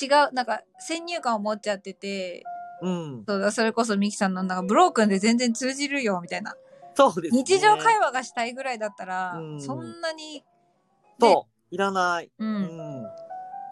[0.00, 2.44] 違う、なんか先入観を持っちゃってて、
[2.82, 3.24] うん。
[3.26, 6.54] そうだ、それこそミキさんのなんかブロークンで全然通じるよみたいな。
[6.94, 7.42] そうです、ね。
[7.42, 10.44] 日常会話がしたいぐらいだったら、うんそんなに、
[11.20, 11.53] そう。
[11.74, 12.30] いらない。
[12.38, 12.44] う。
[12.44, 13.06] うんん。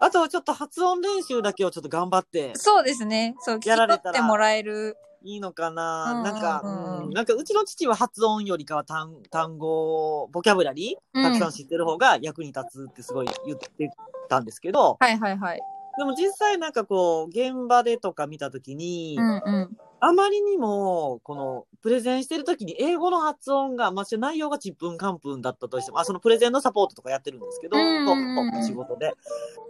[0.01, 3.35] あと、ちょっと発音練習だけをちょっと頑張ってそうですね。
[3.39, 4.97] そう、やられたらってもらえる。
[5.25, 13.89] いいのかな、うんなんか、うんなんかうちの父は発音よりかは単単語、ボキャブラリーたくさん知ってる方が役に立つってすごい言って
[14.27, 15.61] たんですけど、はいはいはい。
[15.97, 19.77] でも実際なんかこう、現場でとか見たときに、うんうん。
[20.05, 29.13] あまりにも、この、プレゼンしてるときに英語の発音が、まあ、内容がちっぷんかんぷんだったとしても、あ、そのプレゼンのサポートとかやってるんですけど、うんうんうんうん仕事で。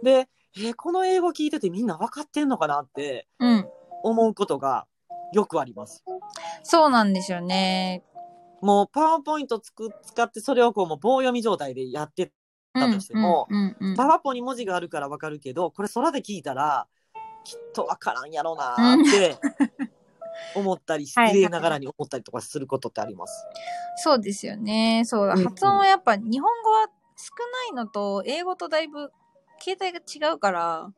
[0.02, 3.68] で、えーこの英語聞いててみんな分かってんのかなってうん。
[4.02, 4.86] 思うことが
[5.32, 6.04] よくあります。
[6.64, 8.02] そうなんですよね。
[8.60, 12.32] もう、パワーポイントつく使って、それをこう、もう棒読み状態でやって
[12.72, 16.88] だとしてもうんうんうんパワポに文字があるから分かるけど、これ空で聞いたら、
[17.44, 19.38] きっと分からんやろなーって
[20.54, 23.46] 思ったり、失礼ながらに思ったりとかすることってあります？
[24.02, 25.02] そうですよね。
[25.04, 25.34] そうだ。
[25.34, 27.32] うんうん発音はやっぱ日本語は少
[27.72, 29.10] ないのと英語とだいぶ
[29.60, 30.90] 形態が違うから、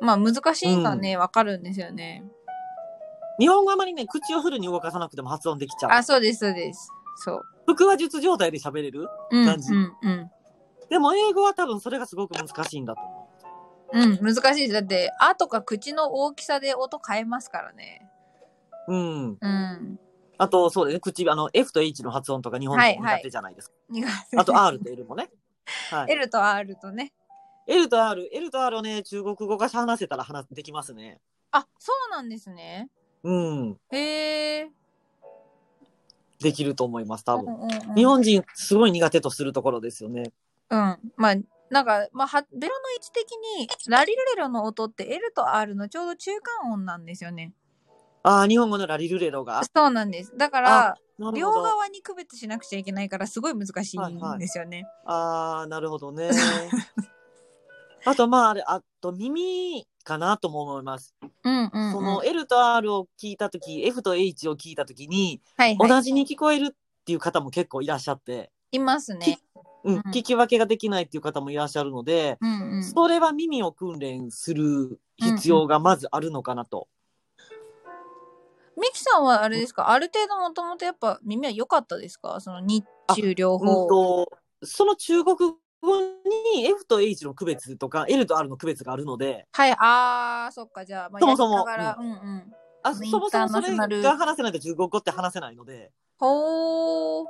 [0.00, 2.24] まあ難しいのはね、わ、かるんですよね。
[3.38, 5.92] 日本語あまりね、口をフルに動かさなくても発音できちゃう。
[5.92, 6.90] あ、そうです、そうです。
[7.16, 7.42] そう。
[7.66, 9.08] 腹話術状態で喋れる？
[9.30, 10.30] うん、感じうん、うん。
[10.88, 13.30] でも英語は多分それがすごく難しいんだと思
[13.92, 14.68] うん、難しい。
[14.68, 18.05] だって、あとか口の大きさで音変えますからね。
[18.88, 18.94] う。
[18.94, 19.38] うん。
[19.40, 20.00] うん。
[20.38, 23.74] あと、そうだね、口、あの、F と H の発音とか日本人苦手じゃないですか。
[23.90, 25.30] 苦手あと R と L もね。
[25.90, 26.12] はい。
[26.12, 27.12] L と R とね。
[27.66, 31.20] L と R、L と R をね、中国語が話せたら話できますね。
[31.50, 32.90] あ、そうなんですね。
[33.24, 33.80] うん。
[33.90, 34.70] へえ。
[36.40, 37.46] できると思います、多分。
[37.54, 40.32] うんうんうん日本人すごい苦手とするところですよね。
[40.68, 40.98] うん。
[41.16, 41.34] まあ、
[41.70, 47.52] なんか、まあ、はベロの位置的に、ラリルレロの音って L と R のちょうど中間音なんですよね。
[48.26, 49.62] ああ、日本語のラリルレロが。
[49.64, 50.36] そうなんです。
[50.36, 50.96] だから、
[51.32, 51.52] 両。
[51.52, 54.84] 側に区別しなくちゃいけないから、すごい難しいんですよね。
[55.04, 56.30] ああ、なるほどね。
[58.04, 61.14] あと、まあ、あれ、あと耳かなとも思います。
[61.44, 61.92] うんうん、うん。
[61.92, 65.88] その L と R を聞いたとき、F と H を聞いたときに、はいはい。
[65.88, 69.38] 同じに聞こえるっていう方も結構いらっしゃって、いますね。
[69.84, 72.84] うん、うん聞き分けができないっていう方もいらっしゃるので、うんうん。
[72.84, 76.88] それは耳を訓練する必要がまずあるのかなと。
[78.76, 79.90] ミキさんはあれですか？
[79.90, 82.40] ある程度もともとやっぱ耳は良かったですか？
[82.40, 83.86] その日中両うん方。
[83.86, 85.54] と、その中国語
[86.54, 91.66] に F と H の区別とか L と R の区別があるので、はい、あー、そっか、じゃあ、まあ、そもそも。
[92.82, 97.26] あそもそもそれが話せないと中国語って話せないので、ほー。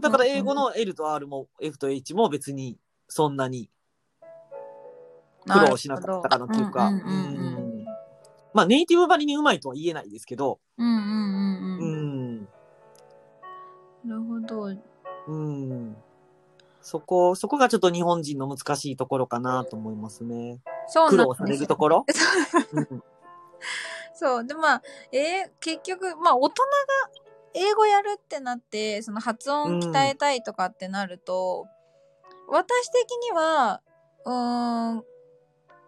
[0.00, 3.70] だから英語、の L と R も F と H も別にそんなに
[5.48, 6.88] 苦労しなかったかなっていうか。
[6.88, 7.56] うんうんうん。
[7.58, 7.63] うん
[8.54, 12.36] まあ、ネイティブばりにうまいとは言えないですけど、うんうんうんううん。
[12.36, 12.48] ん。
[14.04, 14.76] なるほど。
[15.26, 15.96] うん。
[16.80, 20.60] そこ、そこがちょっと日本人の難しいところかなと思いますね。
[20.86, 22.06] そう苦労さなんですよれるところ？
[22.72, 23.02] うん
[24.16, 24.46] そう。
[24.46, 26.68] で、まあ、えー結局、まあ、大人が
[27.54, 31.66] 英語やるってなって、その発音鍛えたいとかってなると、
[32.48, 33.80] 私的には、
[34.24, 35.04] うーん、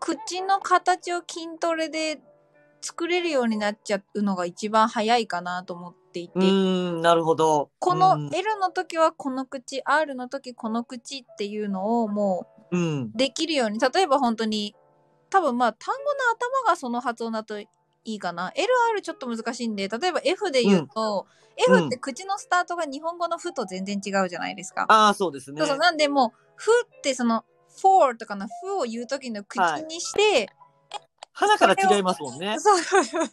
[0.00, 2.20] 口の形を筋トレで
[2.80, 7.70] 作れるようになっちゃうのが一番早いかなと思っていて、うん、なるほど。
[7.78, 13.12] このうん L の時はこの口、R の時この口っていうのをもううん。
[13.12, 14.74] できるように例えば本当に
[15.30, 16.08] 多分まあ単語の
[16.64, 17.68] 頭がその発音だとい
[18.04, 18.52] いかな
[18.96, 24.84] LR ちょっと難しいんで例えば F で言うと、うん F って口のスタートが日本語の「ふ」と全然違うじゃないですか。
[24.88, 25.58] ああ、そうですね。
[25.58, 27.44] そうそうなんでもう「ふ」ってその
[27.80, 30.50] 「for」とかの「ふ」を言う時の口にして、
[31.38, 32.58] 鼻から違いますもんね。
[32.58, 33.26] そうそうそう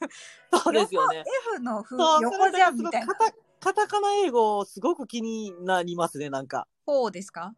[0.62, 1.24] そうですよね。
[1.56, 3.16] F の「ふ」そう横じゃんみたいな。
[3.62, 6.68] カタカナ英語、すごく気になりますね、なんか。
[6.86, 7.54] 4ですか？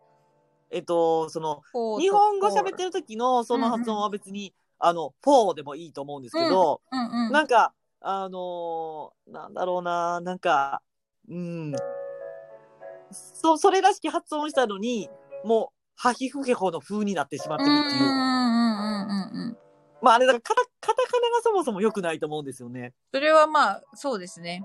[0.69, 10.83] えっと、その、4日本語喋ってる時のその発音は別に、あの、フォーでもいいと思うんですけど、うんうんなんか、あのーなんだろうな、なんか、
[11.27, 11.73] うん。
[13.11, 15.09] そ、それらしき発音したのに、
[15.43, 18.03] もう、ハヒフヘホの風になってしまってるっていう。
[18.03, 18.24] う
[20.05, 22.93] まああれだからカタ、カタカナがそもそも良くないと思うんですよね。
[23.11, 24.63] それはまあそうですね。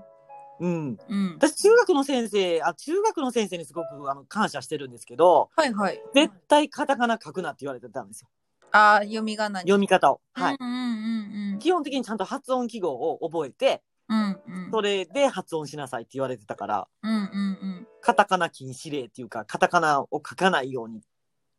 [0.59, 0.97] うん。
[1.09, 1.33] うん。
[1.37, 5.99] 私、中学の先生、あ、中学の先生にすごくあの感謝してるんですけど、はいはい。
[6.13, 8.29] 絶対カタカナ書くなって言われてたんですよ。
[8.71, 9.69] ああ、読み仮名に。
[9.69, 10.21] 読み方を。
[10.33, 10.57] はい。
[10.59, 11.59] うんうんうんうん。
[11.59, 14.71] 基本的にちゃんと発音記号を覚えて、うんうん。
[14.71, 17.87] それで発音しなさいって言われてたから、うんうんうん。
[18.01, 21.01] カタカナ禁止令っていうか、カタカナを書かないようにっ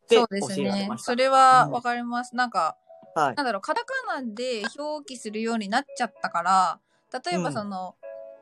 [0.07, 0.97] て教えられま。
[0.97, 1.05] した。
[1.07, 2.35] それはうんわかります。
[2.35, 2.77] なんか、
[3.15, 3.35] はい。
[3.35, 6.79] なんだろう、カタカナで表記するようになっちゃったから、
[7.25, 7.95] 例えばその、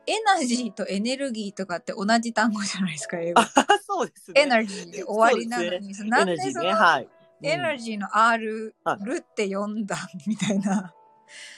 [0.06, 3.48] エナジーとエネルギーとかって同じ単語じゃないですか、英語あ。
[3.86, 4.40] そうですね。
[4.42, 6.46] エナジーで終わりなのに、そなんエナジーね。
[6.46, 7.08] でその、はい。
[7.42, 9.96] エナうんジーの R、はいルって読んだ
[10.26, 10.94] みたいな。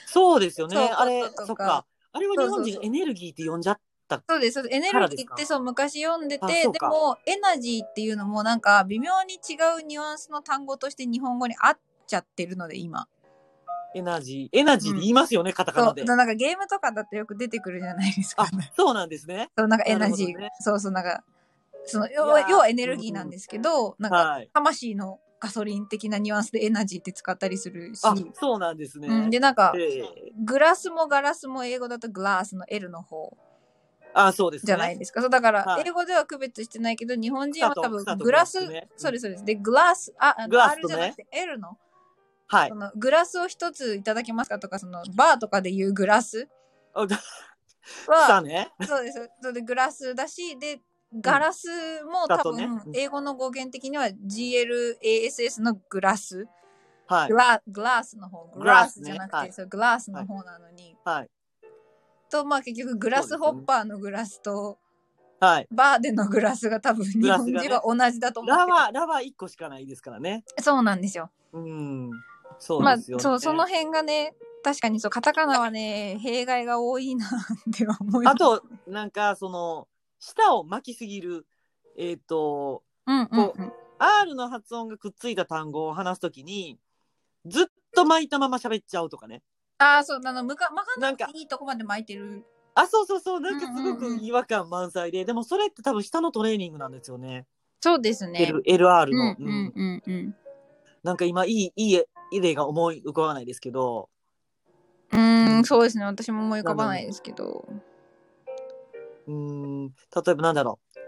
[0.07, 0.77] そうですよね。
[0.77, 1.85] あれそっか。
[2.11, 4.23] あれは日本人エネルギーって呼んじゃった。
[4.27, 4.55] そうです。
[4.55, 13.07] そうですエネルギーってそう昔読んでて、でもエナジーっていうのもなんか微妙に違うニュアンスの単語として日本語に合っちゃってるので今。
[13.95, 14.59] エナジー。
[14.59, 16.05] エナジーで言いますよね、カタカナで。
[16.05, 19.49] そうなんかゲームとかだとよく出てくるじゃないですかあ。、そうなんですね。
[19.57, 21.23] そうなんかエナジー、なるほどねそうそうなんか
[21.85, 24.49] その要いやーは要はエネルギーなんですけど、なんかはい。
[24.53, 28.01] 魂のガソリン的なニュアンスでエナジーって使ったりするし。
[28.03, 29.07] あ、そうなんですね。
[29.07, 33.37] うん、でなんか、ええグラスもガラスも英語だとグラスの L の方
[34.13, 34.67] あ、そうですね。
[34.67, 35.21] じゃないですか。
[35.21, 39.45] そうだから、はい英語では区別してないけど、日本人は多分草とグラス、ねそうです、そうです。
[39.45, 41.77] で、グラス、あ、あのグラス R とねじゃなくて L の、
[42.47, 42.75] はいそ。
[42.75, 46.47] のグラスを一ついただけますかとか、そのバーとかで言うグラス
[46.93, 48.71] あ草は、ね。
[48.81, 49.29] そうです。
[49.41, 50.81] そうで、グラスだし、で、
[51.21, 56.47] ガラスも多だとね分、うん英語の語源的には GLASS のグラス、
[57.07, 57.37] はいグ。
[57.37, 61.29] ラグラスの方、ググラスねラスじゃなくて、はいそうグラスの方なのに、はい。
[62.29, 64.77] と、まあ結局グラスホッパーのグラスと、
[65.39, 65.67] はい。
[65.71, 70.43] バーでのグラスが多分日グラスがね本人は同じだと思ってるラは、ラは1個しかないですからね。
[70.59, 71.29] そうなんですよ。
[71.53, 72.11] うん。
[72.59, 73.23] そうまあ、ですよね。
[73.23, 77.29] そう、その辺がね、確かにそう、カタカナはね、弊害が多いなっ
[77.73, 78.35] ては思います。
[78.35, 79.87] あと、なんか、その、
[80.19, 81.45] 舌を巻きすぎる、
[81.97, 83.73] えっ、と、うんうんこうん。
[83.97, 86.79] R の発音がくっついた単語を話すときに、
[87.45, 89.43] ずっと巻いたまま喋っちゃうとかね。
[89.77, 92.43] ああ、そう、あの、むか、巻かななんかくていいとこまで巻いてる。
[92.73, 97.45] あ、そうそうそう、なんかすごくうんうんうん違和感満載で、でもそれって多分舌のトレーニングなんですよね。
[97.81, 98.41] そうですね。
[98.41, 99.35] L、LR の。
[99.37, 100.35] うんうんうんうん。
[101.03, 104.09] なんか今いい、いい例が思い浮かばないですけど、
[105.11, 106.05] うん、そうですね。
[106.05, 107.67] 私も思い浮かばないですけど。
[109.27, 109.93] うん、例
[110.29, 110.99] えばなんだろう。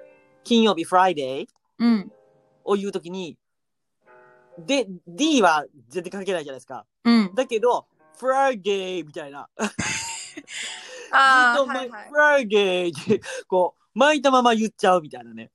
[0.43, 1.47] 金曜日、Friday
[1.79, 2.11] うん。
[2.63, 3.37] を言うときに、
[4.57, 6.85] で、D は絶対かけないじゃないですか。
[7.03, 7.35] うん。
[7.35, 7.85] だけど、
[8.19, 9.49] Friday みたいな。
[11.11, 12.45] ああ、ずっとはいはい。
[12.47, 15.51] Friday って、こう、巻いたまま言っちゃうみたいなね。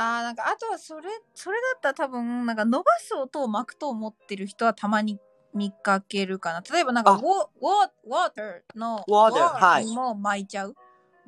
[0.00, 5.18] ああ、なんか、あとはそれ、それだったら多分、なんか伸ばす音を巻くと思ってる人はたまに
[5.52, 6.62] 見かけるかな。
[6.62, 7.20] 例えばなんか、あ。
[7.20, 7.92] wa- wa-
[8.30, 10.46] water の water も巻い。
[10.46, 10.74] ちゃう。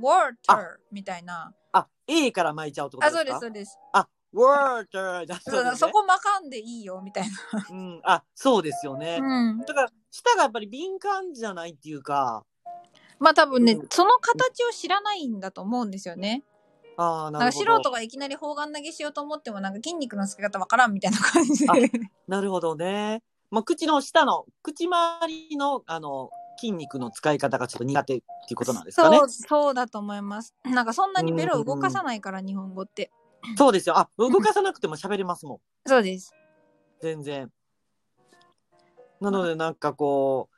[0.01, 1.53] water みたいな。
[1.73, 3.41] あ、A から巻いちゃうってことあ、ですか？
[3.41, 3.79] そうです、そうです。
[3.93, 5.93] あ、water だそうです、そね。
[5.93, 7.25] こ巻かんでいいよ、みたい
[7.71, 9.21] うん、あ、そうですよね。
[9.21, 9.27] な。
[9.27, 9.61] うん。
[9.61, 12.43] だから、舌がやっぱり敏感じゃないっていうか、
[13.19, 16.43] まあ多分ねうん、その形を知らないんだと思うんですよね。
[17.03, 17.65] ああ、ななんか素。
[17.65, 21.75] 人がいきなり砲丸投げしようと思っても、なんか筋肉のつけ方わからんみたいな感じであ。
[22.29, 23.23] なるほどね。
[23.51, 29.19] まあ、口の下の、口周りの、あの、筋肉の使い方がちょっと苦手っていうことなんですかね。
[29.19, 30.55] そう、そうだと思います。
[30.65, 33.11] なんかそんなにベロ動かさないから、日本語って。
[33.57, 33.99] そうですよ。
[33.99, 35.59] あ、動かさなくても喋れますもん。
[35.89, 36.33] そうです。
[37.01, 37.51] 全然。
[39.21, 40.52] なので、なんかこう、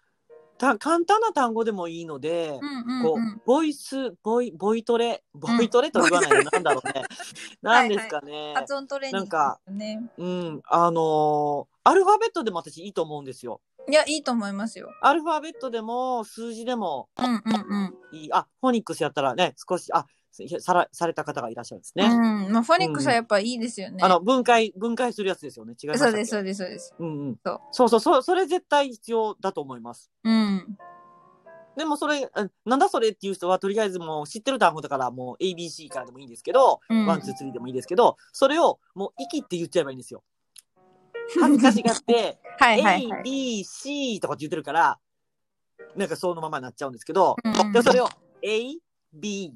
[0.58, 3.42] た簡単な単語でもいいので、うんうん、こうんう、。
[3.44, 7.02] ボイス、ボイ、ボイトレ、ボイトレと言わないの、なんだろうね。
[7.62, 8.54] なんですかね。
[8.54, 10.10] 発音トレーニングね。
[10.18, 13.60] うん、あのーアルファベットでも私いいと思うんですよ。
[13.88, 14.90] いや、いいと思いますよ。
[15.02, 17.42] アルファベットでも数字でもうんうん
[18.12, 18.18] うん。
[18.18, 18.32] いい。
[18.32, 20.06] あ、フォニックスやったらね、少し、あ、
[20.60, 22.04] さらされた方がいらっしゃるんですね。
[22.04, 22.52] うん。
[22.52, 23.98] まあ、フォニックスはやっぱいいですよね。
[24.02, 25.74] あの、分解、分解するやつですよね。
[25.80, 26.94] 違いますそうです、そうです、そうです。
[26.98, 27.38] うんうん。
[27.70, 30.10] そうそうそうそれ絶対必要だと思います。
[30.24, 30.76] うん。
[31.76, 40.22] でもそれ、あなんだそれっていう人は、とりあえずもう知ってる単語だから、もう ABC からでもいいんですけど、うん one, two, three でもいいですけど、それをもう息って言っちゃえばいいんですよ。
[41.40, 44.98] 恥ずかしがって、 はいはい A はい。、B、C とかって言ってるから、
[45.96, 48.08] なんかそのままになっちゃうんですけど、うんうんでそれを
[48.42, 48.76] A、
[49.14, 49.54] B、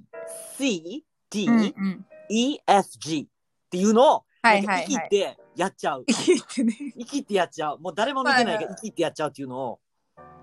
[0.57, 2.07] C、D、うんうん。
[2.29, 3.29] E、F、G
[3.67, 6.05] っていうのを、はいはいはいなんか息ってやっちゃう。
[6.07, 6.75] いいってね。
[6.97, 7.79] 息ってやっちゃう。
[7.79, 9.81] もう誰も見てないけどまあ息ってやっちゃうっていうのを、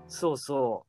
[0.08, 0.86] そうそ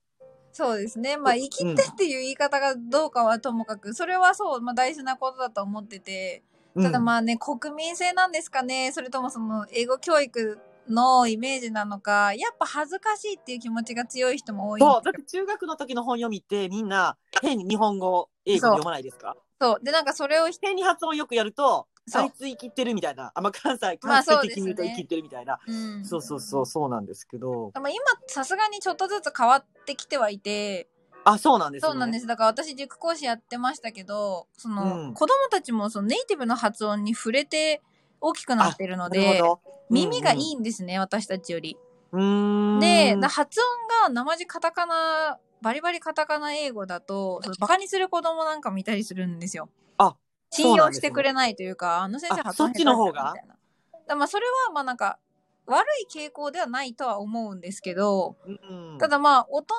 [0.52, 1.18] そうですね。
[1.18, 6.44] まあ、生きてっていう言い方がどうかはともかく、それはそう、まあ大事なことだと思ってて、
[6.76, 6.84] う。
[6.84, 10.60] ただうんまあね、国民性なんですかね、それともその英語教育
[10.90, 19.36] のイメージなのか、やっぱ恥ずかしいっていう気持ちが強い人も多いそう、だって中学の時の本読みってみんな変に日本語、英語読まないですか？
[19.60, 19.84] そう。
[19.84, 23.32] で、なんかそれをひ、変に発音よくやると、そうあいつ生きってるみたいな。
[23.34, 25.60] あ、まあ、関西、まあ関西的に言うと生きってるみたいな。
[25.68, 26.06] うん。
[26.06, 27.72] そうそうそう、そうなんですけど。
[27.74, 30.88] でも今、さすがにちょっとずつ変わってきてはいて、
[31.26, 31.92] あ、そうなんですね。
[31.92, 32.28] そうなんです。
[32.28, 37.82] だから私塾講師やってましたけど、その、うん子供たちもそのネイティブの発音に触れて
[38.22, 39.42] 大きくなってるので。
[39.90, 40.52] 耳がいい。
[40.52, 41.78] いんですね、私たちより。
[42.12, 43.66] で、な発音
[44.06, 49.70] が生地カタカナ、バリバリカタカナ英語だと、バカにする子供なんか見たりするんですよ。
[49.98, 50.18] あ、
[50.50, 53.34] 信用してくれないというか、あの先生あ発音そっちの方が？
[53.34, 53.54] 下手みたいな。
[53.54, 53.60] だか
[54.08, 55.20] らまあそれはまあなんか、
[55.66, 59.76] 悪い傾向ではないとは思うんですけど、うん、ただまあ大人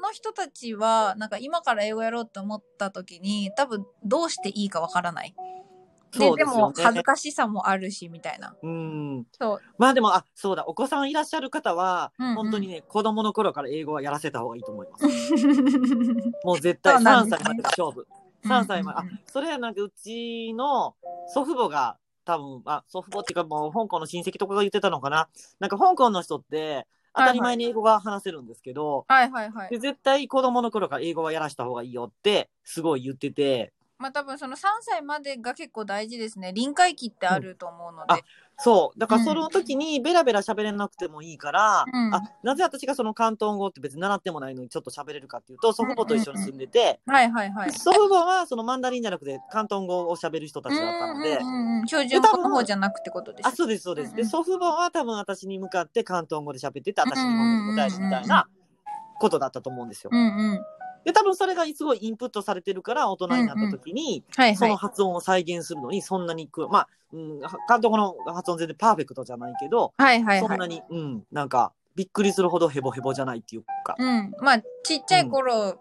[0.00, 5.34] の人たちはなんか今から英語やろうって思った時に多分どうしていいかわからない。
[6.18, 8.54] ででも恥ずかしさもあるしみたいな。
[8.62, 9.26] うん。
[9.32, 9.60] そう。
[9.78, 15.06] まあでも、あ、そうだ、お子さんいらっしゃる方は、うんうん本当にね、子供の頃から英語はやらせた方がいいと思います。
[16.44, 18.06] もう絶対3そうなんですね歳までが勝負。
[18.44, 20.94] 3歳まで、あそれはなんかうちの
[21.28, 25.28] 祖父母が多分、あ、祖父母っていうかもう香港の親戚とかが言ってたのかな。
[25.60, 29.78] なんか香港の人って当たり前に英語が話せるんですけど、はいはいはいで。
[29.78, 36.52] 絶対子供の頃から英語はやらした方がいいよってすごい言ってて、まあ多分その3歳までが結構大事ですね。
[36.52, 38.24] 臨界期ってあると思うのあで。
[38.58, 38.98] そう。
[38.98, 47.72] だからうんその時にベラベラ喋れなくてもいいから、うんあ、なぜ私がその広東語って別に習ってもないのにちょっと喋れるかっていうと、祖父母と一緒に住んでて、はいはいはい。
[47.72, 53.46] 祖父母はそのマンダリンじゃなくて広東語を喋る人たちだったので、うんうんうん、標準語の方じゃなくてことです。
[53.46, 54.14] あ、そうです、そうです。
[54.14, 58.48] で、うんうん祖父母は多分私に向かって広東語で喋ってて、私に日本語で答えるみたいな
[59.18, 60.16] ことだったと思うんですよう。
[60.16, 60.60] んうん。
[61.04, 64.76] で、多分それがすごいインプットされてるから、大人になった時に、そのはいはい。
[64.76, 70.48] 発音を再現するのにそんなにく、まあ、うん、広東語の発音全然パーフェクトじゃないけど、はいはいは。
[70.48, 73.94] そんないに、うん、なんか、びっくりするほどヘボヘボじゃないっていうか。
[73.98, 74.32] うん。
[74.40, 75.78] まあ、ちっちゃい頃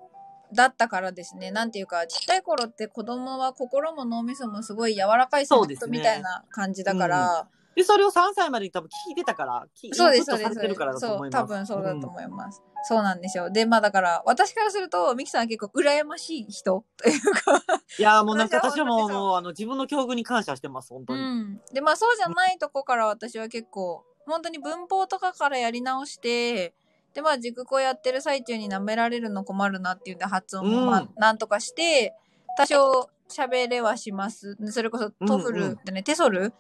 [0.54, 1.52] だったからですね。
[1.52, 10.54] なんていうか、ちっちゃい頃って子供は心も脳みそもすごい柔らかいセットみたいな感じだから、で、それを3歳までに多分聞いてたから、きそうです、インプットそうです。
[10.54, 11.42] されてるからだとそう、思います。
[11.42, 12.62] 多分そうだと思います。
[12.84, 13.50] そうなんですよ。
[13.50, 17.64] で、まあだから、私からすると、ミキさんは結構羨ましい人というか、
[17.98, 21.22] いやーもうなんか私はもう、もうあの自分の境遇に感謝してます、本当に。
[21.22, 21.62] うん。
[21.74, 26.74] で、まあそうじゃないとこから私は結構、本当に文法とかからやり直して、
[27.14, 32.16] で、まあ塾講やってる最中に舐められるの困るなっていうんで発音もまあうんなんとかして、
[32.58, 34.58] 多少喋れはします。
[34.72, 36.54] それこそトフうんうんルでね、テソル？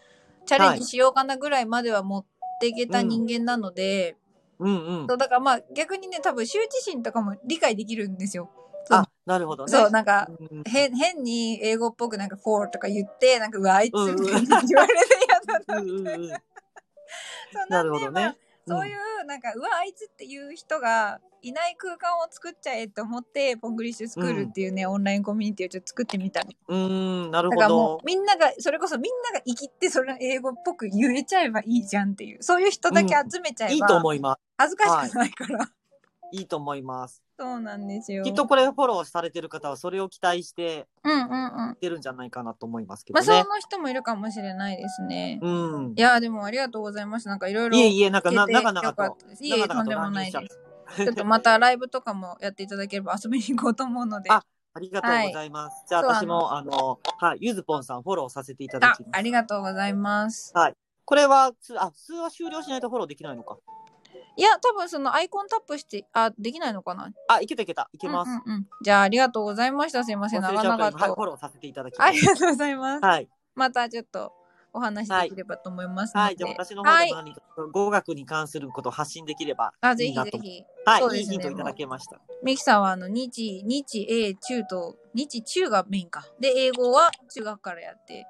[0.45, 2.25] チャレンジしようかなぐらいまでは持っ
[2.59, 4.17] ていけた人間なので、
[4.59, 5.07] うんうん。
[5.07, 8.49] そうだからまあ逆にね、多分羞恥心とかも理解できるんですよ。
[8.85, 8.99] そう。
[8.99, 9.71] あ、なるほどね。
[9.71, 10.63] そう、なんか、うん。
[10.65, 16.29] 変、変に英語っぽくなんか for とか言って、なんかうわ、あいつみたいに言われて嫌だなうんうんうん。
[16.29, 18.21] そうなるほどね。
[18.21, 18.35] まあ
[18.67, 26.51] そういう、なんか、うわ、あいつっていう人がいない空間を作っちゃえって思って、ポングリッシュスクールっていうね、オンラインコミュニティをちょっと作ってみたの。
[26.67, 27.99] うーん、なるほだからもどう、。
[28.05, 34.41] みんなが、それこそみんなが生きって、それ英語っぽく言えちゃえばいいじゃんっていう、そういう人だけ集めちゃえば、いいと思います。
[34.57, 35.69] 恥ずかしくないから。
[36.31, 37.22] いいと思います。
[37.37, 38.23] そうなんですよ。
[38.23, 41.25] きっとこれフォローされてる方はそれを期待してうんうんう
[41.71, 41.77] ん。
[41.81, 43.23] 出るんじゃないかなと思いますけまあ。
[43.23, 45.39] その人もいるかもしれないですね。
[45.41, 46.01] うんい。
[46.01, 47.29] やーでもありがとうございました。
[47.29, 49.43] なんかいろいろいえいえ、なんかな、かっとたです。
[49.43, 50.59] いえいえ、ととんでもないです。
[50.97, 54.29] ちょっとまたライブとかもやっていただければ遊びに行こうと思うので。
[54.31, 54.43] あ
[54.75, 55.85] ありがとうございます。
[55.87, 59.09] じゃあそう私も、あの、はい、ゆずぽんさんフォローさせていただあきます。
[59.13, 60.53] ありがとうございます。
[61.05, 63.57] これは、つあ、普通は終了しないとフォローできないのか。
[64.35, 67.11] いや、多分そのアイコンタップして、あ、できないのかな？
[67.27, 67.89] あ、いけたいけた。
[67.93, 68.29] いけます。
[68.29, 70.03] うんうんうんじゃあありがとうございました。
[70.03, 70.41] すいません。
[70.41, 71.25] 長ちゃうからはい、フォ々と。
[71.25, 72.07] ローさせていただきます。
[72.07, 73.05] ありがとうございます。
[73.05, 73.29] はい。
[73.55, 74.33] またちょっと
[74.73, 76.25] お話できればと思いますので。
[76.25, 76.35] はい。
[76.35, 80.13] じゃあ私の方はいでも何か語学に関することを発信できればあ、ぜひ。
[80.13, 80.63] ぜひ。
[80.85, 82.19] はい、そうですねいいヒントいただけました。
[82.43, 86.25] ミキさんはあの日、日、英、中と、日、中がメインか。
[86.39, 88.25] で、英語は中学からやって、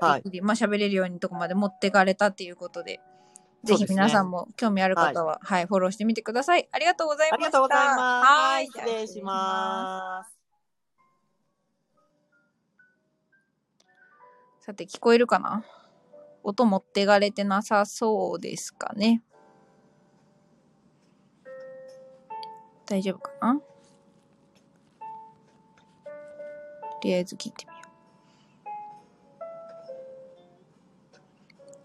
[0.00, 0.40] はい。
[0.40, 3.00] まあ喋れるようにとこまで持ってかれたっていうことで、
[3.64, 6.68] ぜひ皆さんも興味ある方は、はい、フォローしてみてください。
[6.70, 7.46] ありがとうございました。
[7.46, 7.98] ありがとうございます。
[7.98, 10.38] ははい失礼します。
[14.60, 15.64] さて、聞こえるかな？
[16.44, 19.22] 音持ってかれてなさそうですかね？
[22.86, 23.60] 大丈夫かな？
[23.60, 23.62] と
[27.02, 27.77] りあえず聞いてみ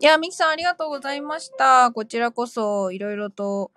[0.04, 1.89] いや、ミキさんありがとうございました。
[1.93, 3.72] こちらこそ、いろいろと、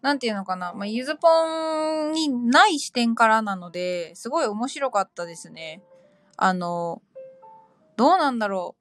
[0.00, 0.72] なんていうのかな。
[0.72, 1.28] まあ、ゆずぽ
[2.08, 5.80] んにない視点からなので、すごい面白かったですね。
[6.36, 7.00] あの、
[7.96, 8.74] どうなんだろ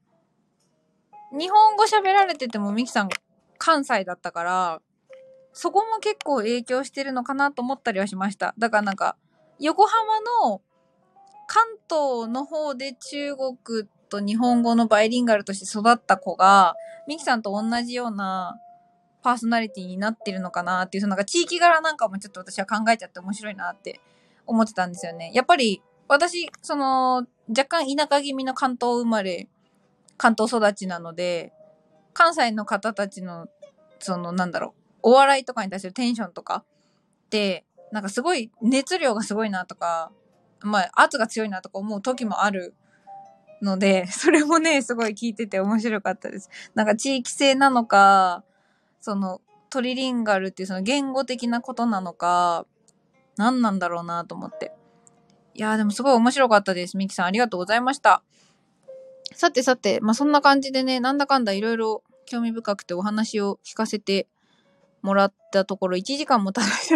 [1.31, 1.37] う。
[1.37, 3.09] 日本語喋られててもミキさん
[3.59, 4.81] 関西だったから、
[5.53, 8.55] そこも結構影響してるのかなと思ったりはしました。
[8.57, 9.17] だからなんか、
[9.59, 10.63] 横浜の
[11.45, 16.75] 関東の方で中国と日本語のバイリンガルとして育った子が、
[17.07, 18.59] ミキさんと同じような
[19.23, 23.99] パーソナリティになってるのかなっていう、そのなんか地域柄なんかもちょっと私は考えちゃって面白いなって
[24.45, 25.31] 思ってたんですよね。
[25.33, 25.81] やっぱり
[26.11, 29.47] 私、その、若干田舎気味の関東生まれ、
[30.17, 31.53] 関東育ちなので、
[32.11, 33.47] 関西の方たちの、
[33.99, 40.11] その、なんだろう、お笑いとかに対するテンションとかって、なんかすごい熱量がすごいなとか、
[40.59, 42.75] まあ圧が強いなとか思う時もある
[43.61, 46.49] ので、 それもね、すごい聞いてて面白かったです。
[46.75, 48.43] なんか地域性なのか、
[48.99, 52.65] そのトリリンガルっていうその言語的なことなのか、
[53.37, 54.73] 何なんだろうなと思って。
[55.53, 56.97] いやーでもすごい面白かったです。
[56.97, 58.23] ミキさんありがとうございました。
[59.33, 64.27] さてさて、まあそんな感じでね、なんだかんだいろいろ興味深くてお話を聞かせて
[65.01, 66.93] もらったところ1時間も経ってし。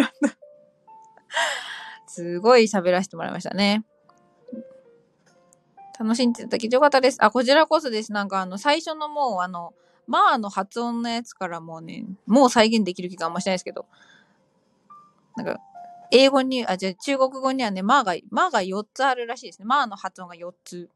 [2.06, 3.84] すごい喋らせてもらいましたね。
[5.98, 7.18] 楽しんでいただけてよかったです。
[7.20, 8.12] あ、こちらこそです。
[8.12, 9.74] なんかあの、最初のもうあの、
[10.06, 13.86] まあの発音のやつからもうね、もう再現できる気があんましないですけど、
[15.36, 15.58] なんか、
[16.10, 19.64] 英語に、あ、じゃ中国語にはね、まあが、まあが4つあるらしいですね。
[19.66, 20.88] まあの発音が4つ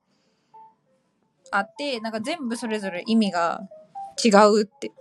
[1.51, 3.61] あって、なんか全部それぞれ意味が
[4.25, 4.93] 違うって。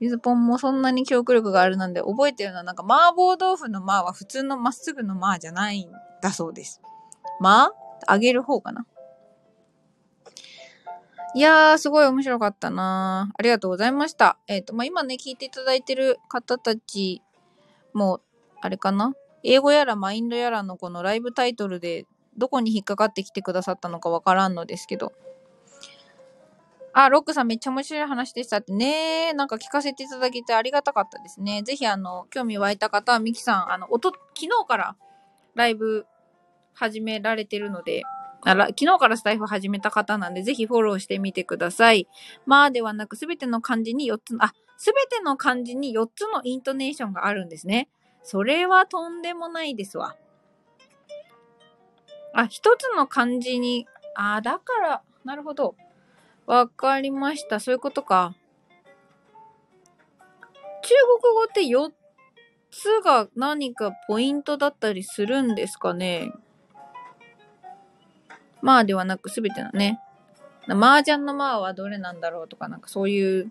[0.00, 5.90] ゆずぽんもそんなに記憶力があるなんで、覚えてるのはなんか麻婆豆腐の麻は普通のまっすぐの麻じゃないん
[6.22, 6.80] だそうです。
[7.40, 7.72] 麻？
[8.06, 8.86] あげる方かな
[11.34, 14.36] いやー、すごい面白かったなありがとうございました。
[14.48, 17.22] えっ、と、まあ、今ね、聞いていただいてる方たち
[17.92, 18.20] も、
[18.60, 19.14] あれかな？
[19.44, 22.04] 英語やらマインドやらのこのライブタイトルで、
[22.36, 25.12] どこに引っかかってきてくださったのかわからんのですけど。
[26.92, 29.32] あ、ロックさんめっちゃ面白い話でしたってね。
[29.32, 31.62] なんか聞かせていただけてありがたかったですね。
[31.62, 34.96] ぜひ、あの、興味湧いた方は、ミキさん、あの、おと、昨日から
[35.54, 36.06] ライブ
[36.74, 38.02] 始められてるので、
[38.42, 42.08] あら、昨日からスタイフ始めた方なんで、ぜひフォローしてみてください。
[42.46, 47.88] まあではなく、すべての漢字に4つの、あ、すべての漢字に4つのイントネーションがあるんですね。
[48.22, 50.16] それはとんでもないですわ。
[52.32, 55.74] あ、一つの漢字に、あ、だから、なるほど。
[56.46, 57.60] わかりました。
[57.60, 58.34] そういうことか。
[60.82, 61.92] 中国語って4
[62.70, 66.32] つが何かポイントだったりするんですかね？
[68.62, 70.00] まあではなくすべてのね。
[70.68, 73.50] 麻雀のまあはどれなんだろうとかなんかそういう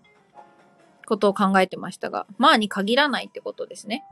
[1.06, 4.04] ことを考えてましたが、まあに限らないってことですね。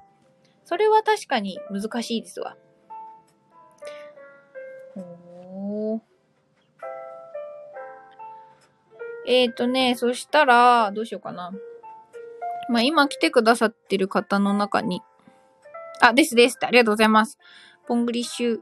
[0.65, 2.57] それは確かに難しいですわ。
[4.95, 6.01] ほー。
[9.27, 11.53] えーとね、そしたら、どうしようかな。
[12.69, 15.03] まあ今来てくださってる方の中に、
[16.01, 17.39] あ、ですですってありがとうございます。
[17.87, 18.61] ポングリッシュ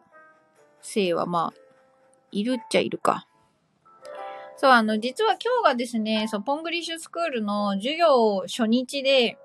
[0.83, 1.66] 生はまあ、
[2.33, 3.27] いるっちゃいるか。
[4.57, 9.39] そう、あの、実は今日がですね、そう、ポングリッシュスクールの授業初日で、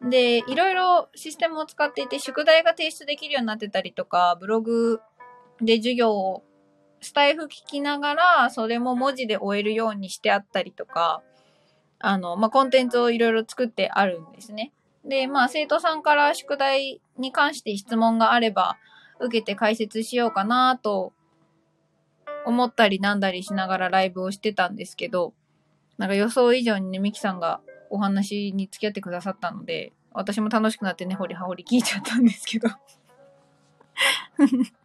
[0.00, 5.00] で、いろいろシステムを使っていて、宿題が提出できるようになってたりとか、ブログ
[5.60, 6.44] で授業を
[7.00, 11.22] スタイフ聞きながら、それも文字で終えるようにしてあったりとか、
[11.98, 14.72] あの、まあ、コンテンツをいろいろ作ってあるんですね。
[15.04, 18.78] で、まあ、生徒さんから宿題に関して質問があれば、
[19.20, 21.12] 受けて解説しようかなと
[22.44, 25.34] 思ったりなんだりしながらライブをしてたんですけど、
[25.96, 27.60] なんか予想以上にね、ミキさんが
[27.90, 32.68] お話に付き合ってくださったので、私も楽しくなってね、ほりはほり聞いちゃったんですけど。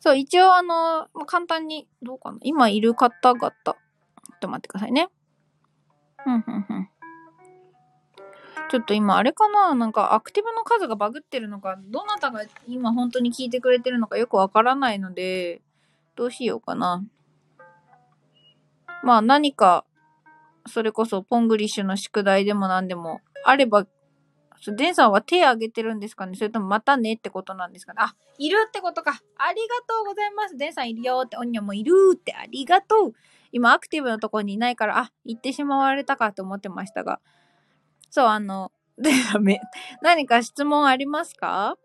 [0.00, 2.38] そう、一応あの、簡単に、どうかな。
[2.42, 3.50] 今いる方々。
[3.50, 3.76] ちょっ
[4.40, 5.08] と待ってくださいね。
[6.18, 6.91] ふんふんふん。
[8.72, 9.74] ちょっと今あれかな？
[9.74, 15.60] なんかアクティブの数がバグってるのか、どなたが今本当に聞いてくれてるのかよくわからないので、
[16.16, 17.04] どうしようかな。
[19.02, 19.84] まあ何か、
[20.66, 23.86] それこそポングリッシュの宿題でも何でもあれば、
[24.66, 26.34] デンさんは手挙げてるんですかね？
[26.34, 27.98] それともまたねってことなんですかね？
[28.00, 29.20] あ、いるってことか。
[29.36, 30.56] ありがとうございます。
[30.56, 33.12] デンさんいるよって、オニョンもいるってありがとう。
[33.52, 37.20] 今アクティブのところにいないから、あ、行ってしまわれたかと思ってましたが。
[38.12, 39.10] そう、あの、で、
[40.02, 41.78] 何か質問ありますか？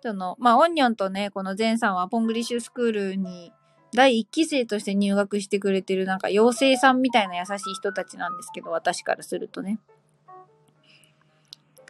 [0.00, 3.52] その、まあ、オニョンとね、このゼンさんはポングリッシュスクールに
[3.92, 9.78] 第一期生として入学してくれてるなんか妖精さんみたいな優しい人たちなんですけど、私からするとね。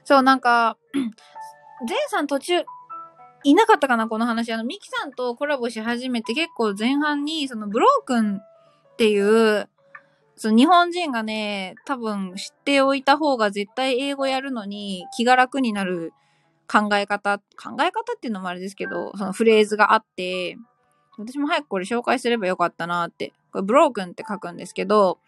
[0.02, 0.76] そう、なんか、
[1.86, 2.64] ゼンさん途中、
[3.44, 4.52] いなかったかなこの話。
[4.52, 9.68] あの、ミキさんとコラボし始めて結構前半に、そのブロークンっていう、
[10.38, 16.12] そう、日本人がね、多分知っておいた方が絶対英語やるのに気が楽になる
[16.68, 20.56] 考え方、考え方っていうのもあれですけど、そのフレーズがあって、
[21.18, 23.32] 私も早くこれ紹介すればよかったなって。
[23.52, 25.18] これ、 broken って書くんですけど、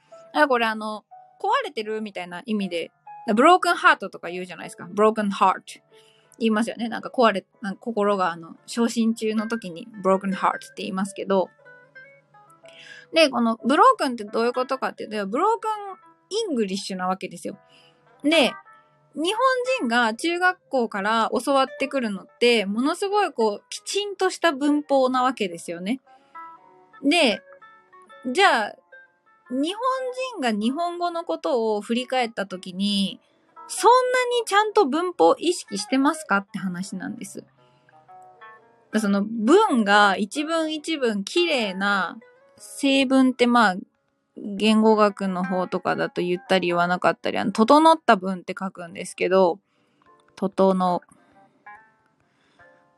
[0.49, 1.05] これあの、
[1.41, 2.93] 壊れてるみたいな意味で、
[3.35, 4.87] broken heart とか言うじゃないですか。
[4.89, 5.61] broken heart。
[6.39, 6.89] 言いますよね。
[6.89, 11.51] なんか壊れ、なんか心があの、傷心中の時に broken heart って言いますけど、
[13.13, 15.71] で、この broken ってどういうことかっていうと、 broken
[16.31, 17.59] English なわけですよ。
[18.23, 18.53] で、
[19.15, 19.39] 日本
[19.81, 26.01] 人が中学校から教わってくるのって、ものすごいこう、きちんとした文法なわけですよね。
[27.03, 27.43] で、
[28.27, 28.75] じゃあ、
[29.51, 29.83] 日本
[30.37, 33.21] 人が日本語のことを振り返ったときに、
[33.67, 37.45] そんなにちゃんと文法意識してますかって話なんです。
[38.97, 42.19] その文が一文一文綺麗な
[42.61, 43.77] 成文ってまあ、
[44.37, 49.59] 言語学の方とかだと言ったり言わなかったり、あの、整った文って書くんですけど、
[50.37, 51.03] 整、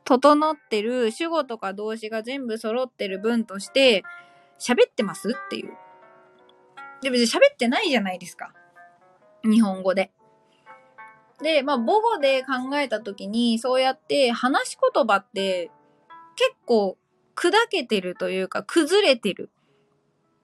[0.03, 4.03] 整ってる主語とか動詞が全部揃ってる文として、
[4.59, 5.73] 喋ってますっていう。
[7.01, 8.53] で、別に喋ってないじゃないですか。
[9.43, 10.11] 日本語で。
[11.41, 15.71] で、まあ、母語で考えたときに、そうやって話し言葉って
[16.35, 16.97] 結構
[17.35, 19.49] 砕けてるというか、崩れてる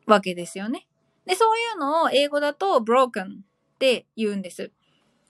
[0.05, 0.87] わけですよね。
[1.25, 3.35] で、そういうのを英語だと broken っ
[3.79, 4.71] て言うんです。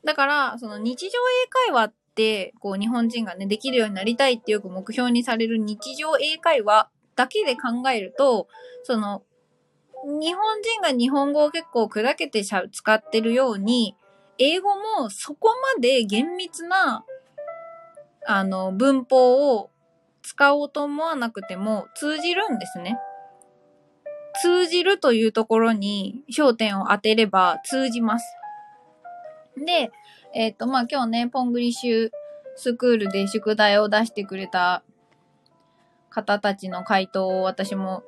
[0.03, 8.47] だから、その日常英会話って、こう日本人がね、できるようになりたいってよく目標にされる日常英会話だけで考えると、
[8.83, 9.23] その、
[10.05, 13.95] 日本人が日本語を結構砕けて使ってるように、
[14.37, 17.03] 英語もそこまで厳密な、
[18.25, 19.69] あの、文法を
[20.29, 22.99] 使おうと思わなくても通じるんですね。
[24.43, 28.25] 通じるというところに焦点を当てれば通じます。
[29.57, 29.91] で、
[30.35, 32.09] えっ、ー、と、まあ、今日ね、ポングリッシュ
[32.55, 34.83] スクールで宿題を出してくれた
[36.11, 38.03] 方たちの回答を私も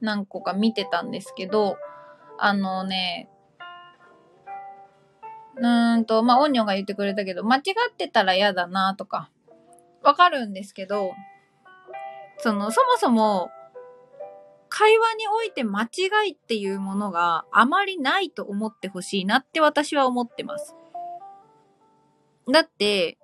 [0.00, 1.78] 何個か見てたんですけど、
[2.38, 3.28] あのね、
[5.56, 9.32] うーんと、まあ、オンニョンが言ってくれたけど、間違ってたら嫌だなとか、
[10.02, 11.12] わかるんですけど、
[12.38, 13.50] その、そもそも、
[14.68, 20.74] 会話において間違いっていうものがあまりないと思ってほしいなって私は思ってます。
[22.52, 23.18] だって、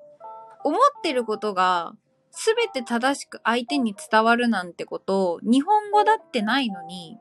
[0.65, 1.93] 思ってることが
[2.33, 7.19] 全て正しく相手に伝わるなんてこと、日本語だってないのに、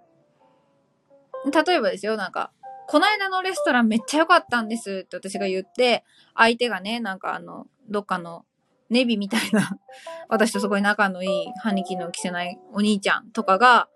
[1.53, 2.51] 例えばですよ、なんか、
[2.87, 6.03] この間のレストランめっちゃ良かったんですって私が言って、
[6.35, 8.45] 相手がね、なんかあの、どっかの
[8.89, 9.77] ネビみたいな
[10.29, 13.89] 私とそこに仲のいい、歯に衣を着せないお兄ちゃんとかが、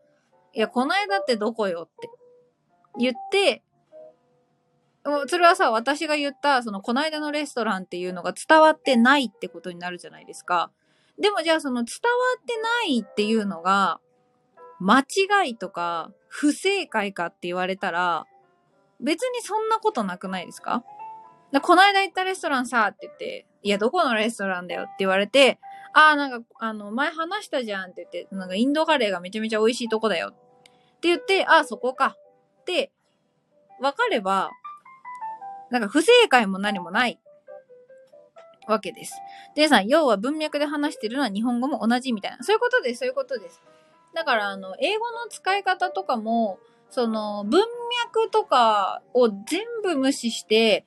[0.54, 2.10] いや、この間ってどこよって
[2.98, 3.64] 言って、
[5.28, 10.70] それはさ、私が言った、その、この間のレストランっていうのが伝わってないってことになるじゃないですか。
[11.18, 14.02] でもじゃあその伝わってないっていうのが、
[14.80, 18.26] 間違いとか、不正解かって言われたら、
[19.00, 20.84] 別にそんなことなくないですか？
[21.52, 25.60] で、この間行ったレストランさ、って言って、いや、どこのレストランだよって言われて、
[25.94, 30.32] ああ、なんか、あの、前話したじゃんって言って、なんかインドカレーがめちゃめちゃ美味しいとこだよっ
[31.00, 32.18] て言って、ああ、そこか
[32.62, 32.92] って、
[33.82, 34.52] わかれば、
[35.70, 37.20] なんか不正解も何もない
[38.68, 39.14] わけです。
[39.56, 42.44] でさん、要は文脈で話してるのは日本語も同じみたいな。
[42.44, 43.62] そういうことです、そういうことです。
[44.14, 46.60] だから、あの、英語の使い方とかも、
[46.90, 47.66] その、文
[48.06, 50.86] 脈とかを全部無視して、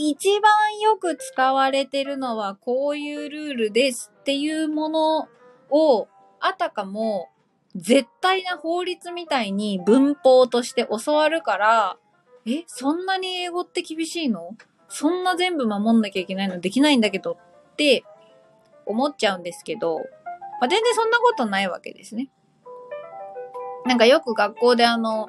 [0.00, 5.28] 一番よく使われてるのはこういうルールですっていうもの
[5.70, 6.08] を、
[6.40, 7.28] あたかも
[7.74, 11.96] 絶対な法律みたいに文法として教わるから、
[12.46, 14.56] え、そんなに英語って厳しいの？
[14.88, 17.32] そんな全部守んなきゃいけないのできないんだけど
[17.72, 18.04] って
[18.86, 22.30] 思っちゃうんですけど、まあ、全然そんなことないわけですね。
[23.84, 25.28] なんかよく学校であの、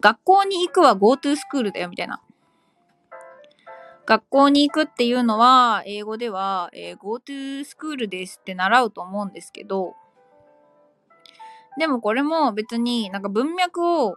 [0.00, 2.20] 学校に行くは GoTo スクールだよみたいな。
[4.08, 9.96] 学校に行くっていうのは、英語では、えー GoTo スクールですって習うと思うんですけど、
[11.78, 14.14] でもこれも別になんか文脈を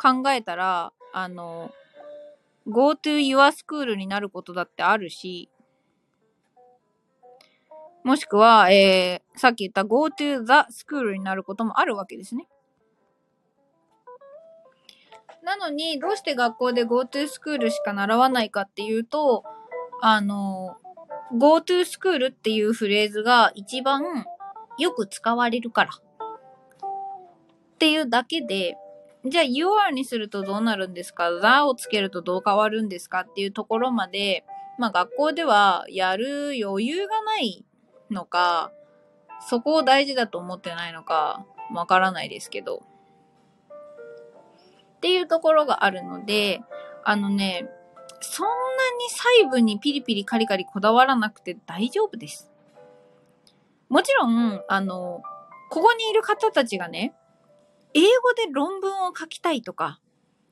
[0.00, 1.72] 考えたら、あの、
[2.68, 5.50] GoTo Your School になることだってあるし、
[8.04, 12.46] もしくは、えー、さっき言った GoTo the School になることもあるわけですね。
[15.44, 19.44] なのに、どうして学校で GoTo スクールしか習わないかっていうと、
[20.00, 20.76] あの、
[21.38, 24.02] GoTo スクールっていうフレーズが一番
[24.78, 25.90] よく使われるから。
[25.92, 28.76] っていうだけで、
[29.26, 34.44] じゃあ your にするとどうなるんですか ?the をつけるとどう変わるんですかっていうところまで、
[34.78, 37.64] まあ学校ではやる余裕がない
[38.10, 38.72] のか、
[39.48, 41.44] そこを大事だと思ってないのか、
[41.74, 42.82] わからないですけど。
[45.04, 46.62] っていうところがあるので、
[47.04, 47.68] あのね、
[48.22, 52.50] そんなに細部にピリピリカリカリこだわらなくて大丈夫です。
[53.90, 55.22] もちろん、あの、
[55.70, 57.14] ここにいる方たちがね、
[57.92, 60.00] 英語で論文を書きたいとか、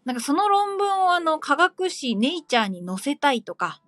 [0.05, 3.81] なんかその論文をあの科学誌ネイチャーに載せたいとか、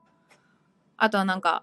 [0.96, 1.62] あとはなんか、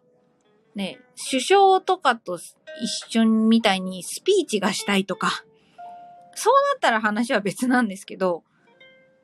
[0.75, 5.43] ね、首相とかと一緒みたいにスピーチがしたいとか、
[6.35, 8.43] そうなったら話は別なんですけど、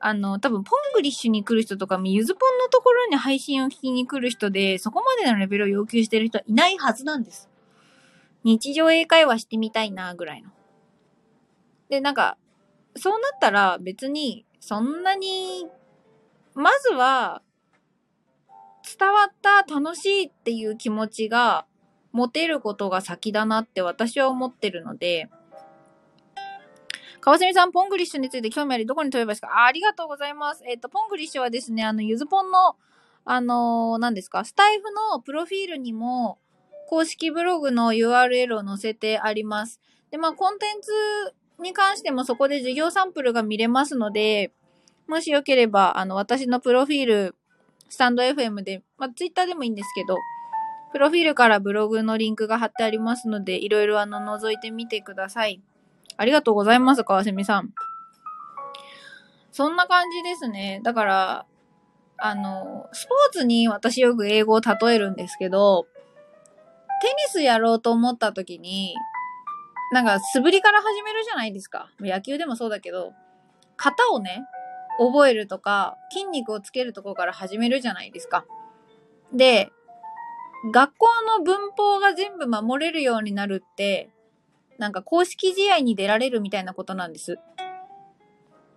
[0.00, 7.48] あの、多分、ポングリッシュに来る人とか、ゆずぽんのところに配信を聞きに来る人で、そこまでのレベルを要求してる人はいないはずなんです。
[8.44, 10.50] 日常英会話してみたいな、ぐらいの。
[11.88, 12.36] で、なんか、
[12.96, 15.66] そうなったら別に、そんなに、
[16.54, 17.42] まずは、
[18.98, 21.66] 伝わった楽しいっていう気持ちが
[22.12, 25.28] 持てることが先だなって私は思ってるので、
[27.20, 29.48] 川澄さん、ポングリッシュについて興味あり、どこに飛べばいいですか？
[29.48, 30.62] あありがとうございます。
[30.66, 32.76] えっ、と、ポングリッシュはですね、あの、ゆずぽんの、
[33.24, 36.38] あのー何ですか、スタイフのプロフィールにも、
[36.88, 39.80] 公式ブログの URL を載せてあります。
[40.10, 40.90] で、まあ、コンテンツ
[41.60, 44.52] に関してもそこで授業サンプルが見れますので、
[45.06, 47.34] もしよければ、あの、私のプロフィール、
[47.90, 50.16] スタンド FM で、まあ、ツイッターでもいいんですけど、
[50.92, 55.60] プロフィールからブログのリンクが貼ってありますので、いろいろあの、覗いてみてください。
[56.18, 57.72] ありがとうございます、川澄さん。
[59.52, 60.80] そんな感じですね。
[60.82, 61.46] だから、
[62.18, 65.86] あの、スポーツに私よく英語を例えるんですけど、
[67.00, 68.96] テニスやろうと思った時に、
[69.92, 71.88] なんか素振りから始めるじゃないですか。
[72.00, 73.12] 野球でもそうだけど、
[73.76, 74.44] 型をね、
[74.98, 78.44] 覚えるとか、筋肉をつけるとこから始めるじゃないですか。
[79.32, 79.70] で、
[80.72, 81.06] 学校
[81.38, 84.10] の文法が全部守れるようになるって、
[84.78, 87.38] なんか公式試合に出られるみたいなことなんです。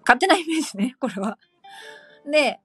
[0.01, 1.37] 勝手なイメージね、 これは。
[2.25, 2.59] で、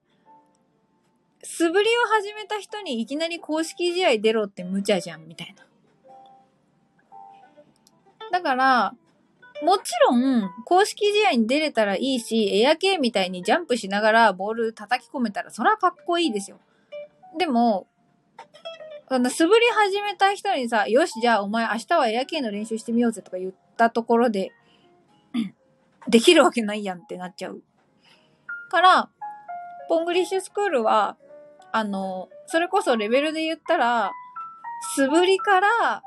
[1.43, 5.65] 素振りを始めた人にいきなり公式試合出ろって無茶じゃん、みたいな。
[8.31, 8.95] だから、
[9.63, 16.59] もちろん、公式試合に出れたらいいし、エア系みたいにジャンプしながらボール叩き込めたら、それはかっこいいですよ。
[17.37, 17.87] でも、
[19.09, 24.51] その素振り始めた人にさ、よし、じゃあお前明日はエア系の練習してみようぜとか言ったところで、
[26.09, 27.61] できるわけないやんってなっちゃう。
[28.69, 29.09] から、
[29.87, 31.15] ポングリッシュスクールは、
[31.71, 34.11] あの、それこそレベルで言ったら、
[34.95, 36.03] 素振りから、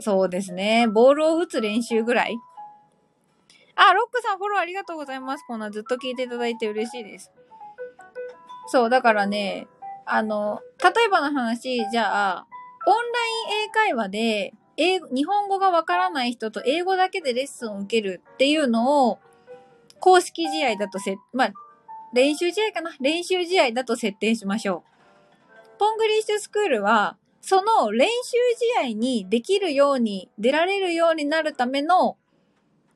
[0.00, 2.36] そうですね、ボールを打つ練習ぐらい。
[3.74, 5.44] あ、ロックさんフォローありがとうございます。
[5.48, 7.32] こんなずっと聞いていただいて嬉しいです。
[8.66, 9.66] そう、だからね、
[10.10, 12.46] あの、例えばの話、じゃあ、
[12.86, 19.18] オンライン英会話で、英語、日本語がわからない人と英語だけでレッスンを受けるっていうのを、
[20.00, 21.52] 公式試合だとせ、まあ、
[22.14, 22.92] 練習試合かな？
[23.00, 25.78] 練習試合だと設定しましょう。
[25.78, 28.36] ポングリッシュスクールは、その練習
[28.82, 32.16] 試合にできるように、出られるようになるための、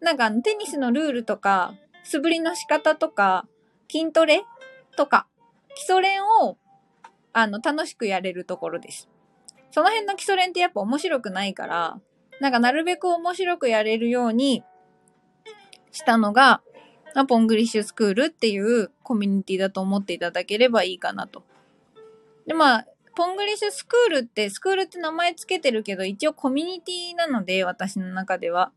[0.01, 1.75] なんかテニスのルールとか、
[2.05, 3.47] 素振りの仕方とか、
[3.91, 4.45] 筋トレ
[4.97, 5.27] とか、
[5.75, 6.57] 基礎練を、
[7.33, 9.09] あの、楽しくやれるところです。
[9.71, 11.99] その辺の基礎練ってやっぱ面白くないから、
[12.41, 14.63] なんかなるべく面白くやれるように
[15.93, 16.63] したのが、
[17.29, 21.45] ポングリッシュスクールっていうコミュニティだと思っていただければいいかなと。
[22.47, 28.73] で、まあ、ポングリッシュスクールって、スクールって名前つけてるけど、一応コミュニティなので、私の中では。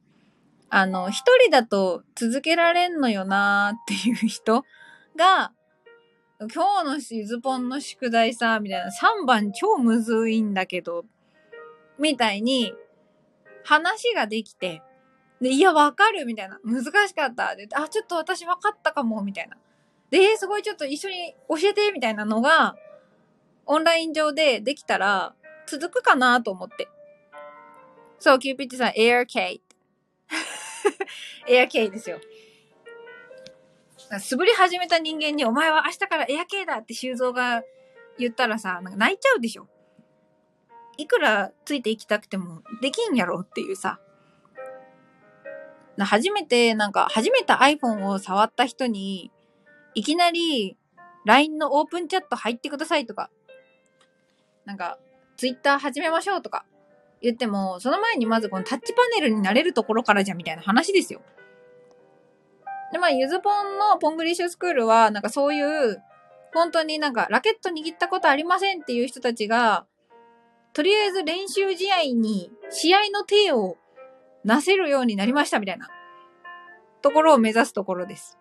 [0.69, 4.65] あの、一人だと続けられんのよなーっていう人
[5.15, 5.53] が、
[6.39, 11.05] 今日のしずぽんの宿題さ、みたいな、3番超むずいんだけど、
[11.97, 12.73] みたいに、
[13.63, 14.81] 話ができて、
[15.41, 16.59] で、いや、わかるみたいな。
[16.63, 17.55] 難しかった。
[17.55, 19.57] で、あ、ちょっと私わかったかも、みたいな。
[20.09, 22.75] で、すごいちょっと一緒に教えて、みたいなのが、
[23.65, 25.33] オンライン上でできたら、
[25.67, 26.89] 続くかなと思って。
[28.19, 29.61] そう、キューピッチさん、AirK。
[31.47, 32.19] AirK ですよ。
[34.19, 37.63] 素振り始めた人間に、お前は明日からエア系だって修造が
[38.17, 39.67] 言ったらさ、なんか泣いちゃうでしょ。
[40.97, 43.99] いくらついていきたくてもできんやろっていうさ。
[45.97, 49.31] 初めて、なんか、初めて iPhone を触った人に、
[49.93, 50.77] いきなり
[51.25, 53.29] LINE のオープンチャット入ってくださいとか、
[54.65, 54.99] なんか、
[55.37, 56.65] Twitter 始めましょうとか
[57.21, 61.21] 言っても、その前にまずこのタッチパネルになれるところからじゃみたいな話ですよ。
[62.91, 66.01] で、まあ、ゆずぽんのポングリッシュスクールは、なんかそういう、
[66.53, 69.85] 本当になんかラケット握ったことありませんっていう人たちが、
[70.73, 73.77] とりあえず練習試合に、試合の手を
[74.43, 75.89] なせるようになりましたみたいな、
[77.01, 78.37] ところを目指すところです。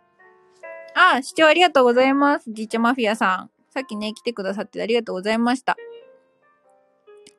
[0.95, 2.53] あ、視聴ありがとうございます。
[2.53, 3.51] じっちゃマフィアさん。
[3.71, 5.77] さっきね、来てくださってありがとうございました。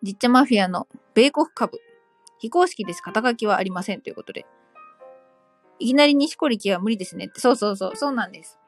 [0.03, 1.80] じっちゃマフィアの米国株。
[2.40, 3.02] 非公式です。
[3.02, 4.02] 肩書きはありません。
[4.02, 4.45] ということで。
[5.80, 7.39] いきなり西堀木は無理ですねって。
[7.39, 7.95] そうそうそう。
[7.95, 8.60] そうなんです。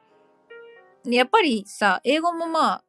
[1.04, 2.84] で、やっぱりさ、英語もまあ、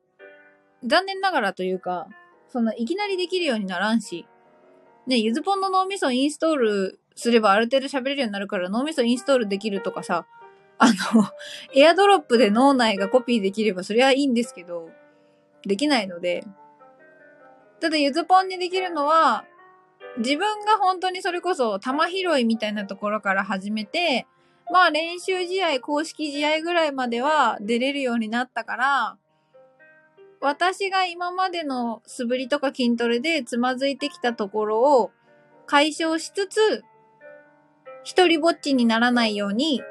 [0.83, 2.07] 残念ながらというか、
[2.47, 4.25] その、いきなりできるようにならんし、
[5.07, 10.25] ね、ゆずぽんの脳みそインストールすればある程度喋れるようになるから脳みそインストールできるとかさ、
[10.77, 10.93] あの、
[11.75, 14.89] エアドロップで脳内がコピーできればそれはいいんですけど、
[15.63, 16.43] できないので、
[17.79, 19.45] ただゆずぽんにできるのは、
[20.19, 24.27] 自分が本当にそれこそ球拾いみたいなところから始めて、
[24.71, 29.17] まあ練習試合、公式試合ぐらいまでは出れるようになったから、
[30.41, 35.11] 私が今までの素振りとか筋トレでつまずいてきたところを
[35.65, 36.83] 解消しつつ、
[38.03, 39.81] 一人ぼっちにならないように、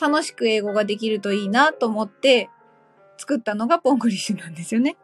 [0.00, 2.50] 楽しく英語ができるといいなと思って
[3.16, 4.96] 作ったのがポングリッシュなんですよね。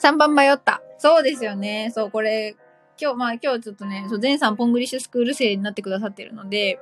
[0.00, 0.82] 3番迷った。
[1.00, 1.90] そうですよね。
[1.94, 2.54] そう、これ、
[3.00, 6.78] 今日、まあ今日ちょっとね、そう、前さんポングリッシュスクール生になってくださってるので、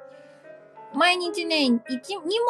[0.92, 1.80] 毎日ね、1、2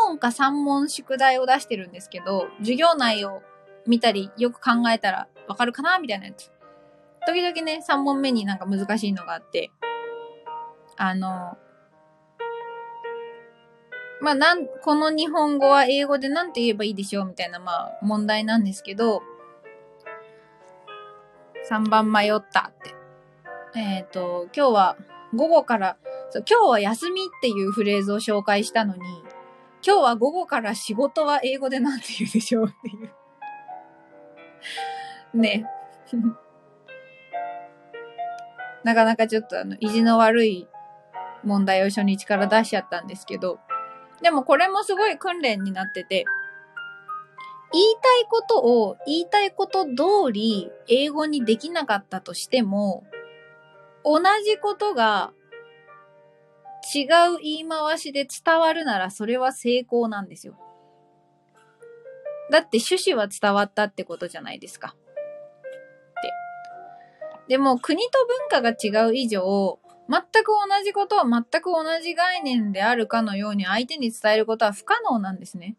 [0.06, 3.42] 問か3問宿題を出してるんですけど、授業内を
[3.86, 6.50] 見たり、よく考えたらわかるかなみたいなやつ。
[7.26, 9.70] 時々ね、3問目になんか難しいのがあって、
[10.96, 11.58] あの、
[14.22, 19.22] まあ、なん、この日本語は英語でなんて言えばいいでしょうみたいな、まあ、問題なんですけど、
[21.70, 22.94] 3番迷ったって。
[23.78, 24.96] えっ、と、今日は
[25.34, 25.98] 午後から、
[26.30, 29.00] そう今日は休みっていうフレーズを紹介したのに、
[29.86, 33.10] 今日は午後から仕事は英語でなんて言うでしょうっていう。
[35.38, 35.66] ね。
[38.84, 40.68] なかなかちょっとあの、意地の悪い
[41.44, 43.60] 問題を初日から出しちゃったんですけど、
[44.22, 46.24] でもこれもすごい訓練になってて、
[47.72, 53.04] 言いたいことを言いたいこと通り英語にできなかったとしても、
[54.04, 55.32] 同じことが
[56.94, 57.04] 違
[57.34, 60.58] う言い回しで伝わるならそれは成功なんですよ。
[62.50, 64.94] だって趣旨は伝わったってことじゃないですか。
[64.96, 65.00] っ
[66.22, 66.32] て。
[67.48, 69.78] でも国と文化が違う以上、
[70.08, 75.76] 全く同じことを全く同じ概念であるかのように相手に伝えることは不可能なんですね。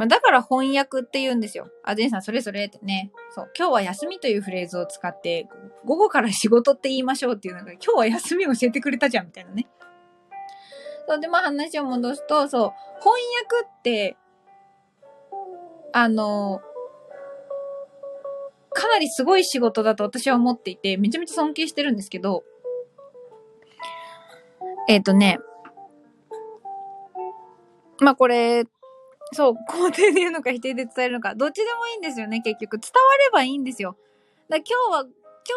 [0.00, 1.68] まあ、だから翻訳って言うんですよ。
[1.84, 3.12] あ、ジェンさんそれそれってね。
[3.34, 3.50] そう。
[3.54, 5.46] 今日は休みというフレーズを使って、
[5.84, 9.68] 午後から仕事って言いましょうっていうのが、今日は休み教えてくれたじゃんみたいなね。
[11.06, 12.72] そうで、まあ話を戻すと、そう。
[13.00, 13.20] 翻
[13.52, 14.16] 訳って、
[15.92, 16.62] あの、
[18.70, 22.42] かなりすごい仕事だと私は思っていて、めちゃめちゃ尊敬してるんですけど、
[24.88, 25.40] えっ、とね、
[27.98, 28.64] まあこれ、
[29.32, 32.78] そう、肯定で言うのか否定で伝えるのか、どっちでもいいんですよね、結局。
[32.78, 33.96] 伝わればいいんですよ。
[34.48, 35.12] だ今日は、今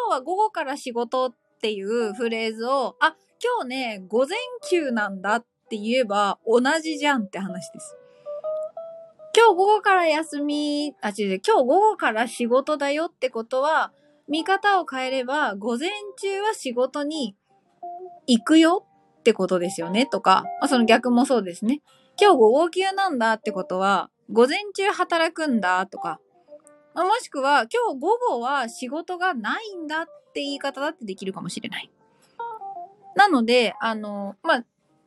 [0.09, 4.37] 日は午後から仕事っていうフレーズを、あ、今日ね、午前
[4.69, 7.97] 休なんだって言えば同じじゃんって話です。
[9.35, 13.91] 今日午後から休み、あ、違う違う、今日午後から仕事だよってことは、
[14.27, 17.35] 見方を変えれば、午前中は仕事に
[18.27, 18.85] 行くよ
[19.19, 21.81] ってことですよね、とか、まあ、その逆もそうですね。
[22.19, 26.19] 今日午後休なんだってことは、午前中働くんだとか、
[26.95, 31.91] もしくは今日午後は仕事がないんだって言い方だってできるかもしれない。
[33.15, 34.65] なので、あの、まあ、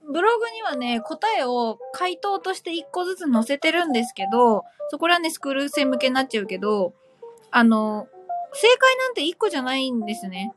[0.09, 6.93] ブログにはね、答えを回答として一個ずつ載せてるんですけど、そこらね、スクール生向けになっちゃうけど、
[7.51, 8.09] あの、
[8.53, 10.55] 正解なんて一個じゃないんですね。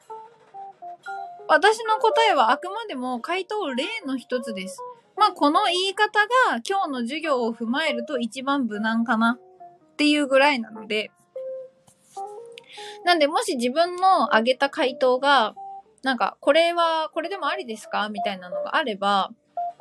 [1.48, 4.80] 私の答えはあくまでも回答例の一つです。
[5.20, 6.20] まあ、この言い方
[6.50, 9.38] が今日の授業を踏まえると一番無難かな。
[9.38, 11.12] っていうぐらいなので、
[13.04, 15.56] なんで、もし自分の挙げた回答が、
[16.04, 18.08] なんか、これは、これでもありですか？
[18.08, 19.32] みたいなのがあれば、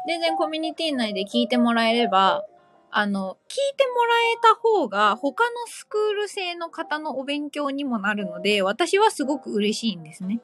[0.08, 2.44] 全然コミュニティ内で聞いてもらえれば、
[2.90, 10.40] あの、聞いてもらえた方が、他のスクール生の方のお勉強にもなるので、私はすごく嬉しいんですね。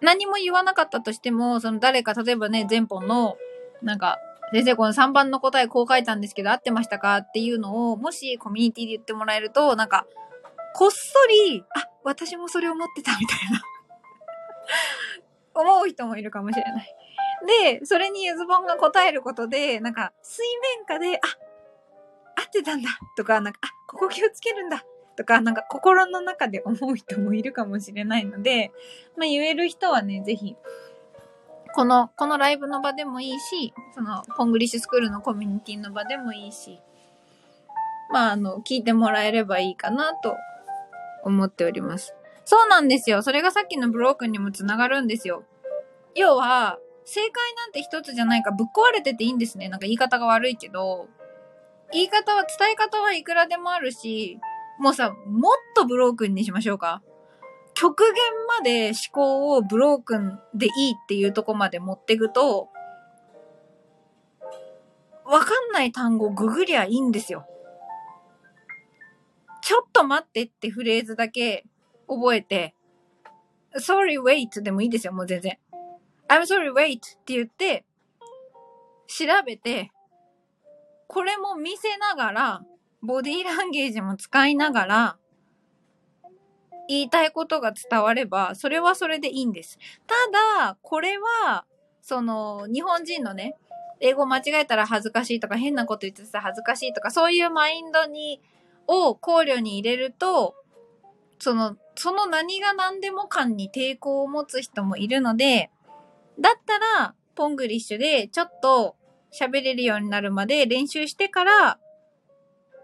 [0.00, 3.36] 何も言わなかったとしても、その誰か、例えばね、前本の、
[3.82, 4.18] なんか、
[4.52, 10.06] 先生この3番の答えこう書いたんですけど合ってましたかっていうのを、もしコミュニティで言ってもらえると、なんか、
[10.74, 10.96] こっそ
[11.28, 13.62] り、あ、私もそれ思ってたみたいな
[15.54, 16.94] 思う人もいるかもしれない。
[17.70, 20.44] で、それにゆずぼんが答えることで、なんか、水
[20.78, 21.20] 面下で、あ、
[22.42, 24.84] 合ってたんだとか、なんか、あ、ここ気をつけるんだ
[25.16, 28.70] とか、なんか心の中で思う人もいるかもしれないので、
[29.16, 30.56] まあ言える人はね、ぜひ、
[31.74, 36.80] この、このライブの場でもいいし、その、ポングリッシュスクールのコミュニティの場でもいいし、
[38.10, 40.36] まああの、聞いてもらえればいいかなと
[41.24, 42.14] 思っております。
[42.44, 43.22] そうなんですよ。
[43.22, 45.44] それがさっきのブロークにもつながるんですよ。
[46.14, 49.68] 要は、正解なんて一つじゃないかぶっ壊れてていいんですね。
[49.68, 51.08] なんか言い方が悪いけど、
[51.92, 54.40] 言い方は、伝え方はいくらでもあるし、
[54.78, 57.02] もうさ、もっとブロークンにしましょうか。
[57.74, 58.14] 極限
[58.58, 62.68] まで思考をブロークンでいいっていうとこまで持っていくと、
[65.24, 67.46] わかんない単語ググりゃいいんですよ。
[69.62, 71.66] ちょっと待ってってフレーズだけ
[72.08, 72.74] 覚えて、
[73.76, 75.58] sorry wait でもいいですよ、もう全然。
[76.28, 77.84] I'm sorry wait って言って、
[79.06, 79.90] 調べて、
[81.08, 82.62] これも見せながら、
[83.06, 85.16] ボディーランゲージも使いながら、
[86.88, 89.78] 言いたいことが伝われば、それはそれでいいんです。
[90.06, 90.14] た
[90.64, 91.64] だ、これは、
[92.02, 93.56] その、日本人のね、
[94.00, 98.40] 英語間違えたら恥ずかしいとか、変なこと言ってたら恥ずかしいとか、そういうマインドに、
[98.88, 100.54] を考慮に入れると、
[101.38, 105.70] その、その何が何でも感に抵抗を持つ人もいるので、
[106.38, 108.96] だったら、ポングリッシュでちょっと
[109.32, 111.78] 喋れるようになるまで練習してから、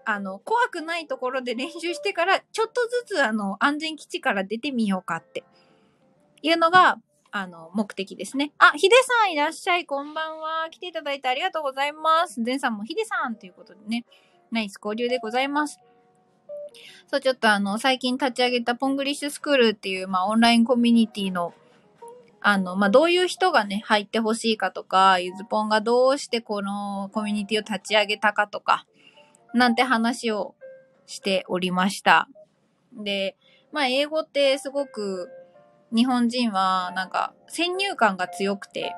[0.05, 5.45] あの、怖くないところで練習してから、ちょっとずつあの、安全基地から出てみようかって
[6.43, 6.99] いうのが、
[7.31, 8.53] あの、目的ですね。
[8.59, 10.69] あ、ヒデさんいらっしゃい、こんばんは。
[10.71, 12.43] 来ていただいてありがとうございます。
[12.43, 14.05] ゼンさんもヒデさんということでね、
[14.51, 15.81] ナイス交流でございます。
[17.11, 21.55] そう、ちょっとあの、最近立ち上げたポングリッシュスクールっていう、まあ、オンラインコミュニティの、
[22.41, 28.87] あの、まあ、どういう人がね、入ってほしいかとか、ゆずぽんがどうしてこのコミュニティを立ち上げたかとか、
[29.55, 30.55] なんて話を
[31.07, 32.29] しておりました。
[32.93, 33.37] で、
[33.73, 35.31] まあ、英語ってすごく、
[35.95, 38.95] 日本人は、なんか、先入観が強くて、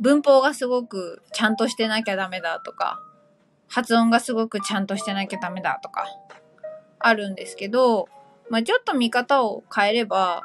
[0.00, 3.00] 文法がすごくちゃんとしてなきゃダメだとか、
[3.68, 6.06] 発音がすごくちゃんとしてなきゃダメだとか、
[7.00, 8.08] あるんですけど、
[8.50, 10.42] まあ、ちょっと見方を変えれば、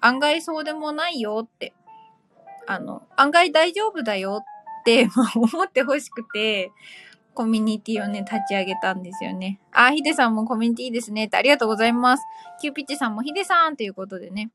[0.00, 1.72] 案外そうでもないよって、
[2.66, 6.70] あの、案外大丈夫だよって、まあ、思ってほしくて、
[7.34, 9.60] コミュニティをね、立ち上げたんですよね。
[9.72, 12.22] あ、ヒデさんもコミュニティいいですねってありがとうございます。
[12.60, 14.50] キューピッチさんもヒデさんということでね。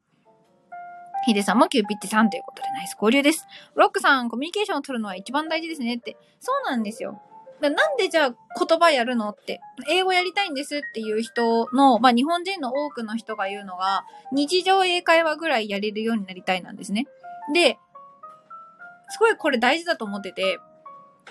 [1.25, 3.45] ヒデさんもキューピッチさんということでナイス交流です。
[3.75, 6.17] ロックさん、コミュニケーションを取るのは一番大事ですねって。
[6.39, 7.21] そうなんですよ。
[7.61, 8.35] なんでじゃあ
[8.65, 17.05] 言葉やるのって、英語やりたいんですっていう人の、まあ日本人の多くの人が言うのが、日常英会話ぐらいやれるようになりたいなんですね。
[17.53, 17.77] で、
[19.09, 20.59] すごいこれ大事だと思ってて、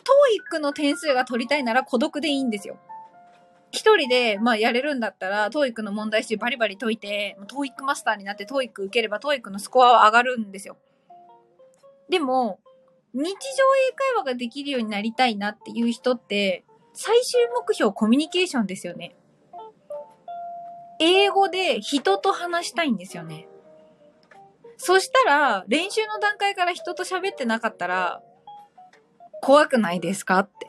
[0.05, 2.79] TOEIC の点数が取りたいなら孤独でいいんですよ。
[3.71, 10.77] 一人で、まあ、やれるんだったら、 TOEIC の問題集バリバリ解いて、 TOEIC マスターになって TOEIC 受ければ、 TOEIC のスコアは上がるんですよ。
[12.09, 12.61] でも、
[13.13, 16.65] 日常英会話ができるようになりたいなっていう人って、
[16.95, 19.15] 最終目標コミュニケーションですよね。
[20.99, 23.49] 英語で人と話したいんですよね。
[24.79, 28.23] そしたら、練習の段階から人と喋ってなかったら、
[29.41, 30.39] 怖くないですか？
[30.41, 30.69] って。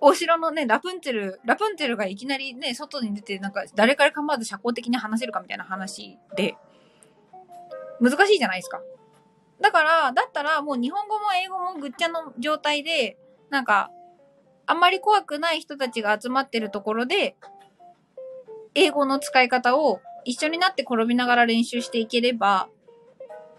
[0.00, 6.56] お城のね、ラプンツェル、ラプンツェルがいきなりね、外に出て、なんか、誰から構わず社交的に話せるかみたいな話で、
[8.00, 8.80] 難しいじゃないですか。
[9.60, 13.18] だから、だったらもう日本語も英語もぐっちゃの状態で、
[13.50, 13.90] なんか、
[14.64, 17.36] あんまり怖くない人たちが集まってるところで、
[18.74, 22.68] 英語の使い方を一緒になって転びながら練習していければ、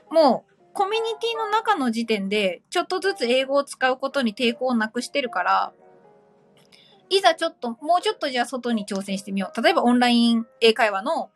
[0.10, 5.74] もう、コミュニティの中の時点で、ちょっとずつ英語を使うことに抵抗をなくしてるから、
[7.10, 9.62] いざちょっと、もうちょっとじゃあ外に挑戦してみよう。
[9.62, 11.30] 例えばオンライン英会話の、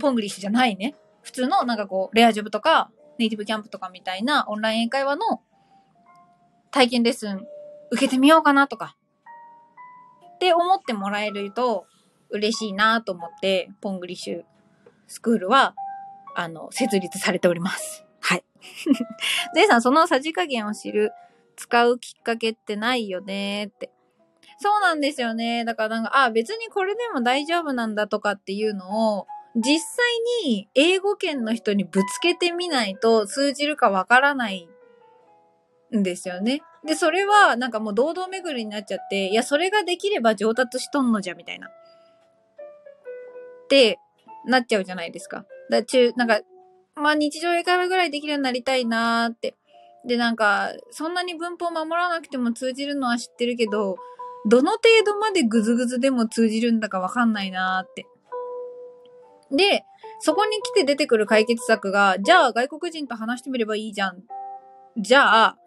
[0.00, 0.94] ポングリッシュじゃないね。
[1.22, 5.40] 普通のなんかこう、レアジョブとか、ネイティブキャンプとかみたいなオンライン英会話の
[6.70, 7.46] 体験レッスン
[7.90, 8.96] 受けてみようかなとか、
[10.34, 11.86] って思ってもらえると
[12.30, 14.42] 嬉しいなと思って、ポングリッシュ
[15.08, 15.74] スクールは、
[16.36, 18.05] あの、設立されております。
[19.54, 21.12] ゼイさん、そのさじ加減を知る、
[21.56, 23.90] 使うきっかけってないよねって。
[24.58, 25.64] そうなんですよね。
[25.64, 30.04] だからなんか、あ、別にこれでも大丈夫なんだとかっていうのを、実際
[30.44, 34.68] に英語圏の人にぶつけてみないと通じるかわからない
[35.96, 36.62] んですよね。
[36.84, 41.68] で、それはなんかもう堂々巡りになっちゃって、いや、それができれば上達しとんのじゃ、みたいな。
[41.68, 41.70] っ
[43.68, 43.98] て
[44.46, 45.44] なっちゃうじゃないですか。
[45.70, 46.40] だ中、なんか、
[46.96, 49.54] まあ日常英会話ぐらいできるようになりたいなーって。
[50.06, 53.96] で、なんか、そんなに文法守らなくても通じるのは知ってるけど、
[54.48, 58.06] どの程度までグズグズでも通じるんだかわかんないなーって。
[59.50, 59.84] で、
[60.20, 64.22] そこに来て出てくる解決策が、じゃあ外国人と話してみればいいじゃん。
[64.96, 65.58] じゃあ、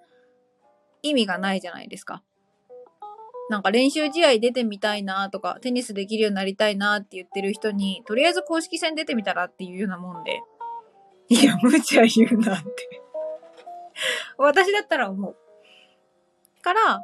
[1.02, 2.24] 意味がないじゃないですか。
[3.50, 10.40] なんか練習試合出てみたいなとか、テニスできるようになりたいなって言ってる人に、とりあえず公式戦出てみたらっていうようなもんで、
[11.30, 13.02] いや、無茶言うなって。
[14.38, 15.36] 私だったら思う。
[16.62, 17.02] から、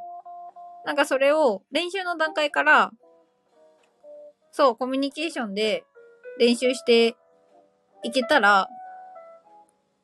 [0.85, 2.91] なんかそれを練習の段階から、
[4.51, 5.83] そう、コミュニケーションで
[6.39, 7.15] 練習して
[8.03, 8.67] いけたら、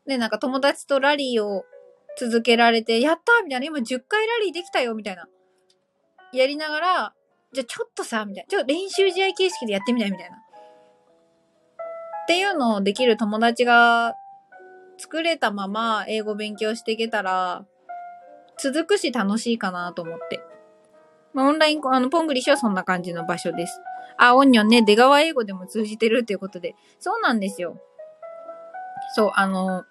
[0.06, 1.64] ね、なんか友達とラリーを
[2.20, 5.28] 続けられて、やったみたいな、今10回ラリーできたよみたいな。
[6.34, 7.14] やりながら、
[7.54, 8.48] じゃあちょっとさ、みたいな。
[8.48, 10.38] ちょっと練習試合形式でやってみないみたいな。
[12.32, 14.16] っていうのをできる友達が
[14.98, 17.66] 作れたまま英語勉強していけたら、
[18.58, 20.40] 続くし楽しいかなと思って。
[21.34, 23.82] まあ、オンライン、あの、ポングリッシュはそんな感じの場所です。
[24.18, 26.74] あ、オンニョンね、出川英語でも通じてるっていうことで。
[27.00, 27.78] そうなんですよ。
[29.14, 29.84] そう、あの、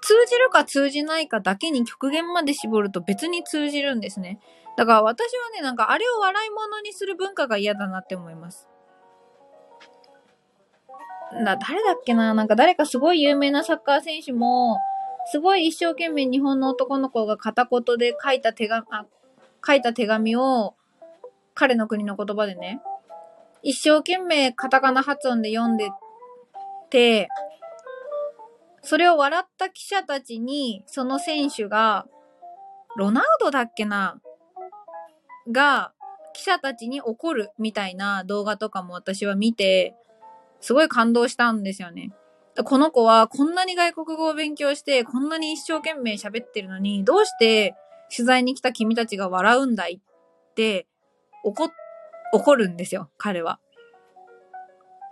[0.00, 4.38] 通じるか通じないかだけに極限まで絞ると別に通じるんですね。
[4.76, 8.69] だから私はね、なんかあれを笑い物にする文化が嫌だなって思います。
[11.32, 12.34] な、誰だっけな？
[12.34, 14.78] なんか誰かすごい有名なサッカー選手も、
[15.26, 19.06] すごい一生懸命日本の男の子が片言で書いた手紙、あ、
[19.64, 20.74] 書いた手紙を、
[21.54, 22.80] 彼の国の言葉でね、
[23.62, 25.90] 一生懸命カタカナ発音で読んで
[26.88, 27.28] て、
[28.82, 32.06] それを笑った記者たちに、その選手が、
[32.96, 34.20] ロナウドだっけな？
[35.52, 35.92] が、
[36.32, 39.94] 記者たちに怒るみたいな動画とかも私は見て、
[40.60, 42.10] すごい感動したんですよね。
[42.64, 47.74] この子はこんなに外国語を勉強して、こんなに一生懸命喋ってるのに、どうして
[48.14, 50.86] 取材に来た君たちが笑うんだいって、
[51.44, 51.70] 怒、
[52.32, 53.60] 怒るんですよ、彼は。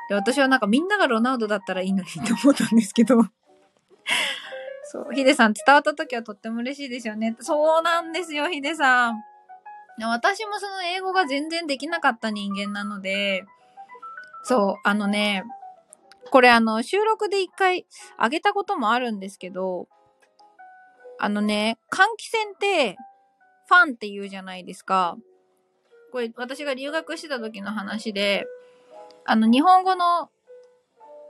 [0.08, 3.16] で、私はなんかみんながロナウドだったらいいのにって思ったんですけど。
[4.84, 7.36] そう、ヒデさん伝わった時はとっても嬉しいですよね。
[7.40, 9.22] そうなんですよ、ヒデさん。
[10.00, 13.44] 私もその英語が全然できなかった人間なので、
[14.48, 15.44] そう、あのね、
[16.30, 17.84] これあの、収録で一回
[18.18, 19.88] 上げたこともあるんですけど、
[21.18, 22.96] あのね、換気扇って、
[23.66, 25.18] ファンって言うじゃないですか。
[26.12, 28.46] これ、私が留学してた時の話で、
[29.26, 30.30] あの、日本語の、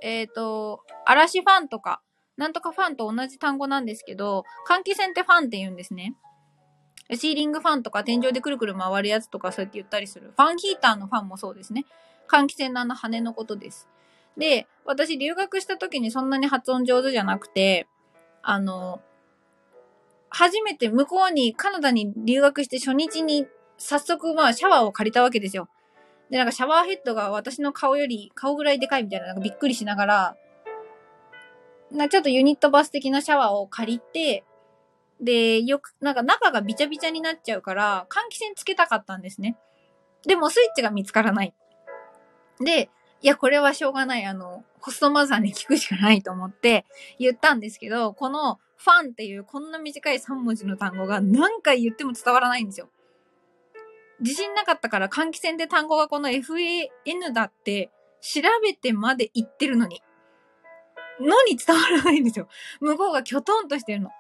[0.01, 2.01] えっ、ー、と、嵐ファンとか、
[2.37, 6.15] なんとかファンと同じ単語なんですけど、換気扇ってファンって言うんですね。
[7.17, 10.33] シーリングファンとか天井でくるくる回るやつとかそうやって言ったりする。
[10.37, 11.85] ファンヒーターのファンもそうですね。
[12.29, 13.89] 換気扇のあの羽のことです。
[14.37, 17.89] で、私留学した時にそんなに発音上手じゃなくて、
[18.43, 19.01] あの、
[20.31, 23.47] 初めて向こうにカナダに留学して初日に
[23.79, 25.69] 早速まあシャワーを借りたわけですよ。
[26.31, 30.37] で、なんかシャワーヘッドが私の顔より顔ぐらいでかいみたいな、なんかびっくりしながら、
[31.91, 34.45] なちょっとユニットバス的なシャワーを借りて、
[35.21, 39.57] で、よく、なんか中がびちゃびちゃになっちゃうから、換気扇つけたかったんですね。
[40.27, 41.55] でもスイッチが見つからない。
[42.65, 42.91] で、
[43.21, 44.25] いや、これはしょうがない。
[44.25, 46.87] あの、ホストマザーに聞くしかないと思って
[47.19, 52.89] 言ったんですけど、このファンっていうこんな短い3文字の単語が何回言っても伝わらないんですよ。
[54.21, 57.91] 自信なかったから換気扇で単語がこの FAN だって
[58.21, 60.03] 調べてまで言ってるのに。
[61.21, 62.49] のに伝わらないんですよ。
[62.81, 64.11] 向こうがきょとんとしてるの。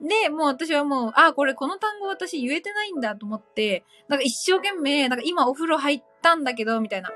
[0.00, 7.10] で、もう私はもう、あ、これこの単語私言えてないんだと思って、なんか一生懸命、なんか今お風呂入ったんだけど、みたいな。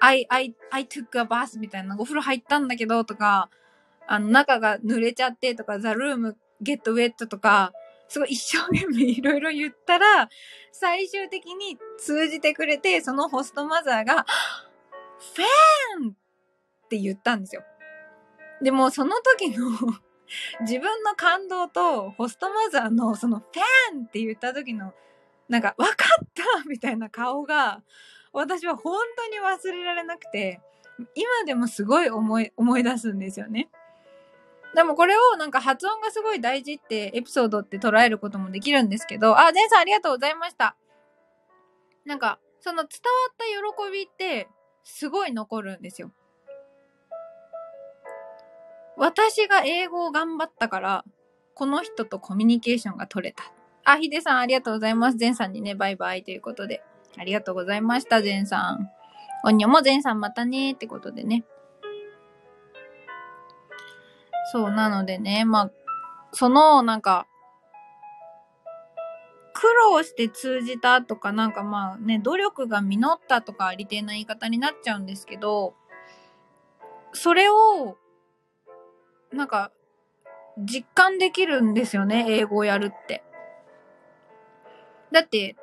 [0.00, 1.96] I, I, I took a bath みたいな。
[1.98, 3.50] お風呂入ったんだけど、とか、
[4.06, 7.72] あの、中が濡れちゃってとか、the room get wet とか、
[8.08, 10.28] すごい一生懸命いろいろ言ったら、
[10.72, 14.24] 最終的に通じてくれて、そのホストマザーが、
[15.18, 17.62] ファンって言ったんですよ。
[18.62, 19.70] でもその時の
[20.60, 24.92] 自分の感動とホストマザーのそのファンって言った時の
[25.48, 27.82] なんか分かったみたいな顔が
[28.38, 30.60] 私は本当に忘れられなくて
[31.14, 33.68] 今でもすごい思い思い出すんですよね。
[34.74, 40.76] でもこれをなんか発音がすごい大事ってエピソードって捉えることもできるんですけど、あ、デンさんありがとうございました。
[42.04, 42.86] なんかその伝わ
[43.32, 43.44] った
[43.86, 44.48] 喜びって
[44.84, 46.12] すごい残るんですよ。
[48.96, 51.04] 私が英語を頑張ったから、
[51.54, 53.44] この人とコミュニケーションが取れた。
[53.84, 55.18] あ、ヒデさんありがとうございます。
[55.18, 56.82] ゼンさんにね、バイバイということで。
[57.18, 58.90] ありがとうございました、ゼンさん。
[59.44, 61.44] おにょもゼンさんまたねってことでね。
[64.52, 65.70] そう、なのでね、まあ、
[66.32, 67.26] その、なんか、
[69.54, 75.74] 苦労して通じたとか、なんかまあね、努力が実ったとかありてえな言い方になっちゃうんですけど、
[77.12, 77.96] それを、
[79.32, 79.72] なんか、
[80.56, 83.24] 実感できるんですよね、英語をやるって。
[85.12, 85.56] だって、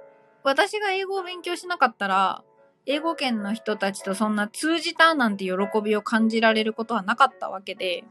[0.46, 2.44] 私が英語を勉強しなかったら、
[2.86, 5.54] 英語圏の人たちとそんな通じたなんて喜
[5.84, 8.04] びを感じられることはなかったわけで、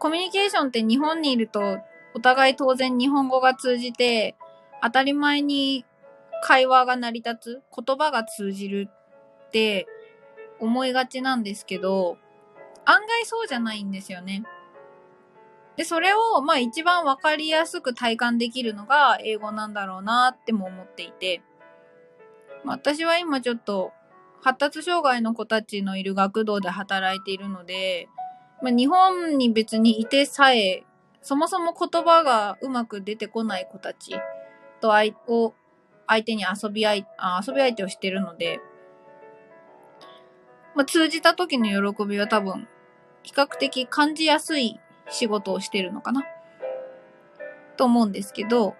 [0.00, 1.78] コミュニケーションって日本にいると、
[2.12, 4.36] お互い当然日本語が通じて、
[4.82, 5.84] 当たり前に
[6.42, 8.88] 会話が成り立つ、言葉が通じる
[9.46, 9.86] って
[10.58, 12.18] 思いがちなんですけど、
[12.84, 14.42] 案外そうじゃないんですよね。
[15.78, 21.40] で、それを、まあ一番わかりやすく体感できるのが英語なんだろうなっても思っていて、
[22.64, 23.92] 私は今ちょっと
[24.42, 28.08] 発達障害の子たちのいる学童で働いているので、
[28.60, 30.82] まあ、日本に別にいてさえ、
[31.22, 34.16] そもそも言葉がうまく出てこない子たち
[34.80, 35.14] と相
[36.08, 38.60] 相手に遊び相あ遊び相手をしてるので、
[40.74, 42.66] まあ、通じた時の喜びは多分
[43.22, 44.80] 比較的感じやすい
[45.10, 46.22] 仕事をしてるのかな？
[47.76, 48.74] と思うんですけど、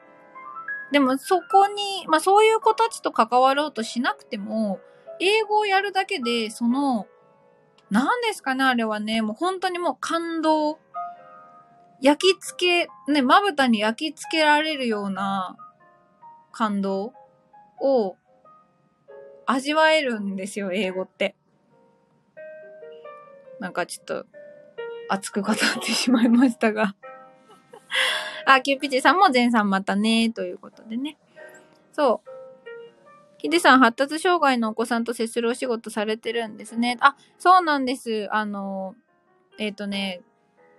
[0.93, 4.81] でもそこに、まあそういう子たちと関わろうとしなくても、
[5.21, 7.07] 英語をやるだけで、その、
[7.91, 10.79] 何ですかね、あれはね、もう本当にもう感動、
[12.01, 15.57] 焼き付け、ね、まぶたに焼き付けられるような
[16.53, 17.13] 感動
[17.81, 18.17] を
[19.47, 21.35] 味わえるんですよ、英語って。
[23.59, 24.27] なんかちょっと
[25.09, 26.95] 熱く語ってしまいましたが。
[28.47, 31.17] あ、キューピチさんも前さんまたね、ということでね。
[31.93, 32.31] そう。
[33.39, 36.97] ヒデさん、発達障害のお子さんと接するお仕事されてるんですね。
[37.01, 38.29] あ、そうなんです。
[38.33, 38.97] あの、
[39.59, 40.23] えっ、とね、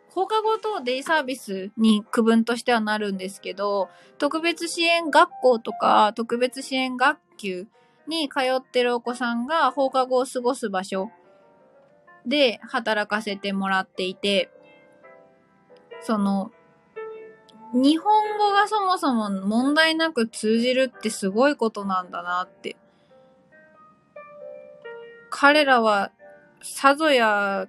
[0.10, 7.68] 放課後等デイサービスに区分としてはなるんですけど、特別支援学校とか特別支援学級
[8.08, 11.12] に通ってるお子さんが放課後を過ごす場所
[12.26, 14.50] で働かせてもらっていて、
[16.02, 16.52] その、
[17.74, 22.76] 日本語がそもそも問題なく通じるってすごいことなんだなって。
[25.30, 26.12] 彼らは
[26.62, 27.68] さぞや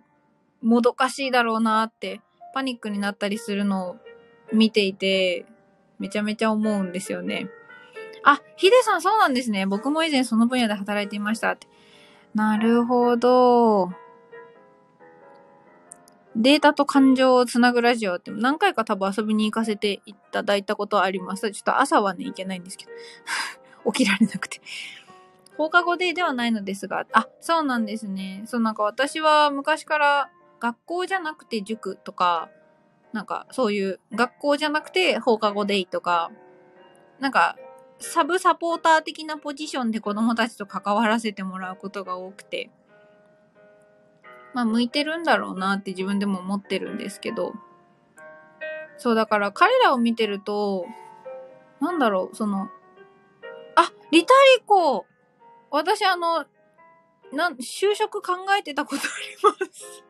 [0.62, 2.20] もどかしいだろうなって
[2.55, 3.97] パニックになったりするのを
[4.52, 5.44] 見ていて
[5.98, 7.48] めちゃめちゃ思うんですよね。
[8.24, 9.66] あ、ヒデさんそうなんですね。
[9.66, 11.68] 僕も以前その分野で働いていましたって。
[12.35, 13.90] なるほど。
[16.36, 21.51] データと感情をつなぐラジオって何回か多分遊びに行かせていただいたことはあります。
[21.51, 22.93] ちょっと朝はね、行けないんですけど。
[23.93, 24.61] 起きられなくて。
[25.57, 28.43] 放課後デーではないのですが、あ、そうなんですね。
[28.47, 30.31] そうなんか私は昔から
[30.61, 32.48] 学校じゃなくて塾とか、
[33.12, 36.31] なんかそういう学校じゃなくて放課後デイとか、
[37.19, 37.57] なんか
[37.98, 42.70] サブサポーター的なポジションで子供たちと関わらせてもらうことが多くて、
[44.55, 47.55] まあ向いてるんだろうなって自分でも思ってるんですけど、
[48.98, 50.86] そう、だから彼らを見てると、
[51.81, 52.68] なんだろう、その、
[53.77, 55.06] あ、リタリコ
[55.70, 56.44] 私あの、
[57.32, 60.05] なん、就職考えてたことあります。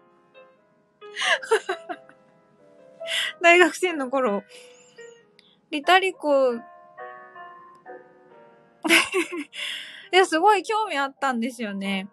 [3.42, 4.42] 大学生の頃、
[5.70, 6.60] リタリコ、 い
[10.12, 12.08] や、すごい興味あったんですよね。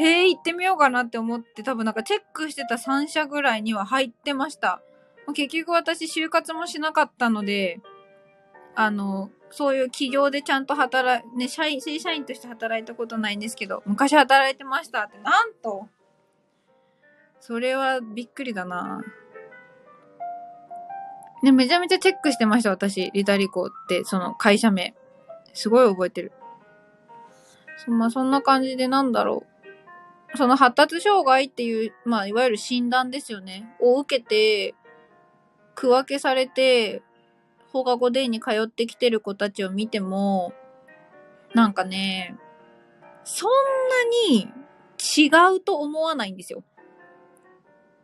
[0.00, 4.80] へえ、行ってみようかなって思って、多分なんかチェックしてた3社ぐらいには入ってました。
[5.34, 7.80] 結局私就活もしなかったので、
[8.74, 15.86] あの、そういう企業でちゃんと働い、ね、社員、正社員として働いたことないんですけど、昔働いてましたって、なんと
[17.40, 19.02] それはびっくりだな
[21.42, 23.10] ね、めちゃめちゃチェックしてました、私。
[23.12, 24.94] リタリコって、その会社名。
[25.52, 26.32] すごい覚えてる。
[27.84, 29.49] そまあ、そんな感じでなんだろう。
[30.36, 33.74] その発達障害っていう、まあ、いわゆる診断ですよね。
[33.80, 34.74] を受けて、
[35.74, 37.02] 区分けされて、
[37.72, 40.52] 放課後デイに通ってきてる子たちを見ても、
[41.54, 42.36] なんかね、
[43.24, 44.48] そんなに
[44.98, 46.62] 違うと思わないんですよ。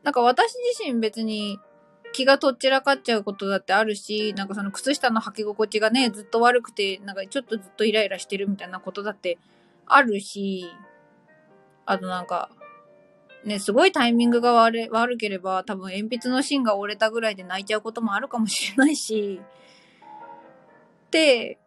[0.03, 1.59] なんか私自身別に
[2.13, 9.39] 気がとっちらかっちゃうことだってあるし、なんかその靴下の履き心地がね、ずっと悪くて、なんかちょっとずっとイライラしてるみたいなことだって
[9.85, 10.67] あるし、
[11.87, 12.51] あとなんか、
[13.45, 19.41] ね、すごいタイミングが悪悪ければ、多分鉛筆の芯が折れたぐらいで泣いちゃうこともあるかもしれないし、
[21.07, 21.59] って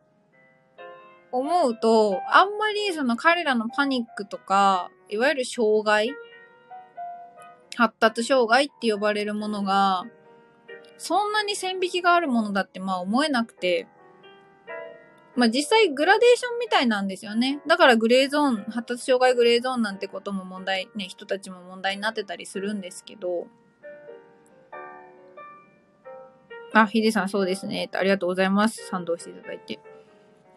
[1.32, 6.12] 思うと、あんまりその彼らのパニックとか、いわゆる障害
[7.76, 10.04] 発達障害って呼ばれるものが、
[10.98, 13.88] そんなに線引きがあるものだってまあ思えなくて、
[15.40, 17.62] まあ実際グラデーションみたいなんですよね。
[17.66, 23.48] だからグレーゾーン、発達障害グレーゾーンなんてことも問題、ね、人たちも問題になってたりするんですけど、
[26.74, 27.90] あ、ヒデさんそうですね。
[27.94, 28.86] ありがとうございます。
[28.86, 29.80] 賛同していただいて。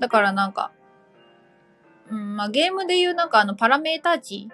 [0.01, 0.73] だからなんか、
[2.11, 4.49] うん、まあゲームでいうなんかあのパラメーター値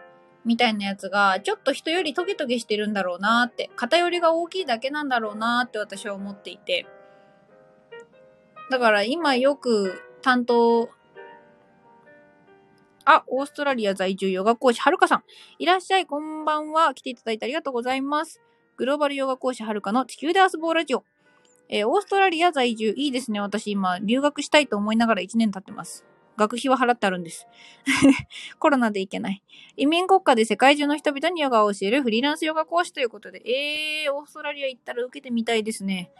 [0.44, 6.86] みたいなやつが、ちょっと人よりトゲトゲしてるんだろうなって、偏りが大きいだけなんだろうなって私は思っていて。
[8.70, 10.90] だから今よく担当、
[13.04, 15.24] あ、オーストラリア在住ヨガ講師はるかさん。
[15.58, 16.92] いらっしゃい、こんばんは。
[16.92, 18.42] 来ていただいてありがとうございます。
[18.76, 21.04] グローバルヨガ講師はるかの地球で遊ぼうラジオ。
[21.70, 23.40] えーオーストラリア在住、いいですね。
[23.40, 26.04] 私今、留学したいと思いながら1年経ってます。
[26.36, 27.46] 学費は払ってあるんです。
[28.58, 29.42] コロナで行けない。
[29.76, 36.10] 移民国家で世界中の人々にヨガを教えるフリーランスヨガ講師ということで、えー、オーストラリア行ったら受けてみたいですね。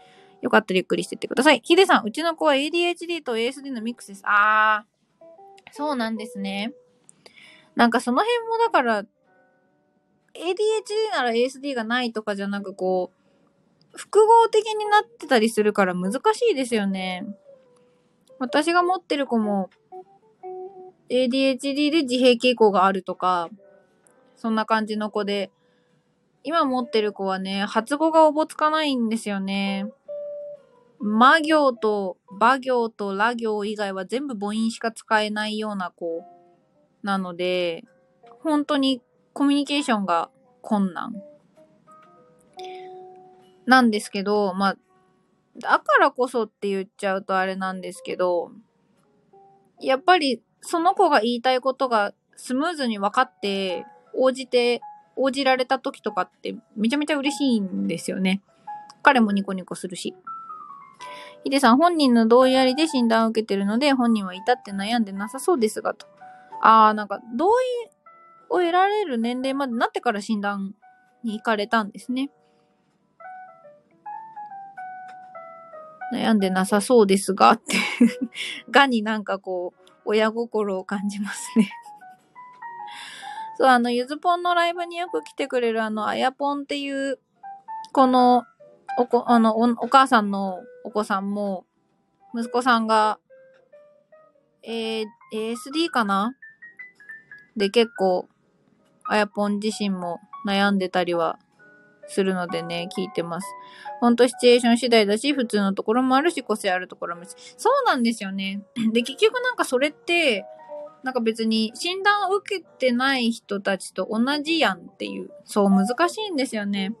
[0.41, 1.61] よかったらゆっくりしてってください。
[1.63, 4.21] ヒデさん、うちの子は ADHD と ASD のミックスです。
[4.25, 6.73] あー、そうなんですね。
[7.75, 9.03] なんかその辺もだから、
[10.33, 17.25] ADHD なら ASD がないとかじゃなくこう、複合的になってたりするから難しいですよね。
[18.37, 19.69] 私が持ってる子も
[21.09, 23.49] ADHD で自閉傾向があるとか、
[24.37, 25.51] そんな感じの子で、
[26.43, 29.91] 今持ってる子はね、発語がおぼつかないんですよね。
[30.99, 36.23] 魔行と馬行とラ行以外は全部母音しか使えないような子
[37.03, 37.85] なので、
[38.41, 39.01] 本当に
[39.33, 40.29] コミュニケーションが
[40.61, 41.21] 困難。
[43.65, 44.77] なんですけど、まあ、
[45.59, 48.51] だからこそって言っちゃうとあれなんですけど、
[49.79, 54.81] やっぱりその子が言いたいことがスムーズに分かって、応じて、
[55.15, 58.41] 応じられた時とかってめちゃめちゃ嬉しいんですよね。
[59.03, 60.15] 彼もニコニコするし。
[61.43, 66.05] ヒデさん、本人の同意ありで診断を受けてるので、本人は至って悩んでなさそうですが、と。
[66.61, 67.65] あー、なんか、同意
[68.49, 70.75] を得られる年齢までなってから診断
[71.23, 72.29] に行かれたんですね。
[76.11, 77.77] 悩んでなさそうですが、って。
[78.69, 81.71] がになんかこう、親心を感じますね。
[83.57, 87.19] そう、あの、ゆずぽんのライブによく来てくれるあの、あやぽんっていう、
[87.93, 88.45] この、
[88.99, 91.65] おこ、あの、お、お母さんのお子さんも、
[92.35, 93.17] 息子さんが、
[94.61, 96.35] えー、ASD かな？
[97.55, 98.27] で、結構、
[99.05, 101.39] あやぽん自身も悩んでたりは
[102.09, 103.47] するのでね、聞いてます。
[104.01, 107.35] ほんとシチュエーション次第だし、普通のところもあるし、個性あるところもあるし。
[107.55, 108.61] そうなんですよね。
[108.91, 110.45] で、結局なんかそれって、
[111.03, 116.93] なんか別に診断を受けてない人たちと同じやんっていう、そう難しいんですよね。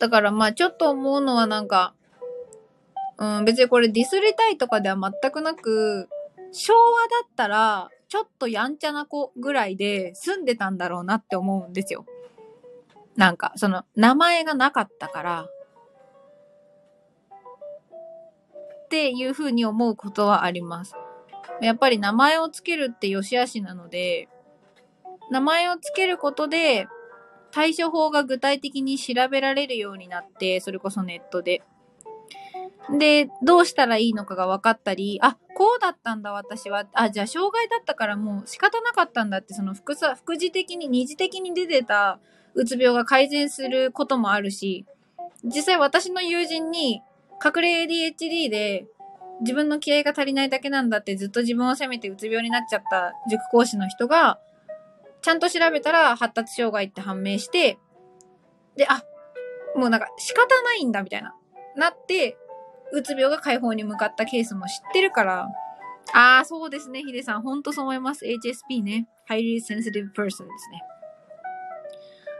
[0.00, 1.94] だからまあちょっと思うのはなんか、
[3.18, 6.08] うん、別にこれディスりたいとかでは全くなく、
[6.52, 12.06] 昭和だったら、ちょっとやんちゃな子ぐらいで住んでたんだろうなって思うんですよ。
[13.14, 15.48] なんか、その、名前がなかったから、
[18.86, 20.96] っていうふうに思うことはあります。
[21.60, 24.28] やっぱり名前をつけるって良し悪しなので、
[25.30, 26.88] 名前をつけることで、
[27.52, 31.62] 対処法が具体的に調べられるようになって、それこそネットで。
[32.98, 36.86] で、どうしたらいいのかが分かったり、あ、こうだったんだ私は。
[36.94, 42.18] あ、じゃあ障害だったからもう仕方なかったんだって、その副、副次的に、二次的に出てた
[42.54, 44.86] うつ病が改善することもあるし、
[45.44, 47.02] 実際私の友人に
[47.44, 48.86] 隠れ ADHD で
[49.40, 54.38] 自分の気合が足りないだけなんだってずっと自分を責めてうつ病になっちゃった塾講師の人が、
[55.22, 57.78] ちゃんと調べたら発達障害って判明して、
[58.76, 59.02] で、あ、
[59.76, 61.34] もうなんか仕方ないんだみたいな、
[61.76, 62.36] なって、
[62.92, 65.48] うつ病が解放に向かったケースも知ってるから、
[66.12, 67.42] ああ、そうですね、ヒデさん。
[67.42, 68.24] ほんとそう思います。
[68.24, 69.06] HSP ね。
[69.28, 70.48] Highly Sensitive Person ですね。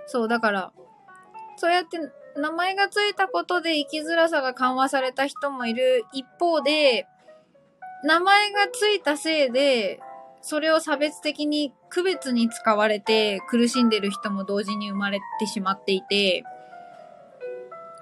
[0.07, 0.73] そう、だから、
[1.57, 1.99] そうやって
[2.37, 7.07] 名前がついたことで生きづらさが緩和された人もいる一方で、
[8.03, 10.01] 名前がついたせいで、
[10.43, 16.45] それを差別的に区別に使われて苦しんでる人も同時に生まれてしまっていて、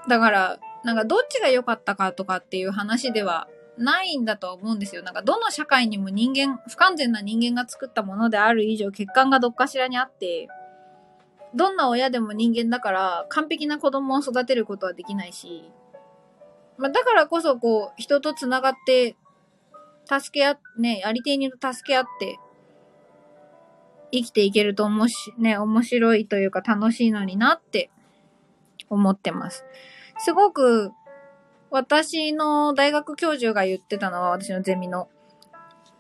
[0.08, 5.02] だから、なんかどっちが良かったかとかっていう話ではないんだと思うんですよ。
[5.02, 10.48] なんかどの社会にも人間、不完全な人間が作ったものである以上、欠陥がどっかしらにあって、
[11.54, 15.70] どんな親でも人間だから完璧な子供を育てることはできないし、
[16.76, 19.16] まあ、だからこそこう、人と繋がって、
[20.08, 22.38] 助け合って、ね、ありていに助け合って、
[24.10, 27.90] 生きていけるとおもし、ね、面白いというか楽しいのになって
[28.88, 29.64] 思ってます。
[30.18, 30.92] すごく、
[31.70, 35.08] 私の大学教授が言ってたのは、私のゼミの、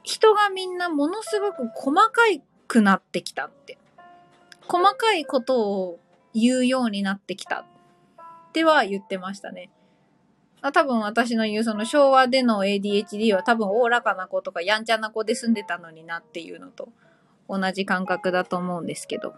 [0.02, 3.76] 人がみんなものすごく細かいくなってきたって。
[4.66, 5.98] 細かいことを
[6.34, 9.70] 言うようになってきたっては言ってましたね。
[10.60, 16.88] 多分私の言うその昭和での ADHD は多分おおらかな子とかやんちゃな子で住んでたのになっていうのと
[17.48, 19.34] 同じ感覚だと思うんですけど。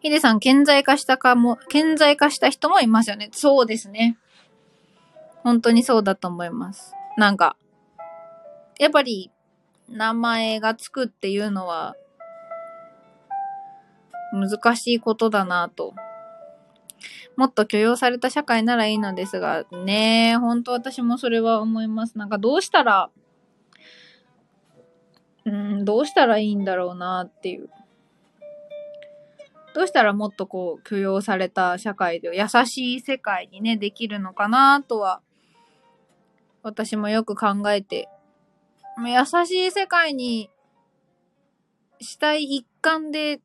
[0.00, 3.28] ヒデさん、顕在化したかも、顕在化した人もいますよね。
[3.32, 4.18] そうですね。
[5.44, 6.92] 本当にそうだと思います。
[7.16, 7.56] なんか、
[8.80, 9.30] やっぱり、
[9.88, 11.94] 名前がつくっていうのは、
[14.32, 15.94] 難しいことだなと。
[17.36, 22.18] もっと許容された社会ならいいのですが、ね本当私もそれは思います。
[22.18, 23.10] なんかどうしたら、
[25.44, 27.68] うん、どうしたらいいんだろうなっていう。
[29.74, 35.22] どうしたらもっとこう許容された社会で優しい世界にね、できるのかなとは、
[36.62, 38.08] 私もよく考えて、
[38.98, 40.50] 優しい世界に
[42.00, 43.40] したい一環で、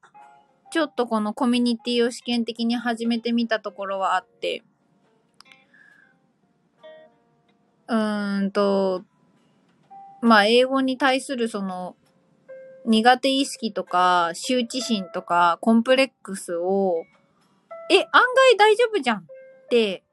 [0.77, 4.63] ちょっとこのコミュニティを試験的に始めてみたところはあって、
[7.87, 9.03] うーんと、
[10.21, 11.95] まあ、英語に対するその、
[12.85, 17.05] 苦手意識とか、羞恥心とか、コンプレックスを、
[17.89, 19.23] え、案外大丈夫じゃんっ
[19.71, 20.03] て、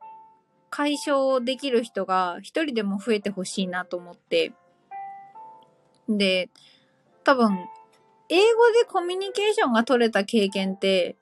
[0.71, 4.55] 解消できる人が一人でも増えてほしいなと思って。
[6.09, 6.49] で、
[7.23, 7.69] 多分、
[8.29, 8.43] 英語
[8.73, 11.17] でコミュニケーションが取れた経験って、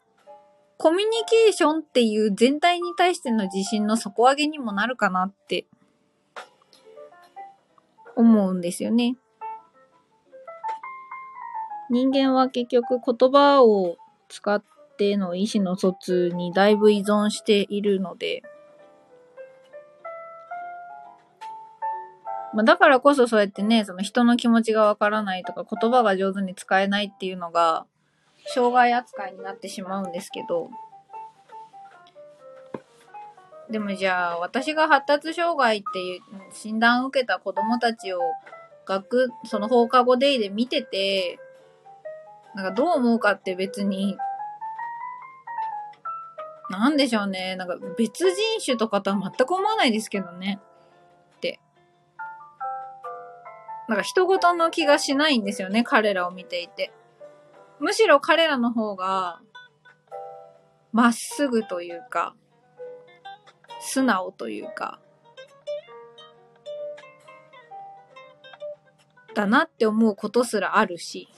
[0.79, 5.67] コミュニケーションっていう全体に対しての自信の底上げにもなるかなって
[8.17, 9.17] 思うんですよね。
[11.91, 13.97] 人間は結局言葉を
[14.29, 14.63] 使っ
[14.97, 18.43] ての意思の疎通にだいぶ依存しているので、
[22.55, 27.87] まあ、だからこそそうやってね、その人の気持ちがわからないとか言葉が上手に使えないっていうのが、
[28.47, 30.71] 障害扱いになってしまうんですけど、
[33.71, 36.21] でもじゃあ、私が発達障害っていう
[36.53, 38.21] 診断を受けた子供たちを
[38.87, 41.39] 学、その放課後デイで見てて、
[42.55, 44.19] なんかどう思うかって別に、
[46.69, 47.57] なんでしょうね。
[47.57, 50.61] なんか別人種とかとは全く思わないですけどね。
[53.93, 55.85] なんか人事の気がしないんですよね。
[55.85, 56.95] 彼らを見ていて。
[57.79, 59.43] むしろ彼らの方が、
[60.93, 62.35] まっすぐというか、
[63.81, 64.99] 素直というか、
[69.35, 71.29] だなって思うことすらあるし。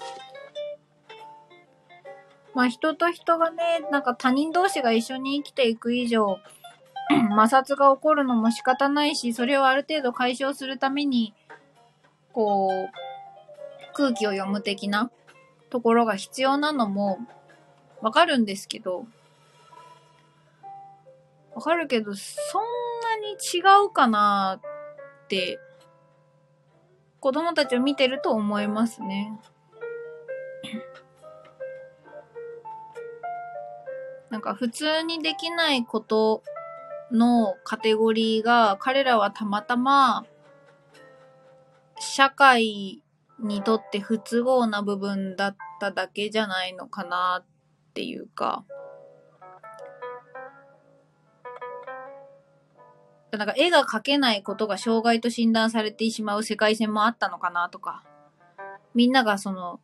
[2.54, 6.38] まあ人と人がね、なんか他人同士が一緒に生きていく以上、
[7.10, 11.34] 摩擦が起こるのも仕方ないし、それをある程度解消するために、
[12.34, 12.90] こう、
[13.94, 15.10] 空気を読む的な
[15.70, 17.20] ところが必要なのも
[18.02, 19.06] わかるんですけど、
[21.54, 22.64] わかるけど、そん
[23.02, 24.62] なに違うかなっ
[25.28, 25.60] て、
[27.20, 29.40] 子供たちを見てると思いますね。
[34.28, 36.42] なんか普通にできないこと
[37.12, 40.26] のカテゴリーが彼らはたまたま
[42.04, 43.02] 社会
[43.40, 47.46] にとって不都合な部分だっただけじゃないのかなっ
[47.94, 48.64] ていうか。
[53.32, 58.04] なんか絵が描けないことが障害と診断されてしまう世界線もあったのかなとか。
[58.94, 59.80] みんながその、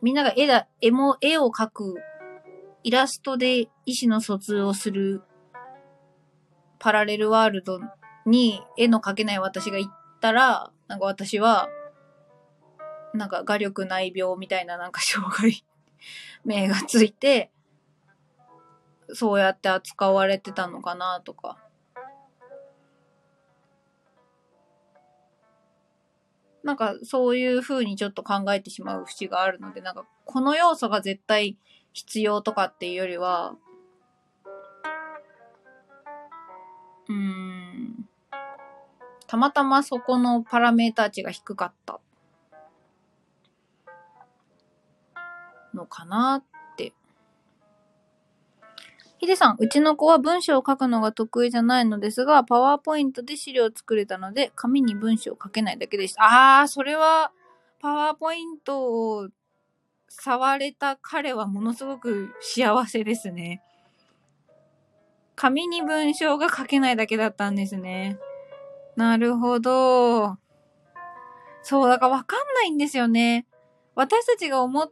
[0.00, 1.96] みんなが絵だ、絵も、絵を描く、
[2.82, 5.22] イラストで意思の疎通をする
[6.78, 7.80] パラレルワールド
[8.26, 11.68] に絵の描けない私が行ったら、なんか私は、
[13.12, 15.64] なんか画力内病みたいななんか障害
[16.44, 17.50] 名がついて、
[19.12, 21.58] そうやって扱われてたのかなとか。
[26.62, 31.58] なんかそういう風にちょっと考えてしまう節があるので、なんかこの要素が絶対
[31.92, 33.56] 必要とかっていうよりは、
[37.08, 38.08] うーん、
[39.26, 42.00] たまたまそこのパラメーター値が低かった
[45.74, 46.44] のかなっ
[46.76, 46.92] て。
[49.18, 56.60] ヒデさん、うちの子は文章を書くのが得意じゃないのですが、パワーポイントで資料を作れたので、紙に文章を書けないだけでした。
[56.60, 57.32] あー、それは、
[57.80, 59.28] パワーポイントを
[60.08, 63.62] 触れた彼はものすごく幸せですね。
[65.36, 68.18] 紙に文章が書けないだけだったんですね。
[68.96, 70.38] なるほど。
[71.62, 73.46] そう、だからわかんないんですよね。
[73.94, 74.90] 私たちが思っ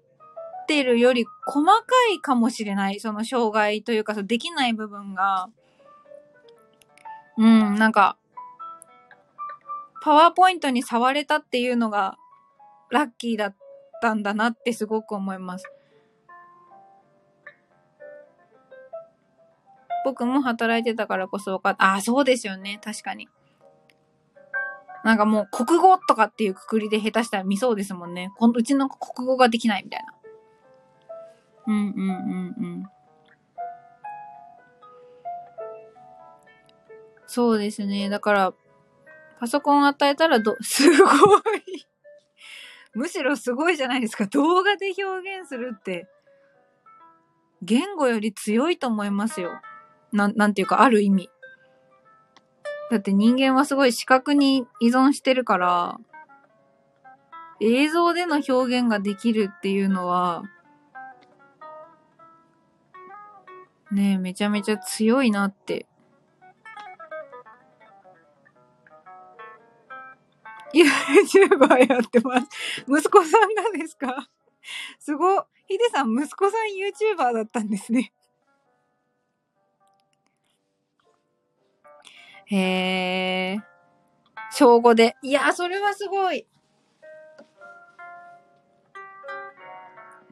[0.66, 1.83] てるより細か
[2.15, 3.01] いかもしれない。
[3.01, 5.49] その障害というか、そのできない部分が。
[7.37, 8.16] うん、なんか、
[10.03, 12.19] パワーポイントに触れたっていうのが
[12.91, 13.57] ラッキーだっ
[14.01, 15.65] たんだなってすごく思います。
[20.05, 21.85] 僕も働いてたからこそ分かった。
[21.85, 22.81] ああ、そうですよね。
[22.83, 23.29] 確かに。
[25.05, 28.31] なんかもう国語とかっていうくくりで下手したら見そうですもんね。
[28.37, 30.15] こんうちの国語ができないみたいな。
[31.66, 32.85] うんうんうんうん。
[37.27, 38.09] そうですね。
[38.09, 38.55] だから、
[39.41, 41.09] パソコン与えたらど、 すご
[41.39, 41.87] い。
[42.95, 44.27] むしろすごいじゃないですか。
[44.27, 46.07] 動画で表現するって、
[47.62, 49.51] 言語より強いと思いますよ。
[50.12, 51.31] なん、なんていうか、ある意味。
[52.93, 55.98] だって人間はすごい視覚に依存してるから、
[57.59, 60.43] 映像での表現ができるっていうのは、
[63.90, 65.86] ねえ、めちゃめちゃ強いなって。
[70.74, 72.47] YouTuber やってます。
[72.86, 74.28] 息子さんがですか？
[74.98, 75.47] すご。
[75.66, 76.69] ヒデさん、息子さん
[77.16, 78.12] YouTuber だったんですね。
[82.53, 83.59] へえ。
[84.51, 85.16] 小5で。
[85.23, 86.47] いや、それはすごい。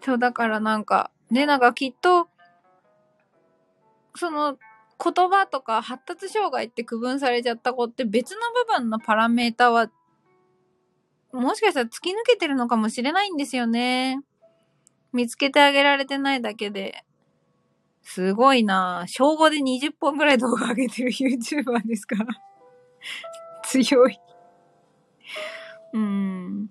[0.03, 2.29] そう、だからなんか、ね、なんかきっと、
[4.15, 4.59] その、
[5.03, 9.91] 言葉とか発達障害って区分されちゃった子って別の部分のパラメータは、
[11.33, 14.21] もしかしたら突き抜けてるのかもしれないんですよね。
[15.15, 17.03] 見つけてあげられてないだけで。
[18.03, 22.17] すごいな小5で20本ぐらい動画上げてる YouTuber ですか？
[22.17, 22.27] ら
[23.65, 24.19] 強い。
[25.93, 26.71] うん。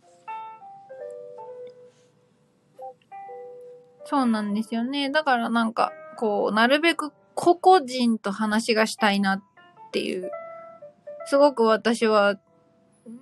[4.06, 5.10] そうなんですよね。
[5.12, 9.44] だからなんか、こう、なるべく個々人と話がしたいなっ
[9.92, 10.32] ていう。
[11.26, 12.40] すごく私は、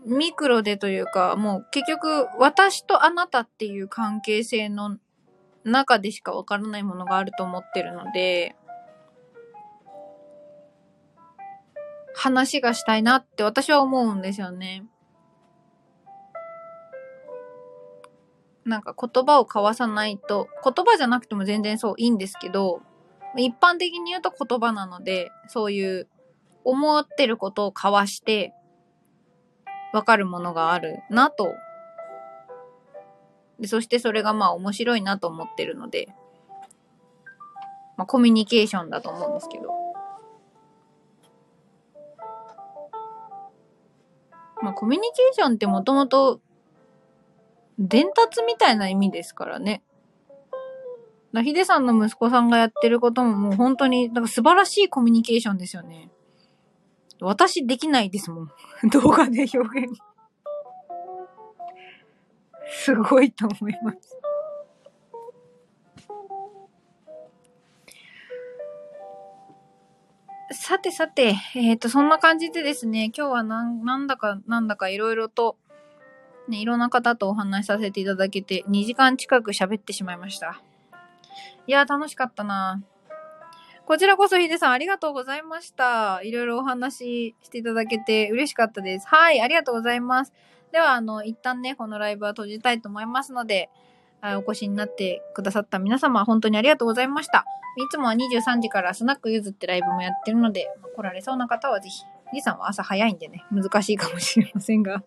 [0.06, 4.98] ミクロでというか、もう結局、私とあなたっていう関係性の
[5.68, 8.56] 中でしかわからないものがあると思ってるので、
[12.16, 14.86] 話がしたいなって私は思うんですよね。
[18.66, 22.82] なんか言葉を交わさないと、言葉じゃなくても全然そういいんですけど、
[23.38, 26.08] 一般的に言うと言葉なので、そういう
[26.64, 28.54] 思ってることを交わして、
[29.94, 31.54] わかるものがあるなと
[33.60, 36.10] で、そしてそれがまあ面白いなと思ってるので、
[37.98, 39.74] まあコミュニケーションだと思うんですけど。
[44.62, 46.42] まあコミュニケーションってもともと
[47.80, 49.84] 伝達みたいな意味ですからね。
[51.34, 56.10] だヒデさんの息子さんがやってることももう本当に、なんか素晴らしいコミュニケーションですよね。
[57.20, 58.52] 私できないですもん。
[58.92, 60.00] 動画で表現。
[62.70, 64.18] すごいと思います。
[70.52, 75.58] さてさて、えっ、と、そんな感じでですね、今日はなんなんだかなんだかいろいろと、
[76.48, 80.62] ね、いろんな方とお話しさせていただけて、2時間近く喋ってしまいました。
[81.68, 82.82] いやー、楽しかったな
[83.86, 86.22] こちらこそヒデさんありがとうございました。
[86.22, 89.08] いろいろお話ししていただけて嬉しかったです。
[89.08, 90.34] はい、ありがとうございます。
[90.72, 93.70] では、あの、一旦ね、このライブは閉じたいと思いますので、
[94.22, 97.46] あお越しになってくださった皆様、本当にありがとうございました。
[97.78, 102.04] いつもは23時からスナックゆずってライブもやってるので、来られそうな方はぜひ。
[102.32, 105.04] ヒデさんは朝早いんでね、難しいかもしれませんが。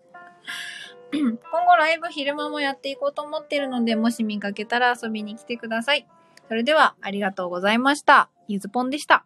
[1.12, 6.07] 今後ライブ昼間もやっていこうと思ってるので、もし見かけたら遊びに来てください。
[6.49, 8.31] それでは、ありがとうございました。
[8.49, 9.24] ゆずぽんでした。